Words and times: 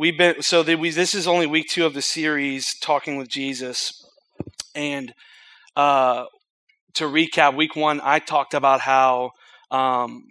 we've 0.00 0.16
been 0.16 0.40
so 0.40 0.62
that 0.62 0.78
we 0.78 0.88
this 0.88 1.14
is 1.14 1.26
only 1.26 1.46
week 1.46 1.68
two 1.68 1.84
of 1.84 1.92
the 1.92 2.00
series 2.00 2.74
talking 2.80 3.18
with 3.18 3.28
jesus. 3.28 4.02
And 4.74 5.12
uh, 5.76 6.24
to 6.94 7.04
recap 7.04 7.54
week 7.54 7.76
one 7.76 8.00
i 8.02 8.18
talked 8.18 8.54
about 8.54 8.80
how 8.80 9.32
um, 9.70 10.30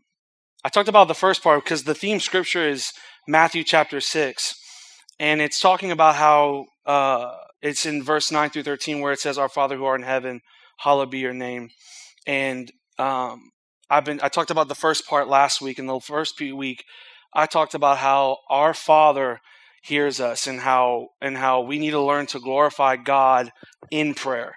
i 0.65 0.69
talked 0.69 0.89
about 0.89 1.07
the 1.07 1.13
first 1.13 1.43
part 1.43 1.63
because 1.63 1.83
the 1.83 1.93
theme 1.93 2.19
scripture 2.19 2.67
is 2.67 2.93
matthew 3.27 3.63
chapter 3.63 4.01
6 4.01 4.55
and 5.19 5.39
it's 5.39 5.59
talking 5.59 5.91
about 5.91 6.15
how 6.15 6.65
uh, 6.87 7.31
it's 7.61 7.85
in 7.85 8.01
verse 8.01 8.31
9 8.31 8.49
through 8.49 8.63
13 8.63 9.01
where 9.01 9.13
it 9.13 9.19
says 9.19 9.37
our 9.37 9.49
father 9.49 9.77
who 9.77 9.85
art 9.85 10.01
in 10.01 10.07
heaven 10.07 10.41
hallowed 10.77 11.11
be 11.11 11.19
your 11.19 11.33
name. 11.35 11.69
And 12.25 12.71
um, 12.97 13.51
i've 13.87 14.05
been 14.05 14.19
i 14.23 14.29
talked 14.29 14.49
about 14.49 14.67
the 14.67 14.73
first 14.73 15.07
part 15.07 15.27
last 15.27 15.61
week. 15.61 15.77
And 15.77 15.87
the 15.87 15.99
first 15.99 16.41
week 16.41 16.85
i 17.35 17.45
talked 17.45 17.75
about 17.75 17.99
how 17.99 18.39
our 18.49 18.73
father 18.73 19.39
hears 19.83 20.19
us 20.19 20.47
and 20.47 20.59
how 20.59 21.09
and 21.21 21.37
how 21.37 21.61
we 21.61 21.79
need 21.79 21.91
to 21.91 22.01
learn 22.01 22.25
to 22.27 22.39
glorify 22.39 22.95
god 22.95 23.51
in 23.91 24.13
prayer. 24.13 24.53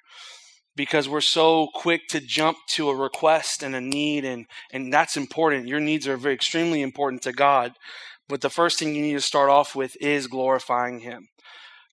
Because 0.75 1.09
we're 1.09 1.21
so 1.21 1.69
quick 1.75 2.01
to 2.11 2.21
jump 2.21 2.57
to 2.71 2.89
a 2.89 2.97
request 2.97 3.63
and 3.63 3.75
a 3.75 3.81
need 3.81 4.25
and 4.25 4.47
and 4.73 4.93
that's 4.93 5.17
important. 5.17 5.69
Your 5.69 5.81
needs 5.81 6.09
are 6.09 6.17
very 6.17 6.35
extremely 6.35 6.83
important 6.83 7.23
to 7.23 7.33
god. 7.33 7.73
But 8.29 8.41
the 8.41 8.51
first 8.51 8.79
thing 8.79 8.95
you 8.95 9.03
need 9.03 9.15
to 9.15 9.21
start 9.21 9.51
off 9.51 9.75
with 9.75 9.97
is 10.01 10.27
glorifying 10.27 11.01
him 11.01 11.29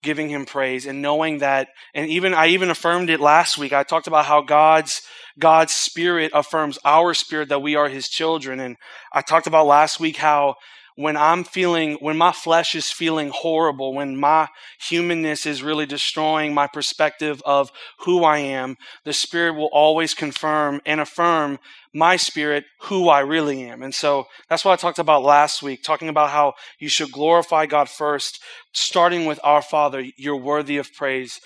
giving 0.02 0.30
him 0.30 0.46
praise 0.46 0.86
and 0.86 1.02
knowing 1.02 1.40
that 1.40 1.68
and 1.94 2.10
even 2.10 2.34
I 2.34 2.48
even 2.48 2.70
affirmed 2.70 3.10
it 3.10 3.20
last 3.20 3.58
week. 3.58 3.74
I 3.74 3.84
talked 3.84 4.08
about 4.08 4.26
how 4.26 4.42
God's 4.42 5.02
God's 5.38 5.74
spirit 5.74 6.32
affirms 6.34 6.80
our 6.86 7.14
spirit 7.14 7.50
that 7.50 7.62
we 7.62 7.76
are 7.76 7.90
his 7.90 8.08
children. 8.08 8.60
And 8.60 8.78
I 9.14 9.22
talked 9.22 9.48
about 9.48 9.66
last 9.66 10.00
week 10.00 10.18
how 10.18 10.56
when 11.00 11.16
I'm 11.16 11.46
feeling, 11.46 11.94
when 12.02 12.18
my 12.18 12.34
flesh 12.34 12.76
is 12.76 12.92
feeling 12.92 13.30
horrible, 13.34 13.94
when 13.94 14.18
my 14.18 14.50
humanness 14.82 15.46
is 15.46 15.64
really 15.64 15.86
destroying 15.86 16.54
my 16.54 16.68
perspective 16.68 17.42
of 17.46 17.72
who 18.00 18.26
I 18.26 18.40
am, 18.40 18.76
the 19.06 19.14
Spirit 19.14 19.54
will 19.54 19.70
always 19.72 20.14
confirm 20.14 20.82
and 20.86 21.00
affirm 21.00 21.58
my 21.94 22.18
spirit 22.18 22.66
who 22.82 23.08
I 23.08 23.22
really 23.22 23.64
am. 23.64 23.82
And 23.82 23.96
so 23.96 24.26
that's 24.50 24.66
what 24.66 24.74
I 24.74 24.76
talked 24.76 25.00
about 25.00 25.24
last 25.24 25.64
week, 25.64 25.84
talking 25.84 26.10
about 26.10 26.32
how 26.32 26.56
you 26.80 26.90
should 26.90 27.14
glorify 27.14 27.66
God 27.66 27.88
first, 27.88 28.44
starting 28.74 29.24
with 29.26 29.40
our 29.42 29.62
Father. 29.62 30.04
You're 30.18 30.36
worthy 30.36 30.76
of 30.76 30.94
praise. 30.94 31.40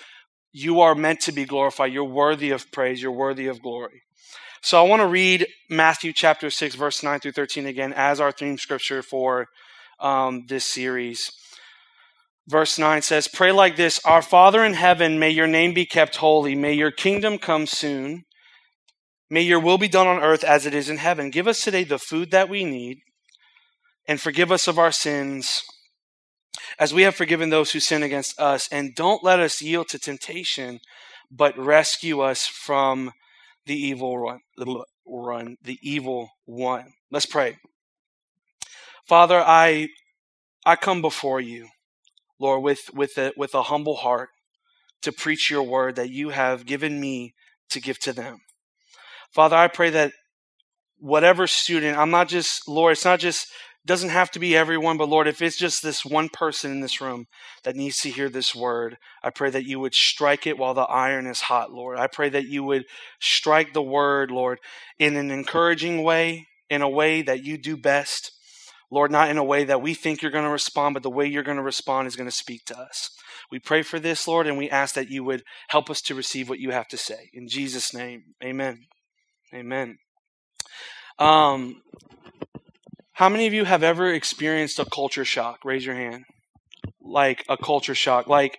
You 0.52 0.80
are 0.80 0.96
meant 0.96 1.20
to 1.20 1.32
be 1.32 1.44
glorified. 1.44 1.92
You're 1.92 2.02
worthy 2.02 2.50
of 2.50 2.72
praise. 2.72 3.00
You're 3.00 3.12
worthy 3.12 3.46
of 3.46 3.62
glory. 3.62 4.02
So 4.64 4.82
I 4.82 4.88
want 4.88 5.00
to 5.00 5.06
read 5.06 5.46
Matthew 5.68 6.14
chapter 6.14 6.48
6, 6.48 6.74
verse 6.76 7.02
9 7.02 7.20
through 7.20 7.32
13 7.32 7.66
again 7.66 7.92
as 7.92 8.18
our 8.18 8.32
theme 8.32 8.56
scripture 8.56 9.02
for 9.02 9.48
um, 10.00 10.46
this 10.48 10.64
series. 10.64 11.30
Verse 12.48 12.78
9 12.78 13.02
says, 13.02 13.28
Pray 13.28 13.52
like 13.52 13.76
this 13.76 14.00
Our 14.06 14.22
Father 14.22 14.64
in 14.64 14.72
heaven, 14.72 15.18
may 15.18 15.28
your 15.28 15.46
name 15.46 15.74
be 15.74 15.84
kept 15.84 16.16
holy. 16.16 16.54
May 16.54 16.72
your 16.72 16.90
kingdom 16.90 17.36
come 17.36 17.66
soon. 17.66 18.24
May 19.28 19.42
your 19.42 19.60
will 19.60 19.76
be 19.76 19.86
done 19.86 20.06
on 20.06 20.22
earth 20.22 20.42
as 20.42 20.64
it 20.64 20.72
is 20.72 20.88
in 20.88 20.96
heaven. 20.96 21.28
Give 21.28 21.46
us 21.46 21.62
today 21.62 21.84
the 21.84 21.98
food 21.98 22.30
that 22.30 22.48
we 22.48 22.64
need, 22.64 23.00
and 24.08 24.18
forgive 24.18 24.50
us 24.50 24.66
of 24.66 24.78
our 24.78 24.92
sins 24.92 25.62
as 26.78 26.94
we 26.94 27.02
have 27.02 27.14
forgiven 27.14 27.50
those 27.50 27.72
who 27.72 27.80
sin 27.80 28.02
against 28.02 28.40
us. 28.40 28.66
And 28.72 28.94
don't 28.94 29.22
let 29.22 29.40
us 29.40 29.60
yield 29.60 29.88
to 29.88 29.98
temptation, 29.98 30.80
but 31.30 31.54
rescue 31.58 32.20
us 32.20 32.46
from 32.46 33.12
the 33.66 33.74
evil 33.74 34.18
run, 34.18 34.40
run 35.06 35.56
the 35.62 35.78
evil 35.82 36.30
one. 36.44 36.92
Let's 37.10 37.26
pray. 37.26 37.58
Father, 39.06 39.42
I 39.44 39.88
I 40.64 40.76
come 40.76 41.02
before 41.02 41.40
you, 41.40 41.68
Lord, 42.38 42.62
with 42.62 42.90
with 42.94 43.16
a, 43.18 43.32
with 43.36 43.54
a 43.54 43.64
humble 43.64 43.96
heart 43.96 44.30
to 45.02 45.12
preach 45.12 45.50
your 45.50 45.62
word 45.62 45.96
that 45.96 46.10
you 46.10 46.30
have 46.30 46.66
given 46.66 47.00
me 47.00 47.34
to 47.70 47.80
give 47.80 47.98
to 48.00 48.12
them. 48.12 48.38
Father, 49.30 49.56
I 49.56 49.68
pray 49.68 49.90
that 49.90 50.12
whatever 50.98 51.46
student, 51.46 51.98
I'm 51.98 52.10
not 52.10 52.28
just 52.28 52.66
Lord, 52.68 52.92
it's 52.92 53.04
not 53.04 53.20
just 53.20 53.48
doesn't 53.86 54.10
have 54.10 54.30
to 54.30 54.38
be 54.38 54.56
everyone, 54.56 54.96
but 54.96 55.08
Lord, 55.08 55.28
if 55.28 55.42
it's 55.42 55.58
just 55.58 55.82
this 55.82 56.04
one 56.04 56.30
person 56.30 56.70
in 56.70 56.80
this 56.80 57.00
room 57.00 57.26
that 57.64 57.76
needs 57.76 58.00
to 58.00 58.10
hear 58.10 58.30
this 58.30 58.54
word, 58.54 58.96
I 59.22 59.30
pray 59.30 59.50
that 59.50 59.66
you 59.66 59.78
would 59.80 59.94
strike 59.94 60.46
it 60.46 60.56
while 60.56 60.72
the 60.72 60.82
iron 60.82 61.26
is 61.26 61.42
hot, 61.42 61.70
Lord. 61.70 61.98
I 61.98 62.06
pray 62.06 62.30
that 62.30 62.46
you 62.46 62.64
would 62.64 62.86
strike 63.20 63.74
the 63.74 63.82
word, 63.82 64.30
Lord, 64.30 64.58
in 64.98 65.16
an 65.16 65.30
encouraging 65.30 66.02
way, 66.02 66.46
in 66.70 66.80
a 66.80 66.88
way 66.88 67.20
that 67.22 67.44
you 67.44 67.58
do 67.58 67.76
best. 67.76 68.32
Lord, 68.90 69.10
not 69.10 69.28
in 69.28 69.38
a 69.38 69.44
way 69.44 69.64
that 69.64 69.82
we 69.82 69.92
think 69.92 70.22
you're 70.22 70.30
going 70.30 70.44
to 70.44 70.50
respond, 70.50 70.94
but 70.94 71.02
the 71.02 71.10
way 71.10 71.26
you're 71.26 71.42
going 71.42 71.56
to 71.56 71.62
respond 71.62 72.06
is 72.06 72.16
going 72.16 72.28
to 72.28 72.34
speak 72.34 72.64
to 72.66 72.78
us. 72.78 73.10
We 73.50 73.58
pray 73.58 73.82
for 73.82 73.98
this, 73.98 74.26
Lord, 74.26 74.46
and 74.46 74.56
we 74.56 74.70
ask 74.70 74.94
that 74.94 75.10
you 75.10 75.24
would 75.24 75.42
help 75.68 75.90
us 75.90 76.00
to 76.02 76.14
receive 76.14 76.48
what 76.48 76.60
you 76.60 76.70
have 76.70 76.88
to 76.88 76.96
say. 76.96 77.28
In 77.32 77.48
Jesus' 77.48 77.92
name, 77.92 78.34
amen. 78.42 78.86
Amen. 79.52 79.98
Um, 81.18 81.82
how 83.14 83.28
many 83.28 83.46
of 83.46 83.54
you 83.54 83.64
have 83.64 83.84
ever 83.84 84.12
experienced 84.12 84.78
a 84.80 84.84
culture 84.84 85.24
shock? 85.24 85.64
Raise 85.64 85.86
your 85.86 85.94
hand. 85.94 86.24
Like 87.00 87.44
a 87.48 87.56
culture 87.56 87.94
shock. 87.94 88.26
Like, 88.26 88.58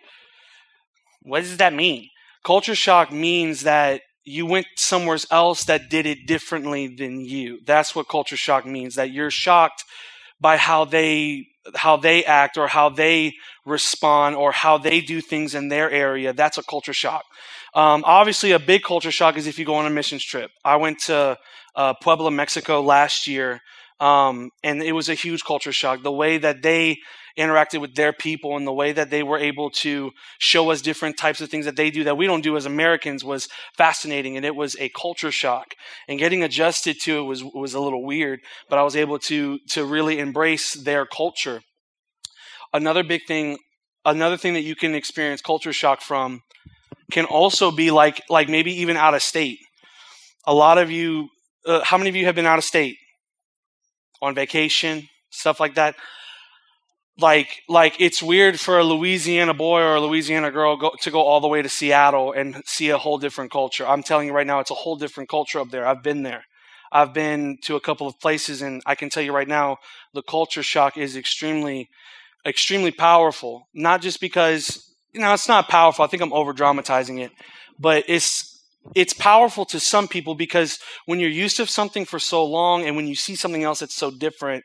what 1.22 1.42
does 1.42 1.58
that 1.58 1.74
mean? 1.74 2.10
Culture 2.46 2.76
shock 2.76 3.12
means 3.12 3.64
that 3.64 4.02
you 4.24 4.46
went 4.46 4.68
somewhere 4.78 5.18
else 5.30 5.66
that 5.66 5.90
did 5.90 6.06
it 6.06 6.26
differently 6.26 6.88
than 6.88 7.26
you. 7.26 7.60
That's 7.66 7.94
what 7.96 8.08
culture 8.08 8.38
shock 8.38 8.66
means. 8.66 8.96
That 8.96 9.12
you're 9.12 9.30
shocked 9.30 9.84
by 10.40 10.58
how 10.58 10.86
they 10.86 11.48
how 11.76 11.98
they 11.98 12.24
act 12.24 12.58
or 12.58 12.68
how 12.68 12.90
they 12.90 13.34
respond 13.66 14.36
or 14.36 14.52
how 14.52 14.78
they 14.78 15.02
do 15.02 15.20
things 15.20 15.54
in 15.54 15.68
their 15.68 15.92
area. 15.92 16.32
That's 16.32 16.58
a 16.58 16.64
culture 16.64 16.94
shock. 16.94 17.24
Um, 17.74 18.04
obviously, 18.06 18.52
a 18.54 18.60
big 18.60 18.84
culture 18.84 19.12
shock 19.12 19.36
is 19.36 19.48
if 19.48 19.60
you 19.60 19.66
go 19.66 19.76
on 19.76 19.86
a 19.86 19.90
missions 19.90 20.24
trip. 20.24 20.52
I 20.64 20.78
went 20.78 21.00
to 21.08 21.38
uh, 21.76 21.94
Puebla, 21.96 22.32
Mexico 22.32 22.82
last 22.82 23.28
year 23.28 23.60
um, 24.00 24.50
and 24.64 24.82
it 24.84 24.92
was 24.92 25.10
a 25.10 25.14
huge 25.14 25.44
culture 25.44 25.72
shock. 25.72 26.04
The 26.04 26.12
way 26.12 26.38
that 26.38 26.62
they 26.62 26.98
interacted 27.38 27.82
with 27.82 27.96
their 27.96 28.14
people 28.14 28.56
and 28.56 28.66
the 28.66 28.74
way 28.74 28.94
that 28.94 29.10
they 29.10 29.22
were 29.22 29.38
able 29.38 29.70
to 29.70 30.12
show 30.40 30.72
us 30.72 30.82
different 30.82 31.18
types 31.18 31.42
of 31.42 31.50
things 31.50 31.66
that 31.66 31.76
they 31.76 31.90
do 31.92 32.06
that 32.06 32.18
we 32.18 32.28
don't 32.28 32.44
do 32.44 32.56
as 32.56 32.66
Americans 32.66 33.24
was 33.24 33.50
fascinating. 33.78 34.38
And 34.38 34.46
it 34.46 34.56
was 34.56 34.76
a 34.80 34.90
culture 34.90 35.32
shock. 35.32 35.74
And 36.08 36.20
getting 36.20 36.44
adjusted 36.44 36.98
to 37.02 37.20
it 37.20 37.24
was, 37.24 37.44
was 37.44 37.74
a 37.74 37.80
little 37.80 38.04
weird, 38.04 38.40
but 38.70 38.80
I 38.80 38.84
was 38.84 38.96
able 38.96 39.20
to, 39.20 39.60
to 39.72 39.86
really 39.86 40.20
embrace 40.20 40.74
their 40.74 41.06
culture. 41.06 41.62
Another 42.74 43.04
big 43.04 43.22
thing, 43.28 43.58
another 44.06 44.38
thing 44.38 44.54
that 44.54 44.62
you 44.62 44.76
can 44.76 44.96
experience 44.96 45.42
culture 45.42 45.74
shock 45.74 46.02
from 46.02 46.42
can 47.12 47.26
also 47.26 47.70
be 47.70 47.92
like, 47.92 48.22
like 48.30 48.50
maybe 48.50 48.72
even 48.82 48.98
out 48.98 49.14
of 49.14 49.22
state. 49.22 49.60
A 50.48 50.54
lot 50.54 50.78
of 50.78 50.90
you, 50.90 51.30
uh, 51.66 51.84
how 51.84 51.98
many 51.98 52.10
of 52.10 52.16
you 52.16 52.26
have 52.26 52.36
been 52.36 52.46
out 52.46 52.60
of 52.60 52.64
state? 52.64 52.98
On 54.26 54.36
vacation, 54.36 55.08
stuff 55.30 55.60
like 55.60 55.76
that. 55.76 55.96
Like, 57.18 57.62
like 57.70 57.96
it's 58.00 58.22
weird 58.22 58.60
for 58.60 58.78
a 58.78 58.84
Louisiana 58.84 59.54
boy 59.54 59.80
or 59.82 59.96
a 59.96 60.02
Louisiana 60.02 60.52
girl 60.52 60.76
go, 60.76 60.92
to 61.02 61.12
go 61.12 61.22
all 61.22 61.40
the 61.40 61.48
way 61.48 61.62
to 61.62 61.70
Seattle 61.70 62.34
and 62.34 62.62
see 62.66 62.90
a 62.90 62.98
whole 62.98 63.18
different 63.18 63.52
culture. 63.52 63.88
I'm 63.88 64.04
telling 64.04 64.28
you 64.28 64.34
right 64.34 64.48
now, 64.48 64.60
it's 64.60 64.72
a 64.72 64.76
whole 64.76 64.98
different 64.98 65.30
culture 65.30 65.60
up 65.60 65.70
there. 65.70 65.88
I've 65.88 66.04
been 66.04 66.24
there. 66.24 66.44
I've 66.92 67.14
been 67.14 67.58
to 67.64 67.76
a 67.76 67.80
couple 67.80 68.08
of 68.08 68.20
places, 68.20 68.62
and 68.62 68.82
I 68.86 68.96
can 68.96 69.10
tell 69.10 69.24
you 69.24 69.34
right 69.34 69.48
now, 69.48 69.78
the 70.14 70.22
culture 70.22 70.64
shock 70.64 70.98
is 70.98 71.16
extremely, 71.16 71.90
extremely 72.46 72.92
powerful. 72.92 73.68
Not 73.74 74.02
just 74.02 74.20
because 74.20 74.94
you 75.14 75.22
know 75.22 75.34
it's 75.34 75.48
not 75.48 75.70
powerful. 75.70 76.04
I 76.04 76.08
think 76.08 76.22
I'm 76.22 76.34
over 76.34 76.54
dramatizing 76.54 77.20
it, 77.20 77.32
but 77.80 78.04
it's 78.08 78.55
it's 78.94 79.14
powerful 79.14 79.66
to 79.66 79.80
some 79.80 80.08
people 80.08 80.36
because 80.36 80.80
when 81.06 81.20
you're 81.20 81.30
used 81.30 81.58
to 81.58 81.66
something 81.66 82.06
for 82.06 82.20
so 82.20 82.46
long 82.46 82.86
and 82.86 82.96
when 82.96 83.08
you 83.08 83.16
see 83.16 83.36
something 83.36 83.64
else 83.64 83.80
that's 83.80 83.96
so 83.96 84.12
different, 84.12 84.64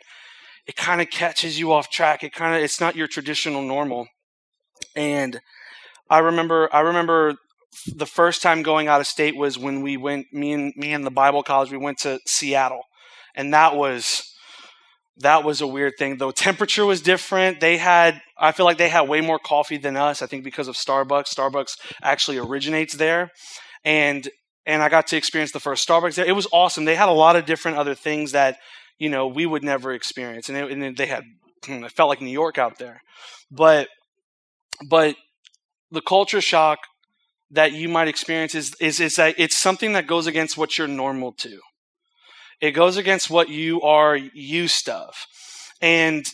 it 0.66 0.76
kind 0.76 1.00
of 1.00 1.10
catches 1.10 1.58
you 1.58 1.72
off 1.72 1.90
track. 1.90 2.22
It 2.22 2.32
kind 2.32 2.54
of 2.54 2.62
it's 2.62 2.80
not 2.80 2.96
your 2.96 3.08
traditional 3.08 3.62
normal. 3.62 4.06
And 4.94 5.40
I 6.10 6.18
remember 6.18 6.68
I 6.72 6.80
remember 6.80 7.36
the 7.86 8.06
first 8.06 8.42
time 8.42 8.62
going 8.62 8.88
out 8.88 9.00
of 9.00 9.06
state 9.06 9.36
was 9.36 9.56
when 9.56 9.80
we 9.80 9.96
went 9.96 10.26
me 10.32 10.52
and 10.52 10.72
me 10.76 10.92
and 10.92 11.06
the 11.06 11.10
Bible 11.10 11.42
college 11.42 11.70
we 11.70 11.78
went 11.78 11.98
to 12.00 12.18
Seattle. 12.26 12.82
And 13.34 13.54
that 13.54 13.74
was 13.76 14.26
that 15.18 15.44
was 15.44 15.60
a 15.60 15.66
weird 15.66 15.94
thing 15.98 16.18
though. 16.18 16.30
Temperature 16.30 16.84
was 16.84 17.00
different. 17.00 17.60
They 17.60 17.78
had 17.78 18.20
I 18.38 18.52
feel 18.52 18.66
like 18.66 18.78
they 18.78 18.88
had 18.88 19.08
way 19.08 19.22
more 19.22 19.38
coffee 19.38 19.78
than 19.78 19.96
us. 19.96 20.20
I 20.20 20.26
think 20.26 20.44
because 20.44 20.68
of 20.68 20.74
Starbucks. 20.74 21.34
Starbucks 21.34 21.76
actually 22.02 22.38
originates 22.38 22.94
there 22.94 23.30
and 23.84 24.28
and 24.66 24.82
I 24.82 24.88
got 24.88 25.08
to 25.08 25.16
experience 25.16 25.52
the 25.52 25.60
first 25.60 25.88
Starbucks 25.88 26.14
there. 26.14 26.26
It 26.26 26.36
was 26.36 26.46
awesome. 26.52 26.84
They 26.84 26.94
had 26.94 27.08
a 27.08 27.12
lot 27.12 27.36
of 27.36 27.46
different 27.46 27.78
other 27.78 27.94
things 27.94 28.32
that 28.32 28.58
you 28.98 29.08
know 29.08 29.26
we 29.26 29.46
would 29.46 29.64
never 29.64 29.92
experience, 29.92 30.48
and, 30.48 30.58
it, 30.58 30.70
and 30.70 30.96
they 30.96 31.06
had 31.06 31.24
it 31.68 31.92
felt 31.92 32.08
like 32.08 32.20
New 32.20 32.30
York 32.30 32.58
out 32.58 32.78
there. 32.78 33.02
But 33.50 33.88
but 34.88 35.16
the 35.90 36.00
culture 36.00 36.40
shock 36.40 36.78
that 37.50 37.72
you 37.72 37.88
might 37.88 38.08
experience 38.08 38.54
is 38.54 38.74
is 38.80 39.00
is 39.00 39.16
that 39.16 39.34
it's 39.38 39.56
something 39.56 39.92
that 39.92 40.06
goes 40.06 40.26
against 40.26 40.56
what 40.56 40.78
you're 40.78 40.88
normal 40.88 41.32
to. 41.32 41.60
It 42.60 42.72
goes 42.72 42.96
against 42.96 43.30
what 43.30 43.48
you 43.48 43.80
are 43.82 44.16
used 44.16 44.88
of, 44.88 45.14
and 45.80 46.26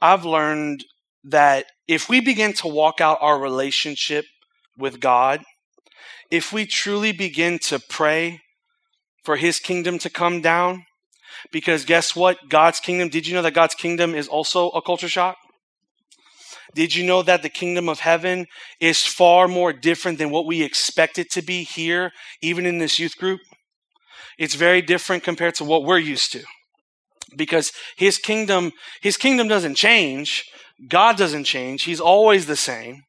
I've 0.00 0.24
learned 0.24 0.84
that 1.24 1.66
if 1.86 2.08
we 2.08 2.20
begin 2.20 2.52
to 2.54 2.68
walk 2.68 3.00
out 3.00 3.18
our 3.20 3.38
relationship 3.38 4.24
with 4.76 5.00
God, 5.00 5.42
if 6.32 6.50
we 6.50 6.64
truly 6.64 7.12
begin 7.12 7.58
to 7.58 7.78
pray 7.78 8.40
for 9.22 9.36
his 9.36 9.58
kingdom 9.58 9.98
to 9.98 10.08
come 10.08 10.40
down, 10.40 10.86
because 11.52 11.84
guess 11.84 12.16
what? 12.16 12.48
God's 12.48 12.80
kingdom, 12.80 13.10
did 13.10 13.26
you 13.26 13.34
know 13.34 13.42
that 13.42 13.52
God's 13.52 13.74
kingdom 13.74 14.14
is 14.14 14.28
also 14.28 14.70
a 14.70 14.80
culture 14.80 15.10
shock? 15.10 15.36
Did 16.74 16.94
you 16.94 17.04
know 17.04 17.22
that 17.22 17.42
the 17.42 17.50
kingdom 17.50 17.86
of 17.86 18.00
heaven 18.00 18.46
is 18.80 19.04
far 19.04 19.46
more 19.46 19.74
different 19.74 20.16
than 20.16 20.30
what 20.30 20.46
we 20.46 20.62
expect 20.62 21.18
it 21.18 21.30
to 21.32 21.42
be 21.42 21.64
here, 21.64 22.12
even 22.40 22.64
in 22.64 22.78
this 22.78 22.98
youth 22.98 23.18
group? 23.18 23.40
It's 24.38 24.54
very 24.54 24.80
different 24.80 25.24
compared 25.24 25.56
to 25.56 25.64
what 25.64 25.84
we're 25.84 25.98
used 25.98 26.32
to. 26.32 26.42
Because 27.36 27.72
his 27.94 28.16
kingdom, 28.16 28.72
his 29.02 29.18
kingdom 29.18 29.48
doesn't 29.48 29.74
change. 29.74 30.50
God 30.88 31.18
doesn't 31.18 31.44
change. 31.44 31.82
He's 31.82 32.00
always 32.00 32.46
the 32.46 32.56
same. 32.56 33.02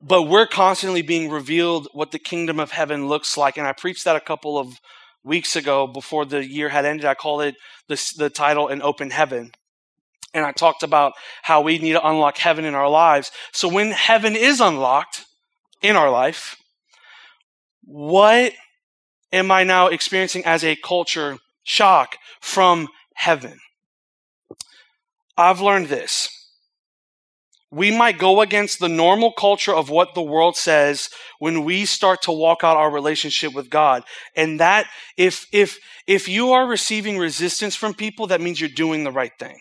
But 0.00 0.24
we're 0.24 0.46
constantly 0.46 1.02
being 1.02 1.30
revealed 1.30 1.88
what 1.92 2.12
the 2.12 2.18
kingdom 2.18 2.60
of 2.60 2.70
heaven 2.70 3.08
looks 3.08 3.36
like. 3.36 3.56
And 3.56 3.66
I 3.66 3.72
preached 3.72 4.04
that 4.04 4.16
a 4.16 4.20
couple 4.20 4.58
of 4.58 4.78
weeks 5.24 5.56
ago 5.56 5.86
before 5.86 6.24
the 6.24 6.46
year 6.46 6.68
had 6.68 6.84
ended. 6.84 7.06
I 7.06 7.14
called 7.14 7.42
it 7.42 7.56
the, 7.88 8.12
the 8.16 8.30
title 8.30 8.68
An 8.68 8.82
Open 8.82 9.10
Heaven. 9.10 9.52
And 10.34 10.44
I 10.44 10.52
talked 10.52 10.82
about 10.82 11.14
how 11.42 11.62
we 11.62 11.78
need 11.78 11.92
to 11.92 12.06
unlock 12.06 12.36
heaven 12.38 12.64
in 12.64 12.74
our 12.74 12.90
lives. 12.90 13.30
So 13.52 13.68
when 13.68 13.90
heaven 13.90 14.36
is 14.36 14.60
unlocked 14.60 15.24
in 15.82 15.96
our 15.96 16.10
life, 16.10 16.56
what 17.82 18.52
am 19.32 19.50
I 19.50 19.64
now 19.64 19.86
experiencing 19.86 20.44
as 20.44 20.62
a 20.62 20.76
culture 20.76 21.38
shock 21.64 22.16
from 22.40 22.88
heaven? 23.14 23.58
I've 25.38 25.60
learned 25.60 25.86
this. 25.86 26.35
We 27.72 27.96
might 27.96 28.18
go 28.18 28.40
against 28.40 28.78
the 28.78 28.88
normal 28.88 29.32
culture 29.32 29.74
of 29.74 29.90
what 29.90 30.14
the 30.14 30.22
world 30.22 30.56
says 30.56 31.10
when 31.40 31.64
we 31.64 31.84
start 31.84 32.22
to 32.22 32.32
walk 32.32 32.62
out 32.62 32.76
our 32.76 32.90
relationship 32.90 33.54
with 33.54 33.70
God. 33.70 34.04
And 34.36 34.60
that, 34.60 34.86
if, 35.16 35.46
if, 35.52 35.78
if 36.06 36.28
you 36.28 36.52
are 36.52 36.66
receiving 36.66 37.18
resistance 37.18 37.74
from 37.74 37.92
people, 37.92 38.28
that 38.28 38.40
means 38.40 38.60
you're 38.60 38.70
doing 38.70 39.02
the 39.02 39.10
right 39.10 39.32
thing. 39.38 39.58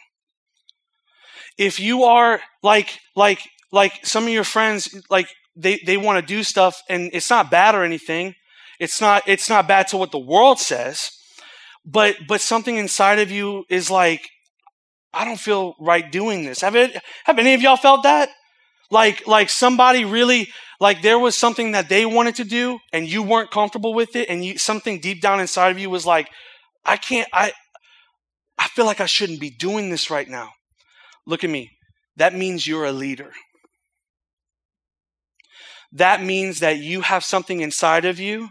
If 1.57 1.79
you 1.79 2.03
are 2.03 2.41
like, 2.61 2.99
like, 3.15 3.39
like 3.71 4.05
some 4.05 4.25
of 4.25 4.29
your 4.29 4.43
friends, 4.43 5.01
like 5.09 5.27
they, 5.55 5.79
they 5.85 5.97
want 5.97 6.19
to 6.19 6.25
do 6.25 6.43
stuff 6.43 6.83
and 6.87 7.09
it's 7.11 7.29
not 7.29 7.49
bad 7.49 7.73
or 7.73 7.83
anything. 7.83 8.35
It's 8.79 9.01
not, 9.01 9.23
it's 9.25 9.49
not 9.49 9.67
bad 9.67 9.87
to 9.87 9.97
what 9.97 10.11
the 10.11 10.19
world 10.19 10.59
says, 10.59 11.11
but, 11.85 12.17
but 12.27 12.41
something 12.41 12.77
inside 12.77 13.19
of 13.19 13.31
you 13.31 13.65
is 13.67 13.89
like, 13.89 14.29
I 15.15 15.25
don't 15.25 15.39
feel 15.39 15.75
right 15.79 16.11
doing 16.11 16.45
this. 16.45 16.61
Have 16.61 16.75
it, 16.75 17.01
have 17.23 17.39
any 17.39 17.53
of 17.53 17.61
y'all 17.61 17.77
felt 17.77 18.03
that? 18.03 18.29
Like, 18.91 19.25
like 19.25 19.49
somebody 19.49 20.05
really, 20.05 20.49
like 20.79 21.01
there 21.01 21.17
was 21.17 21.37
something 21.37 21.71
that 21.71 21.89
they 21.89 22.05
wanted 22.05 22.35
to 22.35 22.43
do 22.43 22.79
and 22.91 23.07
you 23.07 23.23
weren't 23.23 23.49
comfortable 23.49 23.93
with 23.93 24.15
it 24.15 24.29
and 24.29 24.43
you, 24.43 24.57
something 24.57 24.99
deep 24.99 25.21
down 25.21 25.39
inside 25.39 25.69
of 25.69 25.79
you 25.79 25.89
was 25.89 26.05
like, 26.05 26.29
I 26.83 26.97
can't, 26.97 27.27
I, 27.33 27.53
I 28.59 28.67
feel 28.67 28.85
like 28.85 29.01
I 29.01 29.05
shouldn't 29.05 29.39
be 29.39 29.49
doing 29.49 29.89
this 29.89 30.11
right 30.11 30.27
now. 30.27 30.51
Look 31.25 31.43
at 31.43 31.49
me. 31.49 31.71
That 32.17 32.35
means 32.35 32.67
you're 32.67 32.85
a 32.85 32.91
leader. 32.91 33.31
That 35.93 36.21
means 36.21 36.59
that 36.59 36.77
you 36.77 37.01
have 37.01 37.23
something 37.23 37.61
inside 37.61 38.03
of 38.05 38.19
you 38.19 38.49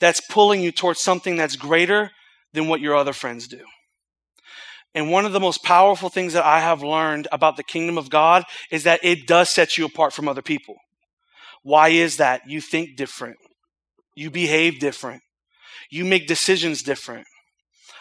that's 0.00 0.20
pulling 0.20 0.60
you 0.60 0.72
towards 0.72 1.00
something 1.00 1.36
that's 1.36 1.56
greater 1.56 2.10
than 2.52 2.68
what 2.68 2.80
your 2.80 2.96
other 2.96 3.12
friends 3.12 3.46
do. 3.46 3.60
And 4.94 5.10
one 5.10 5.26
of 5.26 5.32
the 5.32 5.40
most 5.40 5.62
powerful 5.64 6.08
things 6.08 6.34
that 6.34 6.44
I 6.44 6.60
have 6.60 6.82
learned 6.82 7.26
about 7.32 7.56
the 7.56 7.64
kingdom 7.64 7.98
of 7.98 8.10
God 8.10 8.44
is 8.70 8.84
that 8.84 9.00
it 9.02 9.26
does 9.26 9.50
set 9.50 9.76
you 9.76 9.84
apart 9.86 10.12
from 10.12 10.28
other 10.28 10.42
people. 10.42 10.76
Why 11.62 11.88
is 11.88 12.18
that? 12.18 12.42
You 12.46 12.60
think 12.60 12.96
different. 12.96 13.36
You 14.14 14.30
behave 14.30 14.78
different. 14.78 15.22
You 15.90 16.04
make 16.04 16.26
decisions 16.26 16.82
different. 16.82 17.26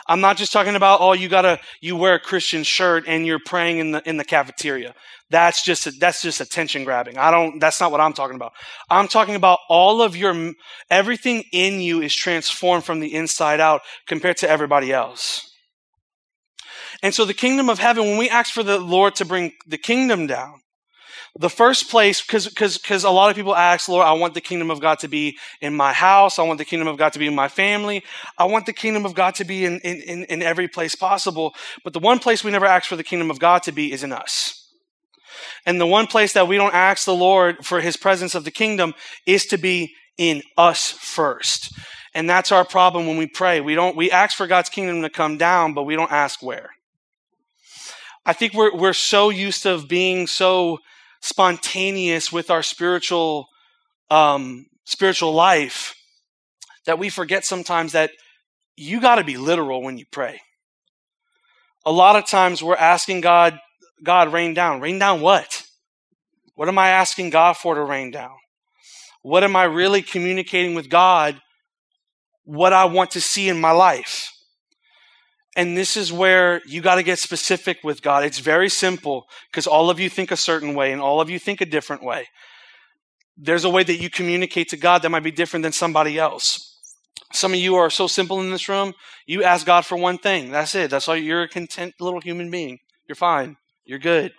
I'm 0.07 0.21
not 0.21 0.37
just 0.37 0.51
talking 0.51 0.75
about, 0.75 0.99
oh, 1.01 1.13
you 1.13 1.29
gotta, 1.29 1.59
you 1.81 1.95
wear 1.95 2.15
a 2.15 2.19
Christian 2.19 2.63
shirt 2.63 3.05
and 3.07 3.25
you're 3.25 3.39
praying 3.43 3.77
in 3.77 3.91
the, 3.91 4.07
in 4.07 4.17
the 4.17 4.25
cafeteria. 4.25 4.93
That's 5.29 5.63
just, 5.63 5.87
a, 5.87 5.91
that's 5.91 6.21
just 6.21 6.41
attention 6.41 6.83
grabbing. 6.83 7.17
I 7.17 7.31
don't, 7.31 7.59
that's 7.59 7.79
not 7.79 7.91
what 7.91 8.01
I'm 8.01 8.13
talking 8.13 8.35
about. 8.35 8.51
I'm 8.89 9.07
talking 9.07 9.35
about 9.35 9.59
all 9.69 10.01
of 10.01 10.15
your, 10.15 10.51
everything 10.89 11.45
in 11.53 11.79
you 11.79 12.01
is 12.01 12.13
transformed 12.13 12.83
from 12.83 12.99
the 12.99 13.13
inside 13.15 13.61
out 13.61 13.81
compared 14.05 14.37
to 14.37 14.49
everybody 14.49 14.91
else. 14.91 15.52
And 17.03 17.13
so 17.13 17.25
the 17.25 17.33
kingdom 17.33 17.69
of 17.69 17.79
heaven, 17.79 18.05
when 18.05 18.17
we 18.17 18.29
ask 18.29 18.53
for 18.53 18.63
the 18.63 18.79
Lord 18.79 19.15
to 19.15 19.25
bring 19.25 19.51
the 19.67 19.77
kingdom 19.77 20.25
down, 20.25 20.61
the 21.37 21.49
first 21.49 21.89
place, 21.89 22.21
because 22.21 22.47
because 22.47 22.77
because 22.77 23.03
a 23.03 23.09
lot 23.09 23.29
of 23.29 23.35
people 23.35 23.55
ask, 23.55 23.89
Lord, 23.89 24.05
I 24.05 24.13
want 24.13 24.35
the 24.35 24.41
kingdom 24.41 24.71
of 24.71 24.79
God 24.79 24.99
to 24.99 25.07
be 25.07 25.37
in 25.61 25.75
my 25.75 25.91
house. 25.91 26.39
I 26.39 26.43
want 26.43 26.59
the 26.59 26.65
kingdom 26.65 26.87
of 26.87 26.97
God 26.97 27.11
to 27.13 27.19
be 27.19 27.27
in 27.27 27.35
my 27.35 27.47
family. 27.47 28.03
I 28.37 28.45
want 28.45 28.67
the 28.67 28.73
kingdom 28.73 29.05
of 29.05 29.15
God 29.15 29.35
to 29.35 29.43
be 29.43 29.65
in, 29.65 29.79
in, 29.79 30.23
in 30.25 30.41
every 30.41 30.67
place 30.67 30.95
possible. 30.95 31.55
But 31.83 31.93
the 31.93 31.99
one 31.99 32.19
place 32.19 32.43
we 32.43 32.51
never 32.51 32.67
ask 32.67 32.87
for 32.87 32.95
the 32.95 33.03
kingdom 33.03 33.31
of 33.31 33.39
God 33.39 33.63
to 33.63 33.71
be 33.71 33.91
is 33.91 34.03
in 34.03 34.13
us. 34.13 34.71
And 35.65 35.81
the 35.81 35.87
one 35.87 36.07
place 36.07 36.33
that 36.33 36.47
we 36.47 36.55
don't 36.55 36.73
ask 36.73 37.05
the 37.05 37.15
Lord 37.15 37.65
for 37.65 37.81
his 37.81 37.97
presence 37.97 38.35
of 38.35 38.43
the 38.45 38.51
kingdom 38.51 38.93
is 39.25 39.47
to 39.47 39.57
be 39.57 39.93
in 40.17 40.43
us 40.55 40.91
first. 40.91 41.73
And 42.13 42.29
that's 42.29 42.51
our 42.51 42.63
problem 42.63 43.07
when 43.07 43.17
we 43.17 43.27
pray. 43.27 43.59
We 43.59 43.73
don't 43.75 43.95
we 43.95 44.11
ask 44.11 44.37
for 44.37 44.45
God's 44.45 44.69
kingdom 44.69 45.01
to 45.01 45.09
come 45.09 45.37
down, 45.37 45.73
but 45.73 45.83
we 45.83 45.95
don't 45.95 46.11
ask 46.11 46.43
where. 46.43 46.69
I 48.25 48.33
think 48.33 48.53
we're 48.53 48.75
we're 48.75 48.93
so 48.93 49.29
used 49.29 49.63
to 49.63 49.85
being 49.85 50.27
so 50.27 50.79
spontaneous 51.21 52.31
with 52.31 52.49
our 52.49 52.63
spiritual 52.63 53.47
um, 54.09 54.65
spiritual 54.85 55.33
life 55.33 55.95
that 56.85 56.99
we 56.99 57.09
forget 57.09 57.45
sometimes 57.45 57.93
that 57.93 58.11
you 58.75 59.01
got 59.01 59.15
to 59.15 59.23
be 59.23 59.37
literal 59.37 59.81
when 59.81 59.97
you 59.97 60.05
pray. 60.11 60.39
A 61.85 61.91
lot 61.91 62.15
of 62.15 62.27
times 62.27 62.63
we're 62.63 62.75
asking 62.75 63.21
God, 63.21 63.59
God, 64.03 64.31
rain 64.31 64.53
down. 64.53 64.79
Rain 64.79 64.99
down 64.99 65.21
what? 65.21 65.63
What 66.55 66.67
am 66.67 66.77
I 66.77 66.89
asking 66.89 67.29
God 67.29 67.57
for 67.57 67.75
to 67.75 67.83
rain 67.83 68.11
down? 68.11 68.35
What 69.21 69.43
am 69.43 69.55
I 69.55 69.63
really 69.63 70.01
communicating 70.01 70.75
with 70.75 70.89
God? 70.89 71.39
What 72.45 72.73
I 72.73 72.85
want 72.85 73.11
to 73.11 73.21
see 73.21 73.49
in 73.49 73.59
my 73.59 73.71
life? 73.71 74.22
And 75.55 75.77
this 75.77 75.95
is 75.95 76.11
where 76.11 76.61
you 76.65 76.81
got 76.81 76.95
to 76.95 77.03
get 77.03 77.19
specific 77.19 77.79
with 77.83 78.01
God. 78.01 78.23
It's 78.23 78.39
very 78.39 78.69
simple 78.69 79.27
because 79.51 79.67
all 79.67 79.89
of 79.89 79.99
you 79.99 80.09
think 80.09 80.31
a 80.31 80.37
certain 80.37 80.73
way 80.73 80.91
and 80.91 81.01
all 81.01 81.21
of 81.21 81.29
you 81.29 81.37
think 81.37 81.61
a 81.61 81.65
different 81.65 82.03
way. 82.03 82.27
There's 83.37 83.63
a 83.63 83.69
way 83.69 83.83
that 83.83 83.97
you 83.97 84.09
communicate 84.09 84.69
to 84.69 84.77
God 84.77 85.01
that 85.01 85.09
might 85.09 85.23
be 85.23 85.31
different 85.31 85.63
than 85.63 85.71
somebody 85.71 86.17
else. 86.17 86.69
Some 87.31 87.53
of 87.53 87.59
you 87.59 87.75
are 87.75 87.89
so 87.89 88.07
simple 88.07 88.39
in 88.41 88.51
this 88.51 88.69
room, 88.69 88.93
you 89.25 89.43
ask 89.43 89.65
God 89.65 89.85
for 89.85 89.95
one 89.97 90.19
thing. 90.19 90.51
That's 90.51 90.75
it. 90.75 90.91
That's 90.91 91.07
all. 91.07 91.15
You're 91.15 91.43
a 91.43 91.47
content 91.47 91.95
little 91.99 92.21
human 92.21 92.51
being. 92.51 92.79
You're 93.07 93.15
fine. 93.15 93.57
You're 93.85 93.99
good. 93.99 94.33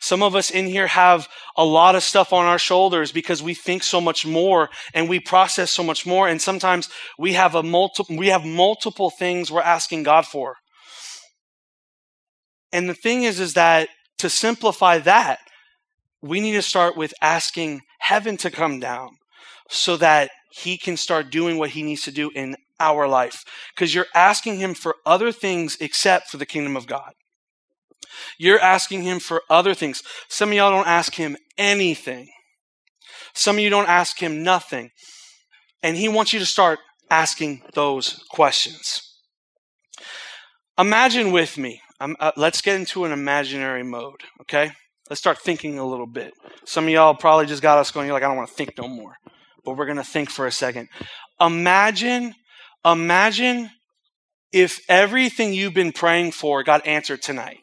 Some 0.00 0.22
of 0.22 0.34
us 0.34 0.50
in 0.50 0.66
here 0.66 0.86
have 0.86 1.28
a 1.56 1.64
lot 1.64 1.94
of 1.94 2.02
stuff 2.02 2.32
on 2.32 2.44
our 2.44 2.58
shoulders 2.58 3.12
because 3.12 3.42
we 3.42 3.54
think 3.54 3.82
so 3.82 4.00
much 4.00 4.26
more 4.26 4.70
and 4.94 5.08
we 5.08 5.20
process 5.20 5.70
so 5.70 5.82
much 5.82 6.06
more. 6.06 6.28
And 6.28 6.40
sometimes 6.40 6.88
we 7.18 7.32
have 7.34 7.54
a 7.54 7.62
multiple, 7.62 8.16
we 8.16 8.28
have 8.28 8.44
multiple 8.44 9.10
things 9.10 9.50
we're 9.50 9.60
asking 9.60 10.04
God 10.04 10.26
for. 10.26 10.56
And 12.72 12.88
the 12.88 12.94
thing 12.94 13.22
is, 13.22 13.40
is 13.40 13.54
that 13.54 13.88
to 14.18 14.28
simplify 14.28 14.98
that, 14.98 15.38
we 16.22 16.40
need 16.40 16.52
to 16.52 16.62
start 16.62 16.96
with 16.96 17.14
asking 17.20 17.82
heaven 17.98 18.36
to 18.38 18.50
come 18.50 18.80
down 18.80 19.10
so 19.68 19.96
that 19.96 20.30
he 20.50 20.78
can 20.78 20.96
start 20.96 21.30
doing 21.30 21.58
what 21.58 21.70
he 21.70 21.82
needs 21.82 22.02
to 22.02 22.10
do 22.10 22.30
in 22.34 22.56
our 22.80 23.08
life. 23.08 23.44
Because 23.74 23.94
you're 23.94 24.06
asking 24.14 24.58
him 24.58 24.74
for 24.74 24.96
other 25.04 25.32
things 25.32 25.76
except 25.80 26.28
for 26.28 26.36
the 26.36 26.46
kingdom 26.46 26.76
of 26.76 26.86
God. 26.86 27.12
You're 28.38 28.60
asking 28.60 29.02
him 29.02 29.20
for 29.20 29.42
other 29.48 29.74
things. 29.74 30.02
Some 30.28 30.50
of 30.50 30.54
y'all 30.54 30.70
don't 30.70 30.86
ask 30.86 31.14
him 31.14 31.36
anything. 31.58 32.28
Some 33.34 33.56
of 33.56 33.62
you 33.62 33.70
don't 33.70 33.88
ask 33.88 34.18
him 34.18 34.42
nothing. 34.42 34.90
And 35.82 35.96
he 35.96 36.08
wants 36.08 36.32
you 36.32 36.38
to 36.38 36.46
start 36.46 36.78
asking 37.10 37.62
those 37.74 38.24
questions. 38.30 39.02
Imagine 40.78 41.32
with 41.32 41.56
me. 41.56 41.80
Um, 42.00 42.16
uh, 42.20 42.32
let's 42.36 42.60
get 42.60 42.76
into 42.76 43.04
an 43.04 43.12
imaginary 43.12 43.82
mode, 43.82 44.20
okay? 44.42 44.72
Let's 45.08 45.20
start 45.20 45.38
thinking 45.38 45.78
a 45.78 45.86
little 45.86 46.06
bit. 46.06 46.34
Some 46.64 46.84
of 46.84 46.90
y'all 46.90 47.14
probably 47.14 47.46
just 47.46 47.62
got 47.62 47.78
us 47.78 47.90
going, 47.90 48.06
you're 48.06 48.14
like, 48.14 48.22
I 48.22 48.28
don't 48.28 48.36
want 48.36 48.48
to 48.48 48.54
think 48.54 48.76
no 48.76 48.88
more. 48.88 49.14
But 49.64 49.76
we're 49.76 49.86
going 49.86 49.96
to 49.96 50.04
think 50.04 50.30
for 50.30 50.46
a 50.46 50.52
second. 50.52 50.88
Imagine, 51.40 52.34
imagine 52.84 53.70
if 54.52 54.80
everything 54.88 55.54
you've 55.54 55.74
been 55.74 55.92
praying 55.92 56.32
for 56.32 56.62
got 56.62 56.86
answered 56.86 57.22
tonight. 57.22 57.58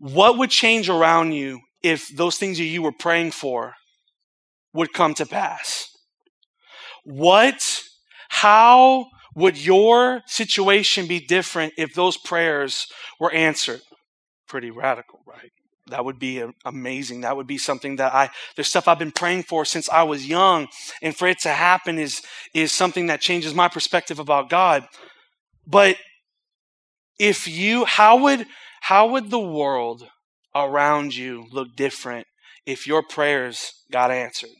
What 0.00 0.38
would 0.38 0.50
change 0.50 0.88
around 0.88 1.32
you 1.32 1.60
if 1.82 2.08
those 2.08 2.36
things 2.36 2.58
that 2.58 2.64
you 2.64 2.82
were 2.82 2.92
praying 2.92 3.30
for 3.30 3.74
would 4.74 4.92
come 4.92 5.14
to 5.14 5.26
pass? 5.26 5.86
What, 7.04 7.82
how 8.28 9.06
would 9.36 9.56
your 9.56 10.22
situation 10.26 11.06
be 11.06 11.20
different 11.20 11.74
if 11.78 11.94
those 11.94 12.16
prayers 12.16 12.88
were 13.20 13.32
answered? 13.32 13.82
pretty 14.50 14.70
radical, 14.70 15.20
right? 15.24 15.52
That 15.86 16.04
would 16.04 16.18
be 16.18 16.44
amazing. 16.64 17.20
That 17.20 17.36
would 17.36 17.46
be 17.46 17.56
something 17.56 17.96
that 17.96 18.12
I, 18.12 18.30
there's 18.56 18.68
stuff 18.68 18.88
I've 18.88 18.98
been 18.98 19.12
praying 19.12 19.44
for 19.44 19.64
since 19.64 19.88
I 19.88 20.02
was 20.02 20.26
young. 20.26 20.66
And 21.00 21.16
for 21.16 21.28
it 21.28 21.38
to 21.40 21.50
happen 21.50 21.98
is, 21.98 22.20
is 22.52 22.72
something 22.72 23.06
that 23.06 23.20
changes 23.20 23.54
my 23.54 23.68
perspective 23.68 24.18
about 24.18 24.50
God. 24.50 24.86
But 25.66 25.96
if 27.18 27.46
you, 27.46 27.84
how 27.84 28.18
would, 28.18 28.46
how 28.80 29.08
would 29.08 29.30
the 29.30 29.38
world 29.38 30.08
around 30.54 31.14
you 31.14 31.46
look 31.52 31.76
different 31.76 32.26
if 32.66 32.86
your 32.86 33.02
prayers 33.02 33.72
got 33.90 34.10
answered? 34.10 34.50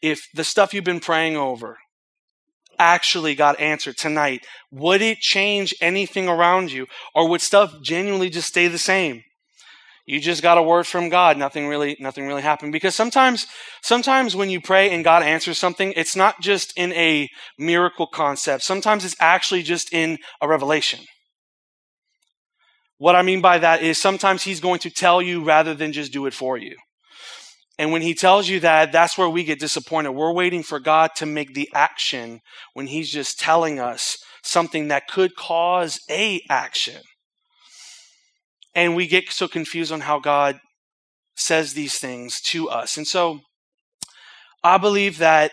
If 0.00 0.26
the 0.34 0.44
stuff 0.44 0.72
you've 0.72 0.84
been 0.84 1.00
praying 1.00 1.36
over 1.36 1.78
actually 2.78 3.34
got 3.34 3.60
answered 3.60 3.96
tonight, 3.96 4.46
would 4.70 5.02
it 5.02 5.18
change 5.18 5.74
anything 5.80 6.28
around 6.28 6.70
you? 6.70 6.86
Or 7.14 7.28
would 7.28 7.40
stuff 7.40 7.74
genuinely 7.82 8.30
just 8.30 8.48
stay 8.48 8.68
the 8.68 8.78
same? 8.78 9.22
You 10.06 10.20
just 10.20 10.42
got 10.42 10.56
a 10.56 10.62
word 10.62 10.86
from 10.86 11.10
God. 11.10 11.36
Nothing 11.36 11.68
really, 11.68 11.94
nothing 12.00 12.26
really 12.26 12.40
happened. 12.40 12.72
Because 12.72 12.94
sometimes, 12.94 13.46
sometimes 13.82 14.34
when 14.34 14.48
you 14.48 14.58
pray 14.58 14.90
and 14.90 15.04
God 15.04 15.22
answers 15.22 15.58
something, 15.58 15.92
it's 15.96 16.16
not 16.16 16.40
just 16.40 16.72
in 16.78 16.94
a 16.94 17.28
miracle 17.58 18.06
concept. 18.06 18.62
Sometimes 18.62 19.04
it's 19.04 19.16
actually 19.20 19.62
just 19.62 19.92
in 19.92 20.18
a 20.40 20.48
revelation. 20.48 21.00
What 22.98 23.16
I 23.16 23.22
mean 23.22 23.40
by 23.40 23.58
that 23.58 23.82
is 23.82 24.00
sometimes 24.00 24.42
He's 24.42 24.60
going 24.60 24.80
to 24.80 24.90
tell 24.90 25.22
you 25.22 25.42
rather 25.42 25.74
than 25.74 25.92
just 25.92 26.12
do 26.12 26.26
it 26.26 26.34
for 26.34 26.56
you. 26.56 26.76
And 27.78 27.92
when 27.92 28.02
He 28.02 28.14
tells 28.14 28.48
you 28.48 28.60
that, 28.60 28.92
that's 28.92 29.16
where 29.16 29.28
we 29.28 29.44
get 29.44 29.60
disappointed. 29.60 30.10
We're 30.10 30.32
waiting 30.32 30.64
for 30.64 30.80
God 30.80 31.12
to 31.16 31.26
make 31.26 31.54
the 31.54 31.70
action 31.74 32.40
when 32.74 32.88
He's 32.88 33.10
just 33.10 33.38
telling 33.38 33.78
us 33.78 34.18
something 34.42 34.88
that 34.88 35.08
could 35.08 35.36
cause 35.36 36.00
a 36.10 36.40
action. 36.50 37.00
And 38.74 38.96
we 38.96 39.06
get 39.06 39.30
so 39.30 39.48
confused 39.48 39.92
on 39.92 40.00
how 40.00 40.18
God 40.18 40.58
says 41.36 41.74
these 41.74 41.98
things 41.98 42.40
to 42.40 42.68
us. 42.68 42.96
And 42.96 43.06
so 43.06 43.40
I 44.64 44.76
believe 44.76 45.18
that 45.18 45.52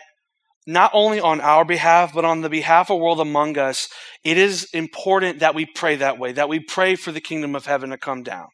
not 0.66 0.90
only 0.92 1.20
on 1.20 1.40
our 1.40 1.64
behalf, 1.64 2.12
but 2.12 2.24
on 2.24 2.40
the 2.40 2.48
behalf 2.48 2.90
of 2.90 2.98
the 2.98 3.02
world 3.02 3.20
among 3.20 3.56
us, 3.56 3.88
it 4.24 4.36
is 4.36 4.68
important 4.72 5.38
that 5.38 5.54
we 5.54 5.64
pray 5.64 5.96
that 5.96 6.18
way, 6.18 6.32
that 6.32 6.48
we 6.48 6.58
pray 6.58 6.96
for 6.96 7.12
the 7.12 7.20
kingdom 7.20 7.54
of 7.54 7.66
heaven 7.66 7.90
to 7.90 7.98
come 7.98 8.22
down. 8.22 8.48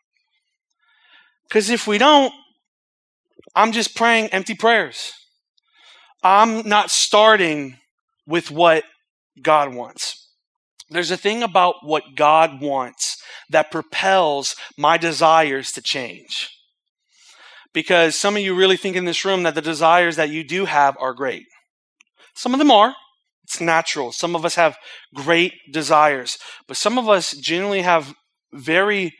Because 1.49 1.71
if 1.71 1.87
we 1.87 1.99
don't, 1.99 2.33
I'm 3.54 3.73
just 3.73 3.97
praying 3.97 4.28
empty 4.28 4.54
prayers. 4.54 5.12
I'm 6.23 6.69
not 6.69 6.90
starting 6.90 7.78
with 8.26 8.50
what 8.50 8.85
God 9.40 9.75
wants. 9.75 10.28
There's 10.90 11.11
a 11.11 11.16
thing 11.16 11.42
about 11.42 11.76
what 11.83 12.14
God 12.14 12.61
wants 12.61 13.16
that 13.49 13.71
propels 13.71 14.54
my 14.76 14.99
desires 14.99 15.73
to 15.73 15.83
change. 15.83 16.50
Because 17.73 18.14
some 18.19 18.37
of 18.37 18.42
you 18.42 18.54
really 18.54 18.76
think 18.76 18.97
in 18.97 19.07
this 19.07 19.25
room 19.25 19.42
that 19.45 19.54
the 19.54 19.62
desires 19.62 20.16
that 20.16 20.28
you 20.28 20.45
do 20.45 20.66
have 20.66 20.97
are 21.00 21.14
great. 21.14 21.45
Some 22.35 22.53
of 22.55 22.59
them 22.59 22.71
are. 22.71 22.95
It's 23.45 23.61
natural. 23.61 24.12
Some 24.12 24.37
of 24.37 24.45
us 24.45 24.55
have 24.55 24.77
great 25.15 25.53
desires, 25.73 26.39
but 26.69 26.77
some 26.77 26.99
of 26.99 27.09
us 27.09 27.33
genuinely 27.33 27.83
have 27.83 28.15
very 28.53 29.12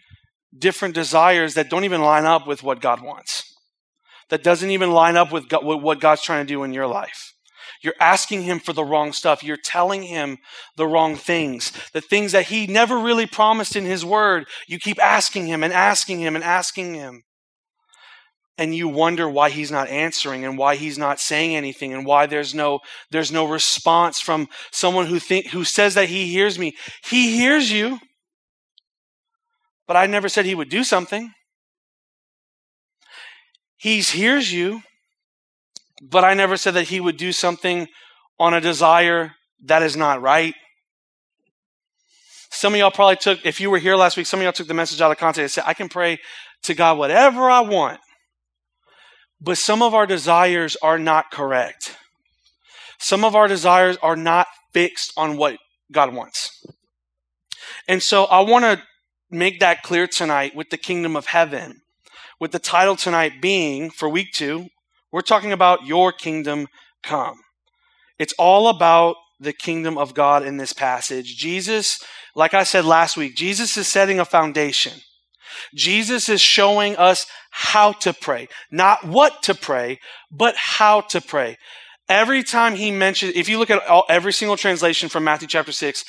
different 0.57 0.95
desires 0.95 1.54
that 1.54 1.71
don't 1.71 1.85
even 1.85 2.02
line 2.02 2.25
up 2.25 2.47
with 2.47 2.62
what 2.62 2.81
God 2.81 3.02
wants. 3.02 3.45
That 4.31 4.42
doesn't 4.42 4.71
even 4.71 4.92
line 4.92 5.16
up 5.16 5.33
with, 5.33 5.49
God, 5.49 5.64
what 5.64 6.00
God's 6.00 6.23
trying 6.23 6.47
to 6.47 6.52
do 6.52 6.62
in 6.62 6.73
your 6.73 6.87
life. 6.87 7.33
You're 7.83 7.95
asking 8.00 8.42
him 8.42 8.61
for 8.61 8.73
the 8.73 8.85
wrong 8.85 9.12
stuff. 9.12 9.42
You're 9.42 9.57
telling 9.57 10.04
him 10.04 10.38
the 10.76 10.87
wrong 10.87 11.16
things. 11.16 11.73
The 11.92 12.00
things 12.00 12.33
that 12.33 12.47
he 12.47 12.66
never 12.66 12.99
really 12.99 13.26
promised 13.26 13.75
in 13.75 13.85
his 13.85 14.04
word. 14.04 14.47
You 14.69 14.78
keep 14.78 15.02
asking 15.02 15.49
him 15.49 15.64
and 15.64 15.73
asking 15.73 16.21
him 16.21 16.37
and 16.37 16.45
asking 16.45 16.95
him. 16.95 17.23
And 18.59 18.75
you 18.75 18.87
wonder 18.88 19.28
why 19.28 19.50
he's 19.50 19.71
not 19.71 19.88
answering 19.88 20.44
and 20.44 20.59
why 20.59 20.76
he's 20.76 20.99
not 20.99 21.18
saying 21.18 21.56
anything 21.56 21.92
and 21.92 22.04
why 22.04 22.26
there's 22.26 22.54
no 22.54 22.80
there's 23.11 23.32
no 23.32 23.47
response 23.47 24.21
from 24.21 24.49
someone 24.71 25.06
who 25.06 25.18
think 25.18 25.49
who 25.49 25.64
says 25.64 25.94
that 25.94 26.09
he 26.09 26.26
hears 26.26 26.59
me. 26.59 26.76
He 27.04 27.37
hears 27.37 27.73
you. 27.73 27.99
But 29.87 29.97
I 29.97 30.06
never 30.06 30.28
said 30.28 30.44
he 30.44 30.54
would 30.54 30.68
do 30.68 30.85
something. 30.85 31.32
He 33.76 34.00
hears 34.00 34.52
you, 34.52 34.82
but 36.00 36.23
I 36.23 36.35
never 36.35 36.56
said 36.56 36.75
that 36.75 36.85
he 36.85 37.00
would 37.00 37.16
do 37.16 37.32
something 37.32 37.88
on 38.38 38.54
a 38.54 38.61
desire 38.61 39.32
that 39.64 39.82
is 39.82 39.97
not 39.97 40.23
right. 40.23 40.54
Some 42.50 42.75
of 42.75 42.78
y'all 42.78 42.90
probably 42.90 43.16
took, 43.16 43.44
if 43.44 43.61
you 43.61 43.71
were 43.71 43.78
here 43.78 43.97
last 43.97 44.16
week, 44.16 44.26
some 44.26 44.38
of 44.38 44.44
y'all 44.44 44.52
took 44.52 44.68
the 44.68 44.75
message 44.75 45.00
out 45.00 45.11
of 45.11 45.18
context 45.18 45.40
and 45.40 45.50
said, 45.50 45.64
I 45.66 45.75
can 45.75 45.88
pray 45.88 46.18
to 46.62 46.75
God 46.75 46.97
whatever 46.97 47.50
I 47.50 47.61
want. 47.61 47.99
But 49.44 49.58
some 49.58 49.82
of 49.82 49.92
our 49.92 50.06
desires 50.06 50.76
are 50.82 50.99
not 50.99 51.32
correct. 51.32 51.96
Some 52.99 53.25
of 53.25 53.34
our 53.34 53.49
desires 53.49 53.96
are 54.00 54.14
not 54.14 54.46
fixed 54.72 55.12
on 55.16 55.37
what 55.37 55.58
God 55.90 56.14
wants. 56.14 56.64
And 57.88 58.00
so 58.00 58.26
I 58.26 58.40
want 58.40 58.64
to 58.64 58.82
make 59.30 59.58
that 59.58 59.82
clear 59.82 60.06
tonight 60.06 60.54
with 60.54 60.70
the 60.70 60.76
kingdom 60.76 61.16
of 61.16 61.26
heaven. 61.26 61.80
With 62.38 62.52
the 62.52 62.61
title 62.61 62.94
tonight 62.94 63.42
being, 63.42 63.90
for 63.90 64.08
week 64.08 64.32
two, 64.32 64.68
we're 65.11 65.22
talking 65.22 65.52
about 65.52 65.87
your 65.87 66.12
kingdom 66.12 66.68
come. 67.02 67.40
It's 68.20 68.34
all 68.38 68.68
about 68.68 69.16
the 69.40 69.52
kingdom 69.52 69.99
of 69.99 70.14
God 70.14 70.46
in 70.46 70.56
this 70.56 70.72
passage. 70.72 71.37
Jesus, 71.37 71.99
like 72.37 72.54
I 72.54 72.62
said 72.62 72.84
last 72.84 73.16
week, 73.16 73.34
Jesus 73.34 73.76
is 73.76 73.88
setting 73.88 74.20
a 74.20 74.25
foundation. 74.25 75.00
Jesus 75.75 76.28
is 76.28 76.40
showing 76.40 76.97
us 76.97 77.26
how 77.50 77.92
to 77.92 78.12
pray, 78.12 78.49
not 78.71 79.04
what 79.04 79.42
to 79.44 79.54
pray, 79.54 79.99
but 80.30 80.56
how 80.56 81.02
to 81.02 81.21
pray. 81.21 81.56
Every 82.09 82.42
time 82.42 82.75
he 82.75 82.90
mentions, 82.90 83.32
if 83.35 83.49
you 83.49 83.59
look 83.59 83.71
at 83.71 83.87
all, 83.87 84.04
every 84.09 84.32
single 84.32 84.56
translation 84.56 85.09
from 85.09 85.25
Matthew 85.25 85.49
chapter 85.49 85.73
6, 85.73 86.04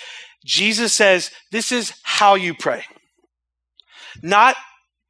Jesus 0.45 0.93
says, 0.93 1.31
this 1.51 1.71
is 1.71 1.93
how 2.03 2.35
you 2.35 2.53
pray. 2.53 2.83
Not, 4.21 4.55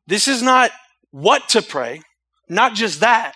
this 0.07 0.27
is 0.27 0.41
not 0.41 0.71
what 1.11 1.49
to 1.49 1.61
pray, 1.61 2.01
not 2.49 2.75
just 2.75 2.99
that 2.99 3.35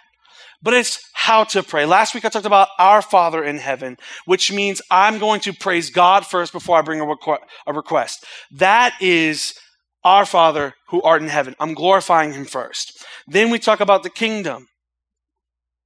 but 0.62 0.74
it's 0.74 1.00
how 1.13 1.44
to 1.46 1.63
pray. 1.63 1.86
Last 1.86 2.13
week 2.13 2.25
I 2.25 2.30
talked 2.30 2.46
about 2.46 2.70
our 2.80 3.01
Father 3.01 3.44
in 3.44 3.58
heaven, 3.58 3.98
which 4.25 4.51
means 4.51 4.82
I'm 4.89 5.20
going 5.20 5.39
to 5.42 5.54
praise 5.54 5.89
God 5.89 6.25
first 6.25 6.51
before 6.51 6.77
I 6.77 6.82
bring 6.82 7.00
a, 7.00 7.06
requ- 7.06 7.39
a 7.66 7.74
request. 7.74 8.25
That 8.51 8.94
is 9.00 9.54
our 10.04 10.25
Father 10.25 10.74
who 10.89 11.01
art 11.01 11.22
in 11.22 11.30
heaven. 11.30 11.56
I'm 11.60 11.74
glorifying 11.74 12.34
him 12.34 12.46
first. 12.46 13.06
Then 13.27 13.50
we 13.50 13.60
talk 13.60 13.80
about 13.80 14.04
the 14.04 14.10
kingdom. 14.10 14.68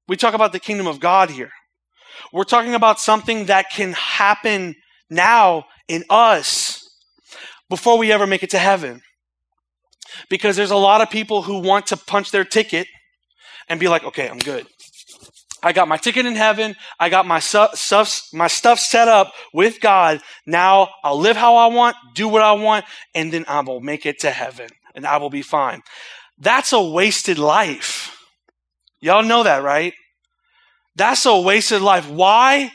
We 0.08 0.16
talk 0.16 0.34
about 0.34 0.52
the 0.52 0.60
kingdom 0.60 0.88
of 0.88 1.00
God 1.00 1.30
here. 1.30 1.52
We're 2.34 2.44
talking 2.44 2.76
about 2.76 3.00
something 3.00 3.46
that 3.46 3.72
can 3.72 3.94
happen 3.94 4.76
now 5.10 5.66
in 5.88 6.04
us 6.10 6.84
before 7.70 7.98
we 7.98 8.12
ever 8.12 8.28
make 8.28 8.44
it 8.44 8.50
to 8.52 8.60
heaven. 8.60 9.02
Because 10.30 10.56
there's 10.56 10.72
a 10.72 10.76
lot 10.76 11.02
of 11.02 11.10
people 11.10 11.44
who 11.44 11.60
want 11.60 11.88
to 11.88 11.98
punch 11.98 12.32
their 12.32 12.44
ticket 12.44 12.88
and 13.70 13.80
be 13.80 13.88
like, 13.88 14.04
okay, 14.04 14.30
I'm 14.30 14.40
good. 14.40 14.68
I 15.64 15.74
got 15.74 15.88
my 15.88 15.98
ticket 15.98 16.26
in 16.26 16.36
heaven. 16.36 16.76
I 17.00 17.10
got 17.10 17.28
my 17.28 17.40
stuff, 17.40 18.30
my 18.34 18.48
stuff 18.48 18.80
set 18.80 19.08
up 19.08 19.32
with 19.54 19.80
God. 19.80 20.22
Now 20.46 20.90
I'll 21.04 21.20
live 21.20 21.38
how 21.38 21.56
I 21.56 21.68
want, 21.68 21.96
do 22.16 22.28
what 22.28 22.42
I 22.42 22.54
want, 22.54 22.86
and 23.14 23.32
then 23.32 23.46
I 23.48 23.62
will 23.62 23.82
make 23.82 24.06
it 24.06 24.20
to 24.20 24.32
heaven 24.32 24.70
and 24.96 25.06
I 25.06 25.18
will 25.18 25.30
be 25.30 25.42
fine. 25.42 25.82
That's 26.38 26.74
a 26.74 26.82
wasted 26.82 27.38
life. 27.38 28.18
Y'all 29.00 29.24
know 29.24 29.44
that, 29.44 29.64
right? 29.64 29.94
That's 30.96 31.26
a 31.26 31.40
wasted 31.40 31.82
life. 31.82 32.10
Why? 32.10 32.72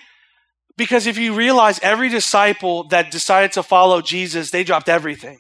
Because 0.76 1.07
if 1.07 1.19
you 1.19 1.35
realize 1.35 1.81
every 1.81 2.09
disciple 2.09 2.85
that 2.88 3.11
decided 3.11 3.52
to 3.52 3.62
follow 3.62 4.00
Jesus, 4.00 4.50
they 4.50 4.64
dropped 4.64 4.88
everything. 4.88 5.38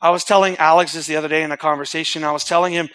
I 0.00 0.10
was 0.10 0.24
telling 0.24 0.56
Alex 0.58 0.92
this 0.92 1.06
the 1.06 1.16
other 1.16 1.28
day 1.28 1.42
in 1.42 1.52
a 1.52 1.56
conversation. 1.56 2.24
I 2.24 2.32
was 2.32 2.44
telling 2.44 2.72
him, 2.72 2.88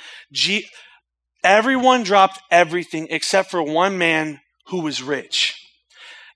Everyone 1.44 2.04
dropped 2.04 2.40
everything 2.52 3.08
except 3.10 3.50
for 3.50 3.64
one 3.64 3.98
man 3.98 4.42
who 4.68 4.82
was 4.82 5.02
rich. 5.02 5.58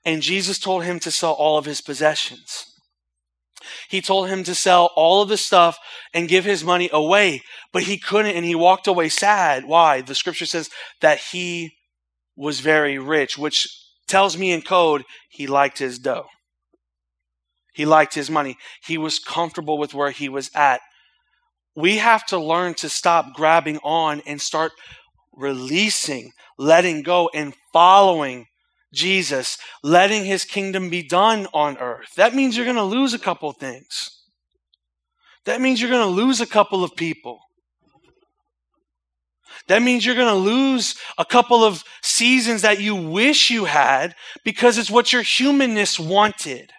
And 0.04 0.22
Jesus 0.22 0.60
told 0.60 0.84
him 0.84 1.00
to 1.00 1.12
sell 1.12 1.34
all 1.34 1.58
of 1.58 1.66
his 1.66 1.82
possessions. 1.82 2.72
He 3.90 4.02
told 4.02 4.30
him 4.30 4.44
to 4.44 4.56
sell 4.56 4.92
all 4.96 5.22
of 5.22 5.30
the 5.30 5.38
stuff 5.38 5.78
and 6.14 6.28
give 6.28 6.46
his 6.46 6.64
money 6.64 6.90
away, 6.92 7.42
but 7.72 7.84
he 7.84 7.98
couldn't 7.98 8.36
and 8.36 8.46
he 8.46 8.56
walked 8.56 8.88
away 8.88 9.10
sad. 9.10 9.66
Why? 9.66 10.02
The 10.02 10.16
scripture 10.16 10.46
says 10.46 10.70
that 11.02 11.20
he 11.20 11.76
was 12.36 12.60
very 12.60 12.98
rich, 12.98 13.38
which 13.38 13.68
tells 14.08 14.38
me 14.38 14.52
in 14.52 14.62
code 14.62 15.04
he 15.30 15.48
liked 15.48 15.80
his 15.80 15.98
dough. 15.98 16.28
He 17.74 17.86
liked 17.86 18.14
his 18.14 18.30
money. 18.30 18.58
He 18.84 18.98
was 18.98 19.20
comfortable 19.20 19.78
with 19.78 19.94
where 19.94 20.12
he 20.12 20.30
was 20.30 20.50
at 20.54 20.82
we 21.76 21.98
have 21.98 22.26
to 22.28 22.40
learn 22.40 22.74
to 22.76 22.90
stop 22.90 23.34
grabbing 23.34 23.78
on 23.84 24.22
and 24.26 24.42
start 24.42 24.72
releasing, 25.34 26.32
letting 26.58 27.04
go, 27.04 27.30
and 27.34 27.54
following 27.74 28.46
Jesus, 28.94 29.58
letting 29.84 30.24
his 30.24 30.46
kingdom 30.46 30.90
be 30.90 31.04
done 31.04 31.48
on 31.54 31.78
earth. 31.78 32.16
That 32.16 32.34
means 32.34 32.56
you're 32.56 32.66
going 32.66 32.78
to 32.78 32.84
lose 32.84 33.14
a 33.14 33.20
couple 33.20 33.52
things. 33.52 34.24
That 35.46 35.62
means 35.62 35.82
you're 35.82 35.92
going 35.92 36.08
to 36.08 36.22
lose 36.22 36.42
a 36.42 36.48
couple 36.48 36.84
of 36.84 36.96
people. 36.96 37.40
That 39.68 39.82
means 39.82 40.06
you're 40.06 40.16
going 40.16 40.28
to 40.28 40.34
lose 40.34 40.96
a 41.18 41.26
couple 41.26 41.64
of 41.64 41.84
seasons 42.04 42.62
that 42.62 42.80
you 42.80 42.96
wish 42.96 43.50
you 43.50 43.66
had 43.66 44.16
because 44.44 44.78
it's 44.78 44.92
what 44.92 45.12
your 45.12 45.24
humanness 45.24 46.00
wanted. 46.00 46.72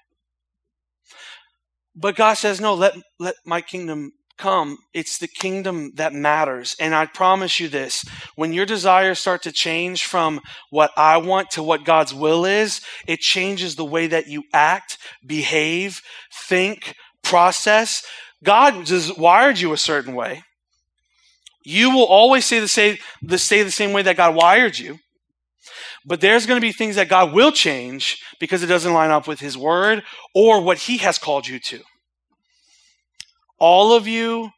But 1.94 2.16
God 2.16 2.34
says, 2.34 2.60
no, 2.60 2.74
let, 2.74 2.94
let 3.18 3.34
my 3.44 3.60
kingdom 3.60 4.12
come. 4.36 4.78
It's 4.94 5.18
the 5.18 5.28
kingdom 5.28 5.92
that 5.94 6.12
matters. 6.12 6.76
And 6.78 6.94
I 6.94 7.06
promise 7.06 7.60
you 7.60 7.68
this 7.68 8.04
when 8.34 8.52
your 8.52 8.66
desires 8.66 9.18
start 9.18 9.42
to 9.42 9.52
change 9.52 10.04
from 10.04 10.40
what 10.70 10.90
I 10.96 11.16
want 11.16 11.50
to 11.52 11.62
what 11.62 11.84
God's 11.84 12.14
will 12.14 12.44
is, 12.44 12.80
it 13.06 13.20
changes 13.20 13.76
the 13.76 13.84
way 13.84 14.06
that 14.06 14.28
you 14.28 14.44
act, 14.52 14.98
behave, 15.24 16.00
think, 16.32 16.94
process. 17.22 18.04
God 18.42 18.84
just 18.86 19.18
wired 19.18 19.58
you 19.58 19.72
a 19.72 19.78
certain 19.78 20.14
way. 20.14 20.42
You 21.64 21.90
will 21.90 22.06
always 22.06 22.44
stay 22.44 22.60
the 22.60 22.68
same, 22.68 22.96
the, 23.22 23.38
stay 23.38 23.62
the 23.62 23.70
same 23.70 23.92
way 23.92 24.02
that 24.02 24.16
God 24.16 24.36
wired 24.36 24.78
you. 24.78 24.98
But 26.04 26.20
there's 26.20 26.46
going 26.46 26.60
to 26.60 26.66
be 26.66 26.72
things 26.72 26.94
that 26.94 27.08
God 27.08 27.32
will 27.32 27.50
change 27.50 28.22
because 28.38 28.62
it 28.62 28.68
doesn't 28.68 28.92
line 28.92 29.10
up 29.10 29.26
with 29.26 29.40
His 29.40 29.58
word 29.58 30.04
or 30.32 30.60
what 30.60 30.78
He 30.78 30.98
has 30.98 31.18
called 31.18 31.48
you 31.48 31.58
to. 31.58 31.80
All 33.58 33.92
of 33.92 34.06
you, 34.06 34.50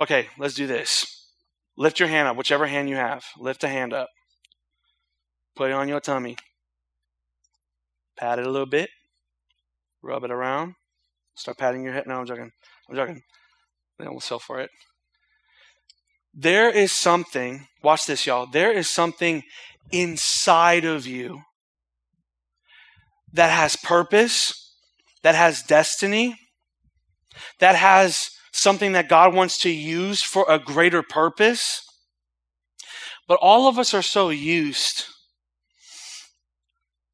okay, 0.00 0.28
let's 0.38 0.54
do 0.54 0.66
this. 0.66 1.28
Lift 1.76 2.00
your 2.00 2.08
hand 2.08 2.28
up, 2.28 2.36
whichever 2.36 2.66
hand 2.66 2.88
you 2.88 2.96
have. 2.96 3.24
Lift 3.38 3.64
a 3.64 3.68
hand 3.68 3.92
up. 3.92 4.08
Put 5.54 5.70
it 5.70 5.74
on 5.74 5.88
your 5.88 6.00
tummy. 6.00 6.36
Pat 8.16 8.38
it 8.38 8.46
a 8.46 8.50
little 8.50 8.66
bit. 8.66 8.88
Rub 10.02 10.24
it 10.24 10.30
around. 10.30 10.74
Start 11.34 11.58
patting 11.58 11.82
your 11.82 11.92
head. 11.92 12.06
No, 12.06 12.20
I'm 12.20 12.26
joking. 12.26 12.50
I'm 12.88 12.96
joking. 12.96 13.22
They 13.98 14.06
almost 14.06 14.28
fell 14.28 14.38
for 14.38 14.60
it. 14.60 14.70
There 16.32 16.70
is 16.70 16.92
something, 16.92 17.66
watch 17.82 18.06
this, 18.06 18.26
y'all. 18.26 18.46
There 18.46 18.70
is 18.70 18.88
something 18.88 19.42
inside 19.90 20.84
of 20.84 21.06
you 21.06 21.42
that 23.32 23.50
has 23.50 23.76
purpose, 23.76 24.74
that 25.22 25.34
has 25.34 25.62
destiny, 25.62 26.38
that 27.58 27.74
has 27.76 28.30
something 28.56 28.92
that 28.92 29.08
God 29.08 29.34
wants 29.34 29.58
to 29.58 29.70
use 29.70 30.22
for 30.22 30.46
a 30.48 30.58
greater 30.58 31.02
purpose. 31.02 31.82
But 33.28 33.38
all 33.42 33.68
of 33.68 33.78
us 33.78 33.92
are 33.92 34.02
so 34.02 34.30
used. 34.30 35.04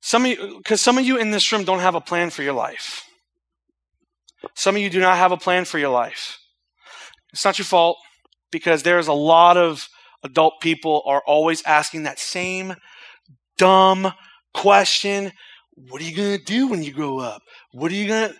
Some 0.00 0.24
of 0.24 0.30
you, 0.30 0.58
because 0.58 0.80
some 0.80 0.98
of 0.98 1.04
you 1.04 1.16
in 1.16 1.30
this 1.30 1.50
room 1.52 1.64
don't 1.64 1.80
have 1.80 1.94
a 1.94 2.00
plan 2.00 2.30
for 2.30 2.42
your 2.42 2.52
life. 2.52 3.04
Some 4.54 4.76
of 4.76 4.82
you 4.82 4.90
do 4.90 5.00
not 5.00 5.16
have 5.16 5.32
a 5.32 5.36
plan 5.36 5.64
for 5.64 5.78
your 5.78 5.90
life. 5.90 6.38
It's 7.32 7.44
not 7.44 7.58
your 7.58 7.64
fault 7.64 7.96
because 8.50 8.82
there's 8.82 9.08
a 9.08 9.12
lot 9.12 9.56
of 9.56 9.88
adult 10.22 10.54
people 10.60 11.02
are 11.06 11.22
always 11.26 11.62
asking 11.64 12.02
that 12.02 12.18
same 12.18 12.74
dumb 13.56 14.12
question. 14.54 15.32
What 15.74 16.02
are 16.02 16.04
you 16.04 16.14
going 16.16 16.36
to 16.36 16.44
do 16.44 16.68
when 16.68 16.82
you 16.82 16.92
grow 16.92 17.18
up? 17.18 17.42
What 17.72 17.90
are 17.90 17.94
you 17.94 18.08
going 18.08 18.30
to 18.30 18.36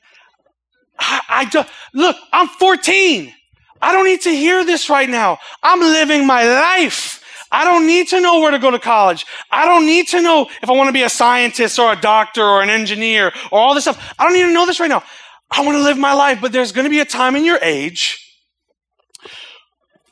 I, 1.03 1.21
I 1.29 1.45
do, 1.47 1.63
look, 1.95 2.17
I'm 2.33 2.49
14. 2.49 3.33
I 3.81 3.93
don't 3.93 4.05
need 4.05 4.21
to 4.23 4.31
hear 4.31 4.65
this 4.65 4.89
right 4.89 5.09
now. 5.09 5.39
I'm 5.63 5.81
living 5.81 6.27
my 6.27 6.45
life. 6.45 7.23
I 7.51 7.65
don't 7.65 7.87
need 7.87 8.09
to 8.09 8.21
know 8.21 8.41
where 8.41 8.51
to 8.51 8.59
go 8.59 8.71
to 8.71 8.79
college. 8.79 9.27
I 9.51 9.67
don't 9.67 9.85
need 9.85 10.09
to 10.09 10.23
know 10.23 10.49
if 10.63 10.71
I 10.71 10.73
want 10.73 10.89
to 10.89 10.93
be 10.93 11.03
a 11.03 11.11
scientist 11.11 11.79
or 11.79 11.93
a 11.93 12.01
doctor 12.01 12.43
or 12.43 12.63
an 12.63 12.71
engineer 12.71 13.33
or 13.51 13.59
all 13.59 13.75
this 13.75 13.85
stuff. 13.85 14.15
I 14.19 14.25
don't 14.25 14.33
need 14.33 14.45
to 14.45 14.53
know 14.53 14.65
this 14.65 14.81
right 14.81 14.89
now. 14.89 15.03
I 15.51 15.65
want 15.65 15.77
to 15.77 15.83
live 15.83 15.99
my 15.99 16.15
life, 16.15 16.39
but 16.41 16.53
there's 16.53 16.73
going 16.73 16.85
to 16.85 16.91
be 16.91 17.01
a 17.01 17.05
time 17.05 17.37
in 17.37 17.45
your 17.45 17.59
age 17.61 18.19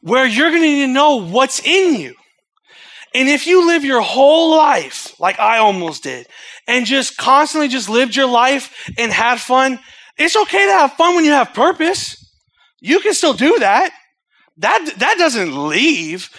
where 0.03 0.27
you're 0.27 0.51
going 0.51 0.63
to 0.63 0.69
need 0.69 0.87
to 0.87 0.93
know 0.93 1.17
what's 1.17 1.61
in 1.61 1.95
you. 1.99 2.15
And 3.15 3.29
if 3.29 3.47
you 3.47 3.67
live 3.67 3.85
your 3.85 4.03
whole 4.03 4.57
life 4.57 5.19
like 5.19 5.39
I 5.41 5.59
almost 5.59 6.03
did 6.03 6.27
and 6.69 6.87
just 6.87 7.17
constantly 7.17 7.69
just 7.69 7.89
lived 7.89 8.15
your 8.15 8.29
life 8.29 8.91
and 8.99 9.11
had 9.11 9.41
fun, 9.41 9.81
it's 10.21 10.37
okay 10.37 10.67
to 10.67 10.73
have 10.73 10.93
fun 10.93 11.17
when 11.17 11.25
you 11.25 11.33
have 11.33 11.55
purpose. 11.55 12.17
You 12.81 13.01
can 13.01 13.15
still 13.15 13.33
do 13.33 13.59
that. 13.59 13.93
That, 14.59 14.93
that 14.99 15.17
doesn't 15.19 15.69
leave. 15.69 16.31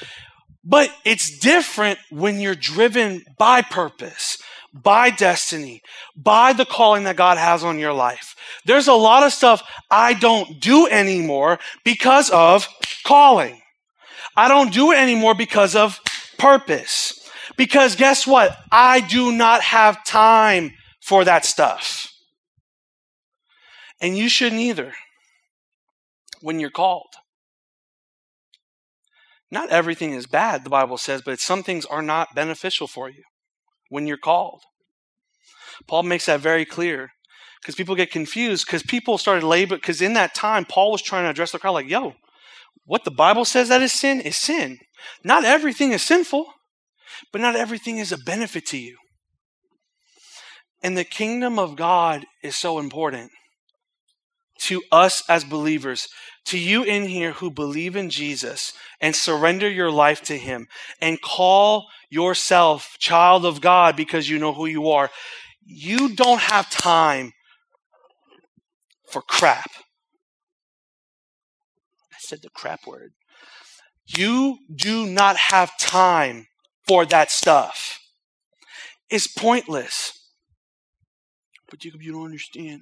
But 0.63 0.91
it's 1.03 1.39
different 1.39 1.97
when 2.11 2.39
you're 2.39 2.53
driven 2.53 3.23
by 3.39 3.63
purpose, 3.63 4.37
by 4.71 5.09
destiny, 5.09 5.81
by 6.15 6.53
the 6.53 6.65
calling 6.65 7.05
that 7.05 7.15
God 7.15 7.39
has 7.39 7.63
on 7.63 7.79
your 7.79 7.93
life. 7.93 8.35
There's 8.65 8.87
a 8.87 8.93
lot 8.93 9.23
of 9.23 9.33
stuff 9.33 9.63
I 9.89 10.13
don't 10.13 10.59
do 10.59 10.87
anymore 10.87 11.57
because 11.83 12.29
of 12.29 12.67
calling. 13.03 13.59
I 14.37 14.47
don't 14.47 14.71
do 14.71 14.91
it 14.91 14.99
anymore 14.99 15.33
because 15.33 15.75
of 15.75 15.99
purpose. 16.37 17.27
Because 17.57 17.95
guess 17.95 18.27
what? 18.27 18.55
I 18.71 19.01
do 19.01 19.31
not 19.31 19.61
have 19.61 20.05
time 20.05 20.73
for 21.01 21.25
that 21.25 21.45
stuff. 21.45 22.10
And 24.01 24.17
you 24.17 24.27
shouldn't 24.27 24.61
either 24.61 24.93
when 26.41 26.59
you're 26.59 26.71
called. 26.71 27.13
Not 29.51 29.69
everything 29.69 30.13
is 30.13 30.25
bad, 30.25 30.63
the 30.63 30.69
Bible 30.69 30.97
says, 30.97 31.21
but 31.23 31.39
some 31.39 31.61
things 31.61 31.85
are 31.85 32.01
not 32.01 32.33
beneficial 32.33 32.87
for 32.87 33.09
you 33.09 33.23
when 33.89 34.07
you're 34.07 34.17
called. 34.17 34.61
Paul 35.87 36.03
makes 36.03 36.25
that 36.25 36.39
very 36.39 36.65
clear 36.65 37.09
because 37.61 37.75
people 37.75 37.95
get 37.95 38.11
confused 38.11 38.65
because 38.65 38.81
people 38.81 39.17
started 39.17 39.45
labeling, 39.45 39.79
because 39.79 40.01
in 40.01 40.13
that 40.13 40.33
time, 40.33 40.65
Paul 40.65 40.91
was 40.91 41.01
trying 41.01 41.25
to 41.25 41.29
address 41.29 41.51
the 41.51 41.59
crowd 41.59 41.73
like, 41.73 41.89
yo, 41.89 42.13
what 42.85 43.03
the 43.03 43.11
Bible 43.11 43.45
says 43.45 43.67
that 43.69 43.81
is 43.81 43.91
sin 43.91 44.21
is 44.21 44.37
sin. 44.37 44.79
Not 45.23 45.43
everything 45.43 45.91
is 45.91 46.01
sinful, 46.01 46.45
but 47.31 47.41
not 47.41 47.55
everything 47.55 47.97
is 47.97 48.11
a 48.11 48.17
benefit 48.17 48.65
to 48.67 48.77
you. 48.77 48.97
And 50.81 50.97
the 50.97 51.03
kingdom 51.03 51.59
of 51.59 51.75
God 51.75 52.25
is 52.41 52.55
so 52.55 52.79
important 52.79 53.31
to 54.61 54.83
us 54.91 55.23
as 55.29 55.43
believers, 55.43 56.07
to 56.45 56.57
you 56.57 56.83
in 56.83 57.07
here 57.07 57.33
who 57.33 57.51
believe 57.51 57.95
in 57.95 58.09
Jesus 58.09 58.73
and 58.99 59.15
surrender 59.15 59.69
your 59.69 59.91
life 59.91 60.21
to 60.23 60.37
Him 60.37 60.67
and 61.01 61.21
call 61.21 61.87
yourself 62.09 62.95
child 62.99 63.45
of 63.45 63.61
God 63.61 63.95
because 63.95 64.29
you 64.29 64.39
know 64.39 64.53
who 64.53 64.65
you 64.65 64.89
are. 64.89 65.09
You 65.65 66.15
don't 66.15 66.41
have 66.41 66.69
time 66.69 67.31
for 69.07 69.21
crap 69.21 69.69
I 72.13 72.17
said 72.19 72.41
the 72.41 72.49
crap 72.49 72.85
word. 72.85 73.13
You 74.05 74.59
do 74.73 75.07
not 75.07 75.37
have 75.37 75.77
time 75.79 76.47
for 76.87 77.05
that 77.05 77.31
stuff. 77.31 77.99
It's 79.09 79.27
pointless. 79.27 80.11
But 81.69 81.79
Jacob, 81.79 82.01
you 82.01 82.11
don't 82.11 82.25
understand. 82.25 82.81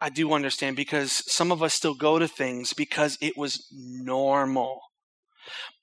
I 0.00 0.10
do 0.10 0.32
understand 0.32 0.76
because 0.76 1.24
some 1.30 1.50
of 1.50 1.62
us 1.62 1.74
still 1.74 1.94
go 1.94 2.18
to 2.18 2.28
things 2.28 2.72
because 2.72 3.18
it 3.20 3.36
was 3.36 3.66
normal. 3.72 4.80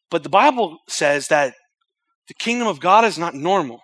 But 0.10 0.24
the 0.24 0.30
Bible 0.30 0.78
says 0.88 1.28
that 1.28 1.54
the 2.28 2.34
kingdom 2.34 2.68
of 2.68 2.80
God 2.80 3.06
is 3.06 3.18
not 3.18 3.34
normal, 3.34 3.82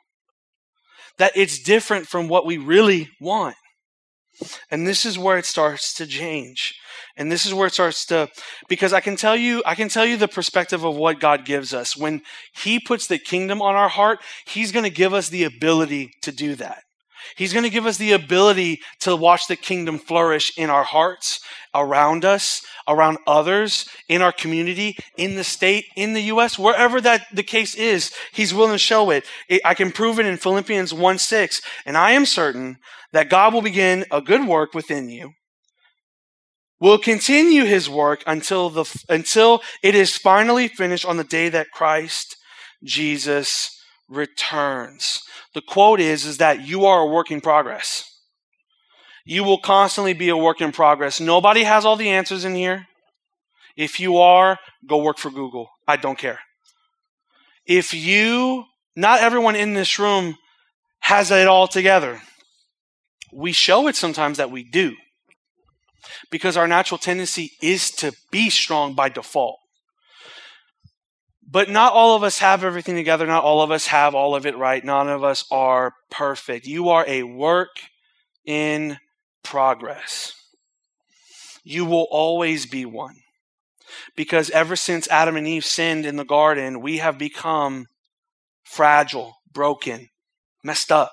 that 1.18 1.34
it's 1.36 1.62
different 1.62 2.08
from 2.08 2.28
what 2.28 2.46
we 2.46 2.58
really 2.58 3.10
want. 3.20 3.56
And 4.72 4.88
this 4.88 5.06
is 5.06 5.20
where 5.20 5.38
it 5.38 5.46
starts 5.46 5.94
to 5.96 6.08
change. 6.08 6.74
And 7.18 7.32
this 7.32 7.46
is 7.46 7.54
where 7.54 7.68
it 7.68 7.74
starts 7.74 8.06
to 8.06 8.30
because 8.70 8.94
I 8.94 9.02
can 9.02 9.16
tell 9.16 9.36
you 9.36 9.62
I 9.66 9.76
can 9.76 9.90
tell 9.90 10.06
you 10.06 10.18
the 10.18 10.28
perspective 10.28 10.84
of 10.84 10.96
what 10.96 11.20
God 11.20 11.46
gives 11.46 11.74
us. 11.74 11.98
When 11.98 12.22
he 12.56 12.80
puts 12.80 13.08
the 13.08 13.20
kingdom 13.20 13.62
on 13.62 13.76
our 13.76 13.90
heart, 13.90 14.20
he's 14.48 14.72
going 14.72 14.86
to 14.86 14.90
give 14.90 15.14
us 15.14 15.30
the 15.30 15.44
ability 15.44 16.12
to 16.22 16.32
do 16.32 16.56
that. 16.56 16.84
He's 17.36 17.54
going 17.54 17.64
to 17.64 17.70
give 17.70 17.86
us 17.86 17.98
the 17.98 18.12
ability 18.12 18.82
to 19.02 19.16
watch 19.16 19.48
the 19.48 19.56
kingdom 19.56 19.98
flourish 19.98 20.58
in 20.58 20.70
our 20.70 20.84
hearts, 20.84 21.40
around 21.74 22.26
us, 22.26 22.62
around 22.88 23.18
others, 23.26 23.88
in 24.10 24.22
our 24.22 24.32
community, 24.32 24.98
in 25.18 25.36
the 25.36 25.44
state, 25.44 25.86
in 25.96 26.14
the 26.14 26.24
U.S., 26.24 26.60
wherever 26.60 27.00
that 27.02 27.28
the 27.34 27.44
case 27.44 27.76
is. 27.76 28.12
He's 28.32 28.54
willing 28.54 28.74
to 28.74 28.78
show 28.78 29.10
it. 29.10 29.26
I 29.64 29.74
can 29.74 29.92
prove 29.92 30.20
it 30.20 30.26
in 30.26 30.38
Philippians 30.38 30.94
1 30.94 31.18
6. 31.18 31.62
And 31.86 31.98
I 31.98 32.12
am 32.12 32.26
certain 32.26 32.78
that 33.14 33.30
God 33.30 33.54
will 33.54 33.62
begin 33.62 34.06
a 34.12 34.22
good 34.22 34.48
work 34.48 34.74
within 34.74 35.10
you, 35.10 35.32
will 36.80 36.98
continue 36.98 37.66
his 37.66 37.90
work 37.90 38.24
until, 38.28 38.70
the, 38.70 39.04
until 39.10 39.62
it 39.84 39.96
is 39.96 40.18
finally 40.18 40.68
finished 40.68 41.06
on 41.06 41.18
the 41.18 41.24
day 41.24 41.50
that 41.50 41.72
Christ 41.72 42.38
Jesus 42.84 43.81
returns. 44.12 45.24
The 45.54 45.62
quote 45.62 46.00
is, 46.00 46.26
is 46.26 46.38
that 46.38 46.68
you 46.68 46.86
are 46.86 47.02
a 47.02 47.08
work 47.12 47.32
in 47.32 47.42
progress. 47.42 48.06
You 49.26 49.44
will 49.44 49.60
constantly 49.60 50.14
be 50.14 50.30
a 50.30 50.38
work 50.38 50.62
in 50.62 50.72
progress. 50.72 51.20
Nobody 51.20 51.64
has 51.64 51.86
all 51.86 51.96
the 51.96 52.10
answers 52.10 52.46
in 52.46 52.56
here. 52.56 52.88
If 53.78 54.00
you 54.00 54.18
are, 54.18 54.60
go 54.88 55.02
work 55.02 55.18
for 55.18 55.32
Google. 55.32 55.70
I 55.88 55.96
don't 55.96 56.18
care. 56.18 56.40
If 57.66 57.94
you, 57.94 58.66
not 58.96 59.22
everyone 59.22 59.56
in 59.56 59.74
this 59.74 60.00
room 60.00 60.36
has 61.02 61.32
it 61.32 61.48
all 61.48 61.68
together. 61.68 62.22
We 63.34 63.54
show 63.54 63.88
it 63.88 63.96
sometimes 63.96 64.38
that 64.38 64.52
we 64.52 64.64
do. 64.64 64.96
because 66.32 66.58
our 66.58 66.68
natural 66.68 66.98
tendency 66.98 67.52
is 67.62 67.92
to 67.92 68.14
be 68.32 68.50
strong 68.50 68.94
by 68.94 69.10
default. 69.10 69.58
But 71.52 71.70
not 71.70 71.92
all 71.92 72.16
of 72.16 72.24
us 72.24 72.40
have 72.40 72.64
everything 72.64 72.96
together. 72.96 73.28
Not 73.28 73.44
all 73.44 73.62
of 73.62 73.72
us 73.72 73.88
have 73.88 74.16
all 74.16 74.36
of 74.36 74.46
it 74.46 74.58
right. 74.58 74.84
None 74.84 75.10
of 75.10 75.24
us 75.24 75.44
are 75.52 75.94
perfect. 76.10 76.66
You 76.66 76.90
are 76.90 77.04
a 77.08 77.24
work 77.24 77.70
in 78.46 78.98
progress. 79.44 80.34
You 81.64 81.84
will 81.86 82.08
always 82.10 82.66
be 82.66 82.86
one. 82.86 83.16
Because 84.16 84.50
ever 84.52 84.78
since 84.78 85.10
Adam 85.10 85.36
and 85.36 85.46
Eve 85.46 85.66
sinned 85.66 86.06
in 86.06 86.16
the 86.16 86.24
garden, 86.24 86.80
we 86.80 86.98
have 87.00 87.18
become 87.18 87.88
fragile, 88.64 89.36
broken, 89.52 90.08
messed 90.64 90.92
up. 90.92 91.12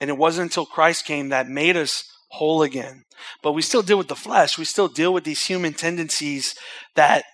And 0.00 0.10
it 0.10 0.18
wasn't 0.18 0.50
until 0.50 0.66
Christ 0.66 1.06
came 1.06 1.30
that 1.30 1.48
made 1.48 1.78
us 1.78 2.04
whole 2.28 2.62
again. 2.62 3.04
But 3.42 3.52
we 3.52 3.62
still 3.62 3.82
deal 3.82 3.96
with 3.96 4.08
the 4.08 4.16
flesh. 4.16 4.58
We 4.58 4.66
still 4.66 4.88
deal 4.88 5.14
with 5.14 5.24
these 5.24 5.46
human 5.46 5.72
tendencies 5.72 6.54
that 6.94 7.24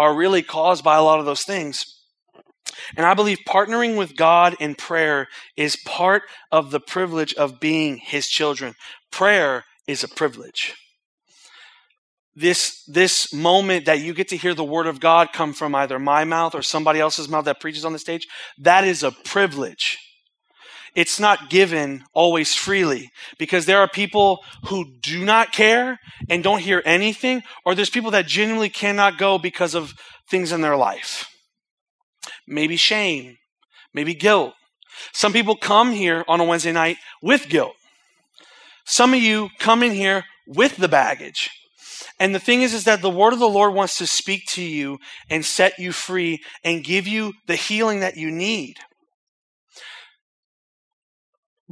are 0.00 0.14
really 0.14 0.40
caused 0.40 0.82
by 0.82 0.96
a 0.96 1.02
lot 1.02 1.20
of 1.20 1.26
those 1.26 1.42
things. 1.42 2.00
And 2.96 3.04
I 3.04 3.12
believe 3.12 3.40
partnering 3.46 3.98
with 3.98 4.16
God 4.16 4.56
in 4.58 4.74
prayer 4.74 5.28
is 5.58 5.76
part 5.76 6.22
of 6.50 6.70
the 6.70 6.80
privilege 6.80 7.34
of 7.34 7.60
being 7.60 7.98
His 7.98 8.26
children. 8.26 8.74
Prayer 9.10 9.64
is 9.86 10.02
a 10.02 10.08
privilege. 10.08 10.74
This, 12.34 12.82
this 12.86 13.34
moment 13.34 13.84
that 13.84 14.00
you 14.00 14.14
get 14.14 14.28
to 14.28 14.38
hear 14.38 14.54
the 14.54 14.64
Word 14.64 14.86
of 14.86 15.00
God 15.00 15.34
come 15.34 15.52
from 15.52 15.74
either 15.74 15.98
my 15.98 16.24
mouth 16.24 16.54
or 16.54 16.62
somebody 16.62 16.98
else's 16.98 17.28
mouth 17.28 17.44
that 17.44 17.60
preaches 17.60 17.84
on 17.84 17.92
the 17.92 17.98
stage, 17.98 18.26
that 18.56 18.84
is 18.84 19.02
a 19.02 19.10
privilege 19.10 19.98
it's 20.94 21.20
not 21.20 21.50
given 21.50 22.04
always 22.12 22.54
freely 22.54 23.10
because 23.38 23.66
there 23.66 23.80
are 23.80 23.88
people 23.88 24.40
who 24.66 24.84
do 25.00 25.24
not 25.24 25.52
care 25.52 25.98
and 26.28 26.42
don't 26.42 26.60
hear 26.60 26.82
anything, 26.84 27.42
or 27.64 27.74
there's 27.74 27.90
people 27.90 28.10
that 28.10 28.26
genuinely 28.26 28.68
cannot 28.68 29.18
go 29.18 29.38
because 29.38 29.74
of 29.74 29.94
things 30.28 30.52
in 30.52 30.60
their 30.60 30.76
life. 30.76 31.28
Maybe 32.46 32.76
shame, 32.76 33.36
maybe 33.94 34.14
guilt. 34.14 34.54
Some 35.12 35.32
people 35.32 35.56
come 35.56 35.92
here 35.92 36.24
on 36.28 36.40
a 36.40 36.44
Wednesday 36.44 36.72
night 36.72 36.98
with 37.22 37.48
guilt. 37.48 37.74
Some 38.84 39.14
of 39.14 39.22
you 39.22 39.50
come 39.58 39.82
in 39.82 39.92
here 39.92 40.24
with 40.46 40.76
the 40.76 40.88
baggage. 40.88 41.50
And 42.18 42.34
the 42.34 42.40
thing 42.40 42.62
is, 42.62 42.74
is 42.74 42.84
that 42.84 43.02
the 43.02 43.10
word 43.10 43.32
of 43.32 43.38
the 43.38 43.48
Lord 43.48 43.72
wants 43.72 43.96
to 43.98 44.06
speak 44.06 44.46
to 44.48 44.62
you 44.62 44.98
and 45.30 45.44
set 45.44 45.78
you 45.78 45.92
free 45.92 46.42
and 46.64 46.84
give 46.84 47.06
you 47.06 47.32
the 47.46 47.56
healing 47.56 48.00
that 48.00 48.16
you 48.16 48.30
need. 48.30 48.76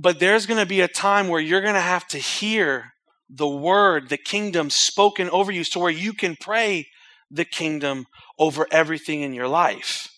But 0.00 0.20
there's 0.20 0.46
going 0.46 0.60
to 0.60 0.66
be 0.66 0.80
a 0.80 0.88
time 0.88 1.26
where 1.26 1.40
you're 1.40 1.60
going 1.60 1.74
to 1.74 1.80
have 1.80 2.06
to 2.08 2.18
hear 2.18 2.92
the 3.28 3.48
word, 3.48 4.08
the 4.08 4.16
kingdom 4.16 4.70
spoken 4.70 5.28
over 5.30 5.50
you, 5.50 5.64
so 5.64 5.80
where 5.80 5.90
you 5.90 6.12
can 6.12 6.36
pray 6.40 6.86
the 7.32 7.44
kingdom 7.44 8.06
over 8.38 8.68
everything 8.70 9.22
in 9.22 9.34
your 9.34 9.48
life 9.48 10.08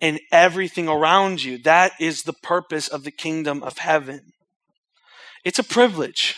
and 0.00 0.18
everything 0.32 0.88
around 0.88 1.42
you. 1.42 1.58
That 1.58 1.92
is 2.00 2.22
the 2.22 2.32
purpose 2.32 2.88
of 2.88 3.04
the 3.04 3.10
kingdom 3.10 3.62
of 3.62 3.76
heaven. 3.76 4.32
It's 5.44 5.58
a 5.58 5.64
privilege. 5.64 6.36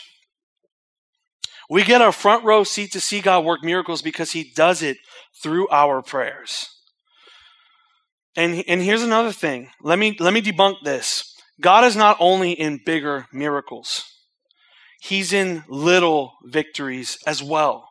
We 1.71 1.85
get 1.85 2.03
a 2.03 2.11
front 2.11 2.45
row 2.45 2.65
seat 2.65 2.91
to 2.93 3.01
see 3.01 3.21
God 3.21 3.45
work 3.45 3.63
miracles 3.63 4.03
because 4.03 4.33
He 4.33 4.51
does 4.57 4.83
it 4.83 4.97
through 5.41 5.69
our 5.69 6.03
prayers. 6.03 6.69
And, 8.35 8.65
and 8.67 8.83
here's 8.83 9.05
another 9.05 9.33
thing. 9.33 9.71
Let 9.83 10.01
me, 10.01 10.17
let 10.19 10.33
me 10.33 10.43
debunk 10.43 10.83
this. 10.83 11.30
God 11.61 11.85
is 11.85 11.97
not 11.97 12.17
only 12.21 12.53
in 12.53 12.81
bigger 12.85 13.27
miracles, 13.33 14.05
He's 15.01 15.33
in 15.33 15.65
little 15.69 16.35
victories 16.45 17.19
as 17.27 17.43
well. 17.43 17.89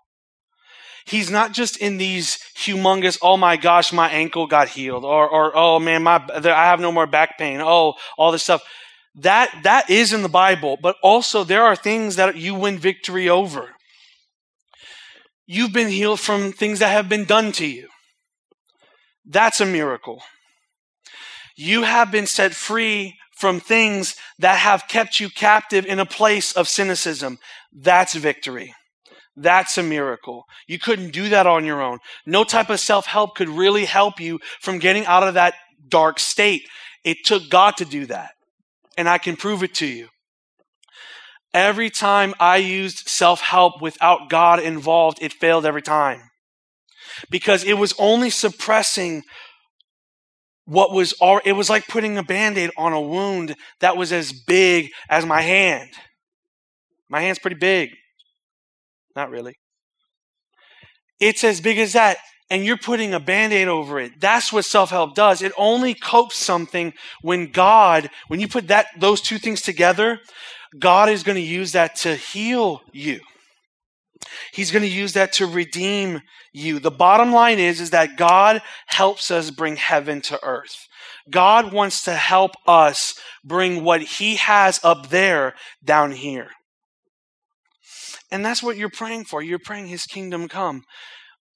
He's 1.06 1.32
not 1.32 1.54
just 1.54 1.78
in 1.78 1.98
these 1.98 2.38
humongous, 2.56 3.18
oh 3.24 3.36
my 3.36 3.58
gosh, 3.58 3.92
my 3.92 4.10
ankle 4.10 4.46
got 4.46 4.70
healed, 4.70 5.04
or, 5.04 5.28
or 5.28 5.52
oh 5.56 5.80
man, 5.80 6.04
my, 6.04 6.24
I 6.32 6.66
have 6.66 6.80
no 6.80 6.92
more 6.92 7.08
back 7.08 7.38
pain, 7.40 7.62
oh, 7.62 7.96
all 8.16 8.32
this 8.32 8.44
stuff. 8.44 8.62
That, 9.16 9.52
that 9.64 9.90
is 9.90 10.14
in 10.14 10.22
the 10.22 10.30
Bible, 10.30 10.78
but 10.80 10.98
also 11.02 11.44
there 11.44 11.64
are 11.64 11.76
things 11.76 12.16
that 12.18 12.36
you 12.38 12.54
win 12.54 12.78
victory 12.78 13.28
over. 13.28 13.70
You've 15.48 15.74
been 15.74 15.88
healed 15.88 16.20
from 16.20 16.52
things 16.52 16.78
that 16.78 16.92
have 16.92 17.10
been 17.10 17.26
done 17.26 17.54
to 17.54 17.66
you. 17.66 17.88
That's 19.26 19.60
a 19.60 19.66
miracle. 19.66 20.22
You 21.58 21.84
have 21.84 22.12
been 22.12 22.28
set 22.28 22.54
free 22.54 23.18
from 23.40 23.62
things 23.62 24.16
that 24.38 24.58
have 24.58 24.88
kept 24.90 25.20
you 25.20 25.30
captive 25.30 25.86
in 25.86 25.98
a 25.98 26.06
place 26.06 26.52
of 26.52 26.68
cynicism. 26.68 27.38
That's 27.72 28.14
victory. 28.14 28.74
That's 29.38 29.78
a 29.78 29.84
miracle. 29.84 30.44
You 30.68 30.78
couldn't 30.78 31.12
do 31.12 31.30
that 31.30 31.48
on 31.48 31.64
your 31.64 31.82
own. 31.82 32.00
No 32.26 32.44
type 32.44 32.70
of 32.70 32.82
self 32.82 33.06
help 33.06 33.36
could 33.36 33.48
really 33.48 33.86
help 33.86 34.20
you 34.20 34.40
from 34.60 34.80
getting 34.80 35.06
out 35.06 35.24
of 35.24 35.36
that 35.36 35.54
dark 35.88 36.20
state. 36.20 36.64
It 37.06 37.18
took 37.24 37.50
God 37.50 37.78
to 37.78 37.86
do 37.86 38.06
that. 38.08 38.32
And 38.98 39.08
I 39.08 39.18
can 39.18 39.38
prove 39.38 39.64
it 39.64 39.74
to 39.76 39.86
you. 39.86 40.10
Every 41.54 41.90
time 41.90 42.34
I 42.42 42.58
used 42.58 43.08
self 43.08 43.40
help 43.40 43.82
without 43.82 44.30
God 44.30 44.60
involved, 44.60 45.20
it 45.22 45.32
failed 45.32 45.66
every 45.66 45.82
time. 45.82 46.24
Because 47.30 47.64
it 47.64 47.78
was 47.78 47.94
only 47.98 48.30
suppressing 48.30 49.24
what 50.70 50.94
was 50.94 51.14
all, 51.14 51.42
it 51.44 51.54
was 51.54 51.70
like 51.70 51.88
putting 51.88 52.18
a 52.18 52.24
band-aid 52.24 52.70
on 52.78 52.94
a 52.94 53.02
wound 53.02 53.56
that 53.80 53.98
was 53.98 54.12
as 54.12 54.32
big 54.32 54.92
as 55.10 55.26
my 55.26 55.42
hand. 55.42 55.90
My 57.10 57.22
hand's 57.22 57.40
pretty 57.40 57.58
big. 57.58 57.90
Not 59.16 59.32
really. 59.32 59.56
It's 61.20 61.44
as 61.44 61.60
big 61.60 61.80
as 61.80 61.94
that 61.94 62.18
and 62.52 62.66
you're 62.66 62.78
putting 62.78 63.14
a 63.14 63.20
band-aid 63.20 63.68
over 63.68 64.00
it. 64.00 64.20
That's 64.20 64.52
what 64.52 64.66
self-help 64.66 65.16
does. 65.16 65.42
It 65.42 65.52
only 65.58 65.94
copes 65.94 66.38
something 66.38 66.94
when 67.22 67.52
God, 67.52 68.10
when 68.28 68.40
you 68.40 68.48
put 68.48 68.68
that 68.68 68.88
those 68.98 69.22
two 69.22 69.38
things 69.38 69.62
together, 69.62 70.20
God 70.78 71.10
is 71.10 71.24
going 71.24 71.36
to 71.36 71.42
use 71.42 71.72
that 71.74 71.96
to 71.98 72.16
heal 72.16 72.82
you. 72.92 73.20
He's 74.52 74.72
going 74.72 74.84
to 74.84 74.90
use 74.90 75.14
that 75.14 75.34
to 75.34 75.46
redeem 75.46 76.22
you. 76.54 76.80
The 76.80 76.92
bottom 76.92 77.32
line 77.32 77.60
is, 77.60 77.80
is 77.80 77.92
that 77.92 78.18
God 78.18 78.62
helps 78.88 79.32
us 79.32 79.52
bring 79.52 79.76
heaven 79.76 80.22
to 80.22 80.40
earth. 80.44 80.88
God 81.30 81.72
wants 81.72 82.04
to 82.04 82.14
help 82.14 82.52
us 82.68 83.14
bring 83.44 83.84
what 83.84 84.02
he 84.02 84.36
has 84.36 84.80
up 84.84 85.10
there 85.10 85.54
down 85.84 86.12
here. 86.12 86.50
And 88.32 88.46
that's 88.46 88.62
what 88.62 88.78
you're 88.78 88.90
praying 88.90 89.26
for. 89.26 89.42
You're 89.42 89.60
praying 89.60 89.88
his 89.88 90.06
kingdom 90.06 90.48
come. 90.48 90.84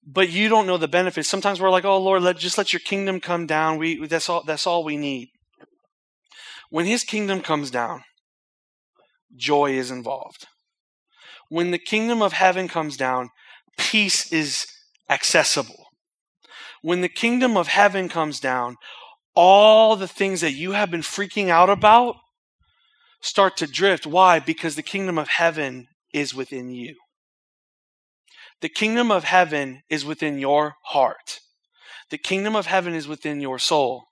But 0.05 0.29
you 0.29 0.49
don't 0.49 0.67
know 0.67 0.77
the 0.77 0.87
benefits. 0.87 1.29
Sometimes 1.29 1.61
we're 1.61 1.69
like, 1.69 1.85
"Oh 1.85 1.97
Lord, 1.97 2.23
let 2.23 2.37
just 2.37 2.57
let 2.57 2.73
your 2.73 2.81
kingdom 2.81 3.21
come 3.21 3.45
down. 3.45 3.77
We 3.77 4.05
that's 4.05 4.27
all 4.27 4.43
that's 4.43 4.67
all 4.67 4.83
we 4.83 4.97
need." 4.97 5.29
When 6.69 6.85
his 6.85 7.03
kingdom 7.03 7.39
comes 7.39 7.71
down, 7.71 8.03
joy 9.37 9.71
is 9.71 9.91
involved 9.91 10.47
when 11.53 11.69
the 11.69 11.77
kingdom 11.77 12.23
of 12.23 12.33
heaven 12.33 12.67
comes 12.67 12.97
down, 12.97 13.29
peace 13.77 14.33
is 14.33 14.65
accessible. 15.07 15.85
When 16.81 17.01
the 17.01 17.07
kingdom 17.07 17.57
of 17.57 17.67
heaven 17.67 18.09
comes 18.09 18.39
down, 18.39 18.77
all 19.35 19.95
the 19.95 20.07
things 20.07 20.41
that 20.41 20.53
you 20.53 20.71
have 20.71 20.89
been 20.89 21.01
freaking 21.01 21.49
out 21.49 21.69
about 21.69 22.15
start 23.21 23.55
to 23.57 23.67
drift. 23.67 24.07
Why? 24.07 24.39
Because 24.39 24.73
the 24.73 24.81
kingdom 24.81 25.19
of 25.19 25.27
heaven 25.27 25.89
is 26.11 26.33
within 26.33 26.71
you. 26.71 26.95
The 28.61 28.69
kingdom 28.69 29.11
of 29.11 29.23
heaven 29.23 29.83
is 29.91 30.03
within 30.03 30.39
your 30.39 30.73
heart. 30.85 31.39
The 32.09 32.17
kingdom 32.17 32.55
of 32.55 32.65
heaven 32.65 32.95
is 32.95 33.07
within 33.07 33.39
your 33.39 33.59
soul. 33.59 34.05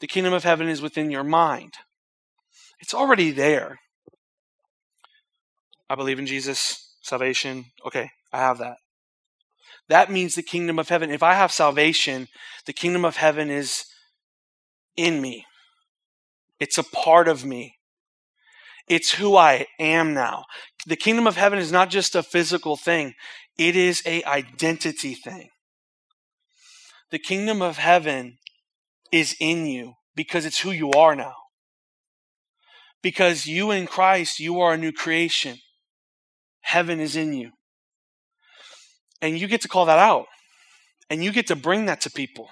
The 0.00 0.06
kingdom 0.06 0.32
of 0.32 0.44
heaven 0.44 0.66
is 0.66 0.80
within 0.80 1.10
your 1.10 1.24
mind. 1.24 1.74
It's 2.80 2.94
already 2.94 3.32
there. 3.32 3.80
I 5.88 5.94
believe 5.94 6.18
in 6.18 6.26
Jesus, 6.26 6.96
salvation. 7.02 7.66
Okay, 7.86 8.10
I 8.32 8.38
have 8.38 8.58
that. 8.58 8.76
That 9.88 10.10
means 10.10 10.34
the 10.34 10.42
kingdom 10.42 10.78
of 10.78 10.88
heaven. 10.88 11.10
If 11.10 11.22
I 11.22 11.34
have 11.34 11.50
salvation, 11.50 12.28
the 12.66 12.72
kingdom 12.72 13.04
of 13.04 13.16
heaven 13.16 13.50
is 13.50 13.86
in 14.96 15.20
me. 15.20 15.46
It's 16.60 16.76
a 16.76 16.82
part 16.82 17.28
of 17.28 17.44
me. 17.44 17.76
It's 18.86 19.12
who 19.12 19.36
I 19.36 19.66
am 19.78 20.14
now. 20.14 20.44
The 20.86 20.96
kingdom 20.96 21.26
of 21.26 21.36
heaven 21.36 21.58
is 21.58 21.72
not 21.72 21.90
just 21.90 22.14
a 22.14 22.22
physical 22.22 22.76
thing. 22.76 23.14
It 23.56 23.76
is 23.76 24.02
a 24.06 24.22
identity 24.24 25.14
thing. 25.14 25.50
The 27.10 27.18
kingdom 27.18 27.62
of 27.62 27.78
heaven 27.78 28.38
is 29.12 29.34
in 29.40 29.66
you 29.66 29.94
because 30.14 30.44
it's 30.44 30.60
who 30.60 30.70
you 30.70 30.90
are 30.92 31.14
now. 31.14 31.34
Because 33.02 33.46
you 33.46 33.70
in 33.70 33.86
Christ, 33.86 34.40
you 34.40 34.60
are 34.60 34.74
a 34.74 34.78
new 34.78 34.92
creation. 34.92 35.58
Heaven 36.68 37.00
is 37.00 37.16
in 37.16 37.32
you. 37.32 37.52
And 39.22 39.38
you 39.38 39.48
get 39.48 39.62
to 39.62 39.68
call 39.68 39.86
that 39.86 39.98
out. 39.98 40.26
And 41.08 41.24
you 41.24 41.32
get 41.32 41.46
to 41.46 41.56
bring 41.56 41.86
that 41.86 42.02
to 42.02 42.10
people. 42.10 42.50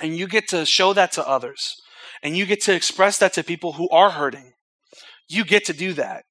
And 0.00 0.16
you 0.16 0.26
get 0.26 0.48
to 0.48 0.64
show 0.64 0.94
that 0.94 1.12
to 1.12 1.28
others. 1.28 1.74
And 2.22 2.38
you 2.38 2.46
get 2.46 2.62
to 2.62 2.74
express 2.74 3.18
that 3.18 3.34
to 3.34 3.44
people 3.44 3.74
who 3.74 3.86
are 3.90 4.12
hurting. 4.12 4.52
You 5.28 5.44
get 5.44 5.66
to 5.66 5.74
do 5.74 5.92
that. 5.92 6.22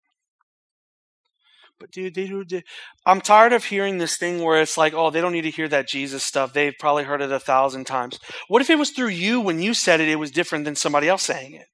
but 1.80 1.92
dude. 1.92 2.64
I'm 3.06 3.22
tired 3.22 3.54
of 3.54 3.66
hearing 3.66 4.00
this 4.00 4.18
thing 4.18 4.42
where 4.42 4.60
it's 4.60 4.76
like, 4.76 4.96
oh, 4.96 5.12
they 5.12 5.22
don't 5.22 5.34
need 5.34 5.44
to 5.44 5.52
hear 5.52 5.68
that 5.68 5.88
Jesus 5.88 6.24
stuff. 6.24 6.52
They've 6.52 6.74
probably 6.80 7.04
heard 7.04 7.22
it 7.22 7.32
a 7.32 7.40
thousand 7.40 7.86
times. 7.86 8.18
What 8.48 8.64
if 8.64 8.72
it 8.72 8.80
was 8.80 8.90
through 8.90 9.10
you 9.10 9.40
when 9.40 9.62
you 9.62 9.76
said 9.76 10.02
it, 10.02 10.10
it 10.10 10.16
was 10.16 10.32
different 10.32 10.66
than 10.66 10.76
somebody 10.76 11.08
else 11.08 11.22
saying 11.22 11.54
it? 11.54 11.68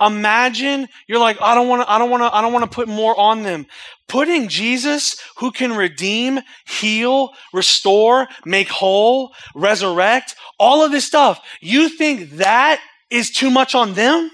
Imagine 0.00 0.88
you're 1.06 1.18
like, 1.18 1.40
I 1.40 1.54
don't 1.54 1.68
want 1.68 1.82
to, 1.82 1.90
I 1.90 1.98
don't 1.98 2.10
want 2.10 2.22
to, 2.22 2.34
I 2.34 2.40
don't 2.40 2.52
want 2.52 2.70
to 2.70 2.74
put 2.74 2.88
more 2.88 3.18
on 3.18 3.42
them. 3.42 3.66
Putting 4.08 4.48
Jesus, 4.48 5.16
who 5.38 5.50
can 5.50 5.72
redeem, 5.72 6.40
heal, 6.66 7.30
restore, 7.52 8.28
make 8.44 8.68
whole, 8.68 9.32
resurrect, 9.54 10.34
all 10.58 10.84
of 10.84 10.92
this 10.92 11.04
stuff. 11.04 11.40
You 11.60 11.88
think 11.88 12.30
that 12.32 12.80
is 13.10 13.30
too 13.30 13.50
much 13.50 13.74
on 13.74 13.94
them? 13.94 14.30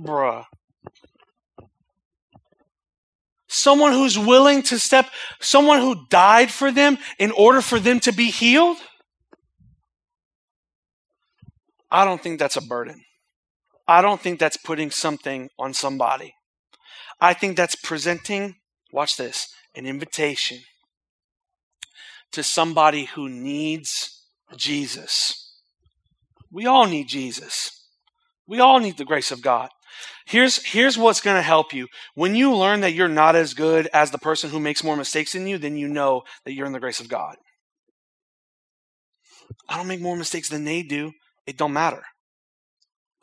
Bruh. 0.00 0.44
Someone 3.48 3.92
who's 3.92 4.18
willing 4.18 4.62
to 4.64 4.78
step, 4.78 5.08
someone 5.40 5.80
who 5.80 6.06
died 6.10 6.50
for 6.50 6.70
them 6.70 6.98
in 7.18 7.30
order 7.30 7.60
for 7.62 7.78
them 7.78 8.00
to 8.00 8.12
be 8.12 8.30
healed? 8.30 8.76
I 11.90 12.04
don't 12.04 12.22
think 12.22 12.38
that's 12.38 12.56
a 12.56 12.60
burden. 12.60 13.05
I 13.88 14.02
don't 14.02 14.20
think 14.20 14.38
that's 14.38 14.56
putting 14.56 14.90
something 14.90 15.48
on 15.58 15.74
somebody. 15.74 16.34
I 17.20 17.34
think 17.34 17.56
that's 17.56 17.76
presenting, 17.76 18.56
watch 18.92 19.16
this, 19.16 19.48
an 19.74 19.86
invitation 19.86 20.60
to 22.32 22.42
somebody 22.42 23.04
who 23.04 23.28
needs 23.28 24.24
Jesus. 24.56 25.54
We 26.50 26.66
all 26.66 26.86
need 26.86 27.08
Jesus. 27.08 27.88
We 28.46 28.60
all 28.60 28.80
need 28.80 28.96
the 28.96 29.04
grace 29.04 29.30
of 29.30 29.42
God. 29.42 29.70
Here's, 30.26 30.62
here's 30.64 30.98
what's 30.98 31.20
going 31.20 31.36
to 31.36 31.42
help 31.42 31.72
you. 31.72 31.86
When 32.14 32.34
you 32.34 32.54
learn 32.54 32.80
that 32.80 32.92
you're 32.92 33.08
not 33.08 33.36
as 33.36 33.54
good 33.54 33.88
as 33.92 34.10
the 34.10 34.18
person 34.18 34.50
who 34.50 34.60
makes 34.60 34.84
more 34.84 34.96
mistakes 34.96 35.32
than 35.32 35.46
you, 35.46 35.58
then 35.58 35.76
you 35.76 35.88
know 35.88 36.22
that 36.44 36.52
you're 36.52 36.66
in 36.66 36.72
the 36.72 36.80
grace 36.80 37.00
of 37.00 37.08
God. 37.08 37.36
I 39.68 39.76
don't 39.76 39.86
make 39.86 40.00
more 40.00 40.16
mistakes 40.16 40.48
than 40.48 40.64
they 40.64 40.82
do. 40.82 41.12
It 41.46 41.56
don't 41.56 41.72
matter. 41.72 42.02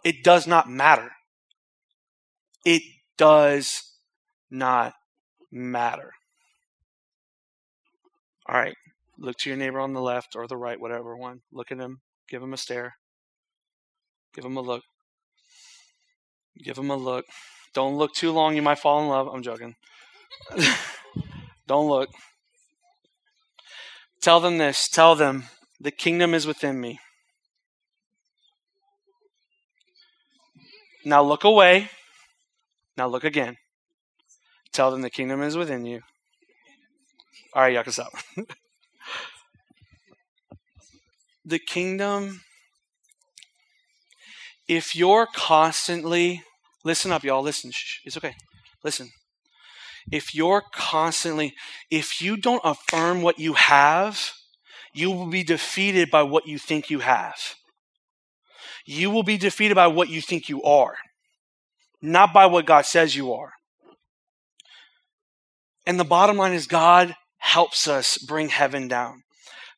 It 0.03 0.23
does 0.23 0.47
not 0.47 0.69
matter. 0.69 1.11
It 2.65 2.83
does 3.17 3.83
not 4.51 4.93
matter. 5.51 6.11
All 8.47 8.55
right. 8.55 8.75
Look 9.17 9.37
to 9.39 9.49
your 9.49 9.57
neighbor 9.57 9.79
on 9.79 9.93
the 9.93 10.01
left 10.01 10.35
or 10.35 10.47
the 10.47 10.57
right, 10.57 10.79
whatever 10.79 11.15
one. 11.15 11.41
Look 11.51 11.71
at 11.71 11.77
him. 11.77 12.01
Give 12.27 12.41
him 12.41 12.53
a 12.53 12.57
stare. 12.57 12.95
Give 14.33 14.43
him 14.43 14.57
a 14.57 14.61
look. 14.61 14.83
Give 16.63 16.77
him 16.77 16.89
a 16.89 16.95
look. 16.95 17.25
Don't 17.73 17.97
look 17.97 18.13
too 18.13 18.31
long. 18.31 18.55
You 18.55 18.61
might 18.61 18.79
fall 18.79 19.01
in 19.01 19.09
love. 19.09 19.27
I'm 19.27 19.43
joking. 19.43 19.75
Don't 21.67 21.87
look. 21.87 22.09
Tell 24.21 24.39
them 24.39 24.57
this. 24.57 24.87
Tell 24.87 25.15
them 25.15 25.45
the 25.79 25.91
kingdom 25.91 26.33
is 26.33 26.47
within 26.47 26.79
me. 26.79 26.99
Now 31.05 31.21
look 31.21 31.43
away. 31.43 31.89
Now 32.97 33.07
look 33.07 33.23
again. 33.23 33.57
Tell 34.71 34.91
them 34.91 35.01
the 35.01 35.09
kingdom 35.09 35.41
is 35.41 35.57
within 35.57 35.85
you. 35.85 36.01
All 37.53 37.61
right, 37.61 37.73
y'all 37.73 37.83
can 37.83 37.91
stop. 37.91 38.13
the 41.45 41.59
kingdom, 41.59 42.41
if 44.67 44.95
you're 44.95 45.27
constantly, 45.35 46.43
listen 46.83 47.11
up, 47.11 47.23
y'all, 47.23 47.43
listen, 47.43 47.71
shh, 47.71 47.99
it's 48.05 48.17
okay, 48.17 48.33
listen. 48.83 49.09
If 50.11 50.33
you're 50.33 50.63
constantly, 50.73 51.53
if 51.91 52.21
you 52.21 52.35
don't 52.37 52.61
affirm 52.63 53.21
what 53.21 53.39
you 53.39 53.53
have, 53.53 54.33
you 54.93 55.11
will 55.11 55.27
be 55.27 55.43
defeated 55.43 56.09
by 56.09 56.23
what 56.23 56.47
you 56.47 56.57
think 56.57 56.89
you 56.89 56.99
have 56.99 57.55
you 58.85 59.09
will 59.09 59.23
be 59.23 59.37
defeated 59.37 59.75
by 59.75 59.87
what 59.87 60.09
you 60.09 60.21
think 60.21 60.49
you 60.49 60.63
are, 60.63 60.95
not 62.01 62.33
by 62.33 62.45
what 62.45 62.65
God 62.65 62.85
says 62.85 63.15
you 63.15 63.33
are. 63.33 63.53
And 65.85 65.99
the 65.99 66.05
bottom 66.05 66.37
line 66.37 66.53
is 66.53 66.67
God 66.67 67.15
helps 67.37 67.87
us 67.87 68.17
bring 68.17 68.49
heaven 68.49 68.87
down. 68.87 69.23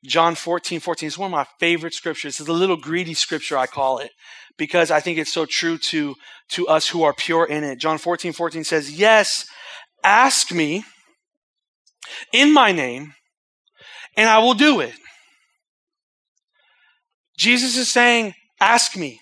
John 0.06 0.36
14, 0.36 0.80
14 0.80 1.08
is 1.08 1.18
one 1.18 1.28
of 1.28 1.32
my 1.32 1.48
favorite 1.60 1.94
scriptures. 1.94 2.40
It's 2.40 2.50
a 2.50 2.54
little 2.54 2.78
greedy 2.78 3.16
scripture, 3.16 3.58
I 3.58 3.66
call 3.66 3.98
it, 3.98 4.12
because 4.58 4.92
I 4.92 5.00
think 5.00 5.18
it's 5.18 5.34
so 5.34 5.46
true 5.46 5.78
to, 5.80 6.16
to 6.50 6.68
us 6.68 6.88
who 6.88 7.04
are 7.04 7.14
pure 7.14 7.46
in 7.46 7.64
it. 7.64 7.80
John 7.80 7.98
14, 7.98 8.34
14 8.34 8.64
says, 8.64 8.92
Yes, 8.92 9.48
ask 10.04 10.52
me 10.52 10.84
in 12.32 12.54
my 12.54 12.72
name, 12.72 13.16
and 14.16 14.30
I 14.30 14.38
will 14.38 14.54
do 14.54 14.80
it. 14.80 14.94
Jesus 17.38 17.76
is 17.76 17.92
saying, 17.92 18.36
Ask 18.60 18.96
me, 18.96 19.20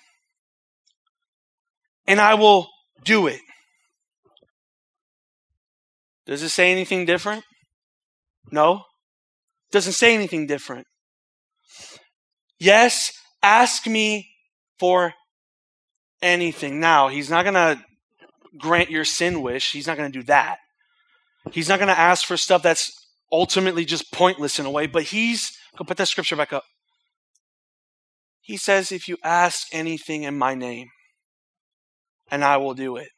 and 2.07 2.19
I 2.19 2.35
will 2.35 2.69
do 3.03 3.27
it. 3.27 3.41
Does 6.25 6.43
it 6.43 6.49
say 6.49 6.71
anything 6.71 7.05
different? 7.05 7.43
No. 8.51 8.83
Doesn't 9.71 9.93
say 9.93 10.13
anything 10.13 10.47
different. 10.47 10.87
Yes, 12.59 13.11
ask 13.41 13.87
me 13.87 14.29
for 14.79 15.13
anything. 16.21 16.79
Now, 16.79 17.09
he's 17.09 17.29
not 17.29 17.43
going 17.43 17.55
to 17.55 17.83
grant 18.57 18.89
your 18.89 19.03
sin 19.03 19.41
wish. 19.41 19.71
He's 19.71 19.87
not 19.87 19.97
going 19.97 20.11
to 20.11 20.19
do 20.19 20.23
that. 20.25 20.57
He's 21.51 21.67
not 21.67 21.79
going 21.79 21.89
to 21.89 21.99
ask 21.99 22.25
for 22.25 22.37
stuff 22.37 22.63
that's 22.63 22.91
ultimately 23.31 23.83
just 23.83 24.11
pointless 24.13 24.59
in 24.59 24.65
a 24.65 24.71
way, 24.71 24.87
but 24.87 25.03
he's, 25.03 25.57
go 25.75 25.83
put 25.83 25.97
that 25.97 26.07
scripture 26.07 26.35
back 26.35 26.53
up. 26.53 26.63
He 28.43 28.57
says, 28.57 28.91
If 28.91 29.07
you 29.07 29.17
ask 29.23 29.67
anything 29.71 30.23
in 30.23 30.37
my 30.37 30.53
name, 30.53 30.89
and 32.29 32.43
I 32.43 32.57
will 32.57 32.73
do 32.73 32.97
it. 32.97 33.09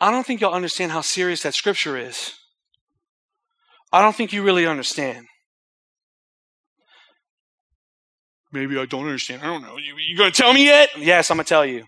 I 0.00 0.10
don't 0.10 0.26
think 0.26 0.40
you'll 0.40 0.50
understand 0.50 0.92
how 0.92 1.00
serious 1.02 1.42
that 1.42 1.54
scripture 1.54 1.96
is. 1.96 2.34
I 3.92 4.00
don't 4.02 4.16
think 4.16 4.32
you 4.32 4.42
really 4.42 4.66
understand. 4.66 5.26
Maybe 8.50 8.78
I 8.78 8.86
don't 8.86 9.04
understand. 9.04 9.42
I 9.42 9.46
don't 9.46 9.62
know. 9.62 9.76
You, 9.76 9.94
you 9.96 10.16
going 10.16 10.32
to 10.32 10.42
tell 10.42 10.52
me 10.52 10.64
yet? 10.64 10.90
Yes, 10.96 11.30
I'm 11.30 11.36
going 11.36 11.44
to 11.44 11.48
tell 11.48 11.66
you. 11.66 11.84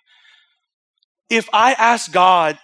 If 1.31 1.49
I 1.53 1.73
ask 1.73 2.13
God 2.13 2.59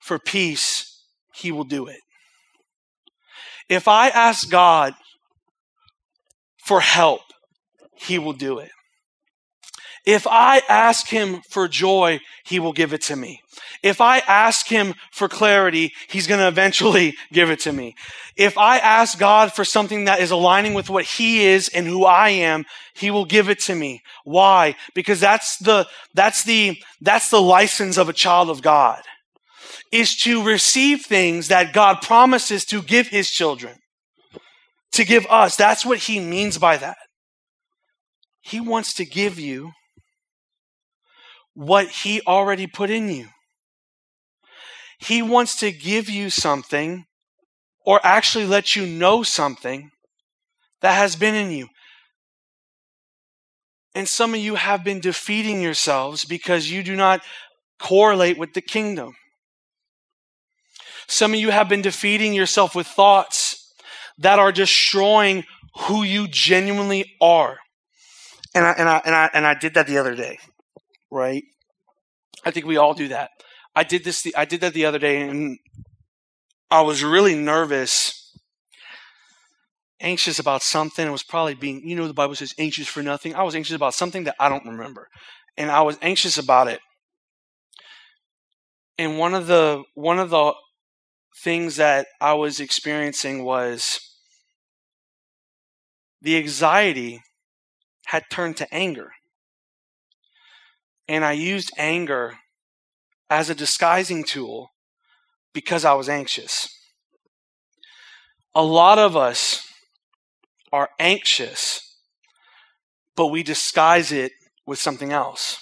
for 0.00 0.18
peace, 0.18 1.04
He 1.34 1.52
will 1.52 1.64
do 1.64 1.86
it. 1.86 2.00
If 3.68 3.86
I 3.86 4.08
ask 4.08 4.50
God 4.50 4.94
for 6.72 6.80
help, 6.80 7.20
he 7.94 8.18
will 8.18 8.32
do 8.32 8.58
it. 8.58 8.70
If 10.06 10.26
I 10.26 10.62
ask 10.70 11.06
him 11.06 11.42
for 11.50 11.68
joy, 11.68 12.20
he 12.46 12.58
will 12.60 12.72
give 12.72 12.94
it 12.94 13.02
to 13.02 13.14
me. 13.14 13.42
If 13.82 14.00
I 14.00 14.20
ask 14.20 14.66
him 14.68 14.94
for 15.10 15.28
clarity, 15.28 15.92
he's 16.08 16.26
going 16.26 16.40
to 16.40 16.48
eventually 16.48 17.14
give 17.30 17.50
it 17.50 17.60
to 17.60 17.72
me. 17.74 17.94
If 18.38 18.56
I 18.56 18.78
ask 18.78 19.18
God 19.18 19.52
for 19.52 19.66
something 19.66 20.06
that 20.06 20.20
is 20.20 20.30
aligning 20.30 20.72
with 20.72 20.88
what 20.88 21.04
he 21.04 21.44
is 21.44 21.68
and 21.68 21.86
who 21.86 22.06
I 22.06 22.30
am, 22.30 22.64
he 22.94 23.10
will 23.10 23.26
give 23.26 23.50
it 23.50 23.60
to 23.64 23.74
me. 23.74 24.00
Why? 24.24 24.74
Because 24.94 25.20
that's 25.20 25.58
the, 25.58 25.86
that's 26.14 26.42
the, 26.44 26.78
that's 27.02 27.28
the 27.28 27.42
license 27.42 27.98
of 27.98 28.08
a 28.08 28.14
child 28.14 28.48
of 28.48 28.62
God 28.62 29.02
is 29.92 30.16
to 30.22 30.42
receive 30.42 31.02
things 31.02 31.48
that 31.48 31.74
God 31.74 32.00
promises 32.00 32.64
to 32.64 32.80
give 32.80 33.08
his 33.08 33.28
children 33.28 33.76
to 34.92 35.04
give 35.04 35.26
us. 35.28 35.56
That's 35.56 35.84
what 35.84 35.98
he 35.98 36.20
means 36.20 36.58
by 36.58 36.76
that. 36.76 36.96
He 38.40 38.60
wants 38.60 38.94
to 38.94 39.04
give 39.04 39.38
you 39.38 39.72
what 41.54 41.88
he 41.88 42.20
already 42.26 42.66
put 42.66 42.90
in 42.90 43.08
you. 43.08 43.28
He 44.98 45.22
wants 45.22 45.58
to 45.60 45.72
give 45.72 46.08
you 46.08 46.30
something 46.30 47.04
or 47.84 48.00
actually 48.04 48.46
let 48.46 48.76
you 48.76 48.86
know 48.86 49.22
something 49.22 49.90
that 50.80 50.94
has 50.94 51.16
been 51.16 51.34
in 51.34 51.50
you. 51.50 51.68
And 53.94 54.08
some 54.08 54.34
of 54.34 54.40
you 54.40 54.54
have 54.54 54.84
been 54.84 55.00
defeating 55.00 55.60
yourselves 55.60 56.24
because 56.24 56.70
you 56.70 56.82
do 56.82 56.96
not 56.96 57.20
correlate 57.78 58.38
with 58.38 58.54
the 58.54 58.62
kingdom. 58.62 59.14
Some 61.08 61.34
of 61.34 61.40
you 61.40 61.50
have 61.50 61.68
been 61.68 61.82
defeating 61.82 62.32
yourself 62.32 62.74
with 62.74 62.86
thoughts 62.86 63.51
that 64.22 64.38
are 64.38 64.52
destroying 64.52 65.44
who 65.86 66.02
you 66.02 66.28
genuinely 66.28 67.12
are. 67.20 67.58
And 68.54 68.64
I, 68.66 68.72
and 68.72 68.88
I, 68.88 69.02
and 69.04 69.14
I, 69.14 69.30
and 69.34 69.46
I 69.46 69.54
did 69.54 69.74
that 69.74 69.86
the 69.86 69.98
other 69.98 70.14
day, 70.14 70.38
right? 71.10 71.42
I 72.44 72.50
think 72.50 72.66
we 72.66 72.76
all 72.76 72.94
do 72.94 73.08
that. 73.08 73.30
I 73.74 73.84
did 73.84 74.04
this, 74.04 74.26
I 74.36 74.44
did 74.44 74.60
that 74.60 74.74
the 74.74 74.84
other 74.84 74.98
day 74.98 75.22
and 75.22 75.58
I 76.70 76.82
was 76.82 77.02
really 77.02 77.34
nervous, 77.34 78.36
anxious 80.00 80.38
about 80.38 80.62
something. 80.62 81.06
It 81.06 81.10
was 81.10 81.22
probably 81.22 81.54
being, 81.54 81.82
you 81.86 81.96
know, 81.96 82.06
the 82.06 82.14
Bible 82.14 82.34
says 82.34 82.54
anxious 82.58 82.88
for 82.88 83.02
nothing. 83.02 83.34
I 83.34 83.42
was 83.42 83.54
anxious 83.54 83.76
about 83.76 83.94
something 83.94 84.24
that 84.24 84.36
I 84.38 84.48
don't 84.48 84.66
remember. 84.66 85.08
And 85.56 85.70
I 85.70 85.82
was 85.82 85.98
anxious 86.02 86.38
about 86.38 86.68
it. 86.68 86.80
And 88.98 89.18
one 89.18 89.34
of 89.34 89.46
the 89.46 89.82
one 89.94 90.18
of 90.18 90.30
the 90.30 90.54
things 91.42 91.76
that 91.76 92.06
I 92.20 92.34
was 92.34 92.60
experiencing 92.60 93.42
was 93.42 94.11
the 96.22 96.36
anxiety 96.36 97.20
had 98.06 98.22
turned 98.30 98.56
to 98.56 98.74
anger. 98.74 99.10
And 101.08 101.24
I 101.24 101.32
used 101.32 101.72
anger 101.76 102.38
as 103.28 103.50
a 103.50 103.54
disguising 103.54 104.24
tool 104.24 104.70
because 105.52 105.84
I 105.84 105.94
was 105.94 106.08
anxious. 106.08 106.68
A 108.54 108.62
lot 108.62 108.98
of 108.98 109.16
us 109.16 109.66
are 110.72 110.90
anxious, 110.98 111.96
but 113.16 113.26
we 113.26 113.42
disguise 113.42 114.12
it 114.12 114.32
with 114.66 114.78
something 114.78 115.12
else. 115.12 115.58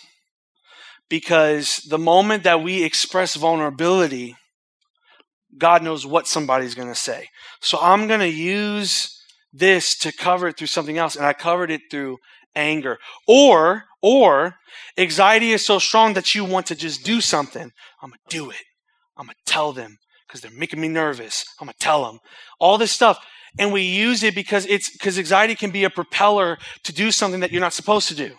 Because 1.09 1.77
the 1.89 1.99
moment 1.99 2.45
that 2.45 2.63
we 2.63 2.85
express 2.85 3.35
vulnerability, 3.35 4.37
God 5.57 5.83
knows 5.83 6.07
what 6.07 6.29
somebody's 6.29 6.75
going 6.75 6.89
to 6.89 6.95
say. 6.95 7.29
So 7.61 7.79
I'm 7.81 8.07
going 8.07 8.21
to 8.21 8.29
use 8.29 9.20
this 9.53 9.97
to 9.99 10.13
cover 10.13 10.49
it 10.49 10.57
through 10.57 10.69
something 10.69 10.99
else, 10.99 11.17
and 11.17 11.27
I 11.27 11.33
covered 11.33 11.71
it 11.71 11.83
through 11.91 12.19
anger. 12.55 12.99
Or, 13.27 13.85
or 14.03 14.57
anxiety 14.97 15.53
is 15.53 15.65
so 15.65 15.79
strong 15.79 16.15
that 16.15 16.35
you 16.35 16.45
want 16.45 16.67
to 16.67 16.75
just 16.75 17.05
do 17.05 17.21
something. 17.21 17.71
I'm 18.03 18.11
to 18.11 18.19
do 18.29 18.51
it. 18.51 18.63
I'm 19.17 19.29
to 19.29 19.35
tell 19.47 19.73
them 19.73 19.99
because 20.27 20.41
they're 20.41 20.51
making 20.51 20.81
me 20.81 20.89
nervous. 20.89 21.45
I'm 21.61 21.69
to 21.69 21.75
tell 21.79 22.05
them. 22.05 22.21
All 22.59 22.79
this 22.79 22.93
stuff. 22.93 23.25
And 23.59 23.73
we 23.73 23.83
use 23.83 24.23
it 24.23 24.35
because 24.35 24.65
it's 24.67 24.91
because 24.91 25.19
anxiety 25.19 25.57
can 25.57 25.71
be 25.71 25.85
a 25.85 25.91
propeller 25.91 26.57
to 26.85 26.93
do 26.93 27.11
something 27.11 27.41
that 27.41 27.51
you're 27.51 27.61
not 27.61 27.73
supposed 27.73 28.09
to 28.09 28.15
do. 28.15 28.35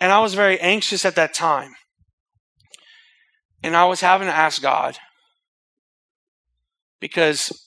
And 0.00 0.12
I 0.12 0.20
was 0.20 0.34
very 0.34 0.60
anxious 0.60 1.04
at 1.04 1.14
that 1.14 1.32
time. 1.32 1.72
And 3.62 3.74
I 3.74 3.86
was 3.86 4.02
having 4.02 4.28
to 4.28 4.34
ask 4.34 4.60
God 4.60 4.98
because 7.00 7.63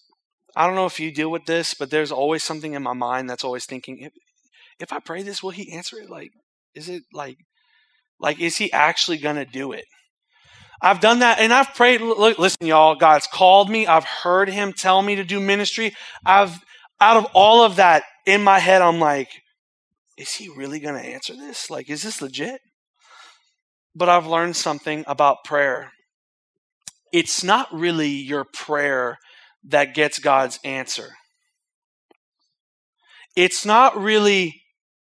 I 0.58 0.66
don't 0.66 0.76
know 0.76 0.88
if 0.88 1.00
you 1.00 1.12
deal 1.12 1.30
with 1.30 1.46
this, 1.46 1.76
but 1.76 1.92
there's 1.92 2.12
always 2.12 2.44
something 2.44 2.74
in 2.74 2.82
my 2.82 2.94
mind 2.94 3.30
that's 3.30 3.44
always 3.44 3.66
thinking, 3.66 4.00
if, 4.00 4.12
if 4.80 4.92
I 4.92 4.98
pray 4.98 5.22
this, 5.22 5.44
will 5.44 5.52
he 5.52 5.72
answer 5.72 6.00
it? 6.00 6.10
Like, 6.10 6.32
is 6.74 6.90
it 6.90 7.04
like, 7.14 7.38
like, 8.20 8.40
is 8.40 8.58
he 8.58 8.74
actually 8.74 9.20
going 9.20 9.36
to 9.36 9.46
do 9.46 9.72
it? 9.72 9.86
I've 10.82 11.00
done 11.00 11.20
that 11.20 11.38
and 11.38 11.54
I've 11.54 11.76
prayed. 11.76 12.02
Look, 12.02 12.40
listen, 12.40 12.66
y'all, 12.66 12.96
God's 12.96 13.28
called 13.32 13.70
me. 13.70 13.86
I've 13.86 14.04
heard 14.04 14.50
him 14.50 14.74
tell 14.74 15.04
me 15.04 15.16
to 15.16 15.24
do 15.24 15.40
ministry. 15.40 15.94
I've, 16.26 16.60
out 17.00 17.18
of 17.18 17.28
all 17.36 17.64
of 17.64 17.76
that 17.76 18.02
in 18.26 18.44
my 18.44 18.58
head, 18.58 18.82
I'm 18.82 19.00
like, 19.00 19.30
is 20.18 20.34
he 20.34 20.50
really 20.50 20.80
going 20.80 20.96
to 20.96 21.08
answer 21.08 21.36
this? 21.36 21.70
Like, 21.70 21.88
is 21.88 22.02
this 22.02 22.20
legit? 22.20 22.62
But 23.94 24.10
I've 24.10 24.26
learned 24.26 24.56
something 24.56 25.04
about 25.06 25.44
prayer. 25.44 25.92
It's 27.14 27.44
not 27.44 27.72
really 27.72 28.10
your 28.10 28.44
prayer 28.44 29.20
that 29.64 29.94
gets 29.94 30.20
God's 30.20 30.60
answer. 30.64 31.10
It's 33.36 33.66
not 33.66 33.98
really 33.98 34.62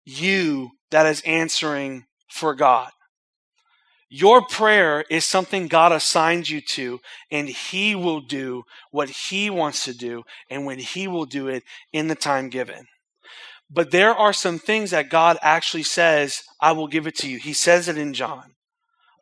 you 0.06 0.72
that 0.92 1.06
is 1.06 1.22
answering 1.26 2.06
for 2.30 2.54
God. 2.54 2.92
Your 4.10 4.46
prayer 4.46 5.06
is 5.10 5.24
something 5.24 5.68
God 5.68 5.94
assigned 5.94 6.50
you 6.50 6.60
to, 6.62 7.00
and 7.32 7.48
He 7.48 7.96
will 7.96 8.20
do 8.20 8.64
what 8.92 9.10
He 9.10 9.50
wants 9.50 9.86
to 9.86 9.94
do, 9.94 10.24
and 10.50 10.66
when 10.66 10.80
He 10.80 11.08
will 11.08 11.26
do 11.26 11.48
it 11.48 11.64
in 11.94 12.10
the 12.10 12.16
time 12.16 12.50
given. 12.50 12.88
But 13.70 13.92
there 13.92 14.14
are 14.14 14.34
some 14.34 14.60
things 14.60 14.92
that 14.92 15.10
God 15.10 15.38
actually 15.42 15.84
says, 15.84 16.44
I 16.60 16.74
will 16.74 16.88
give 16.88 17.08
it 17.08 17.16
to 17.20 17.30
you. 17.30 17.40
He 17.40 17.54
says 17.54 17.88
it 17.88 17.98
in 17.98 18.14
John. 18.14 18.56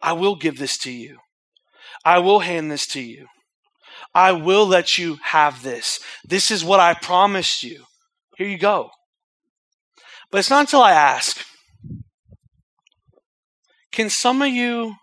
I 0.02 0.14
will 0.14 0.36
give 0.36 0.58
this 0.58 0.76
to 0.80 0.92
you. 0.92 1.20
I 2.04 2.18
will 2.18 2.40
hand 2.40 2.72
this 2.72 2.88
to 2.88 3.02
you. 3.02 3.28
I 4.14 4.32
will 4.32 4.66
let 4.66 4.98
you 4.98 5.18
have 5.24 5.64
this. 5.64 6.00
This 6.24 6.52
is 6.52 6.64
what 6.64 6.80
I 6.80 6.94
promised 6.94 7.64
you. 7.64 7.84
Here 8.38 8.48
you 8.48 8.58
go. 8.58 8.90
But 10.32 10.40
it's 10.40 10.50
not 10.50 10.62
until 10.62 10.82
I 10.82 10.92
ask. 10.92 11.44
Can 13.92 14.10
some 14.10 14.42
of 14.42 14.50
you 14.50 14.96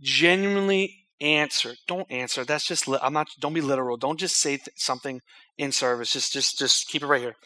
genuinely 0.00 1.06
answer? 1.20 1.74
Don't 1.86 2.10
answer. 2.10 2.44
That's 2.44 2.66
just 2.66 2.88
I'm 3.02 3.12
not 3.12 3.28
don't 3.40 3.52
be 3.52 3.60
literal. 3.60 3.96
Don't 3.96 4.18
just 4.18 4.36
say 4.36 4.56
th- 4.56 4.68
something 4.76 5.20
in 5.58 5.72
service. 5.72 6.12
Just 6.12 6.32
just 6.32 6.58
just 6.58 6.88
keep 6.88 7.02
it 7.02 7.06
right 7.06 7.20
here. 7.20 7.36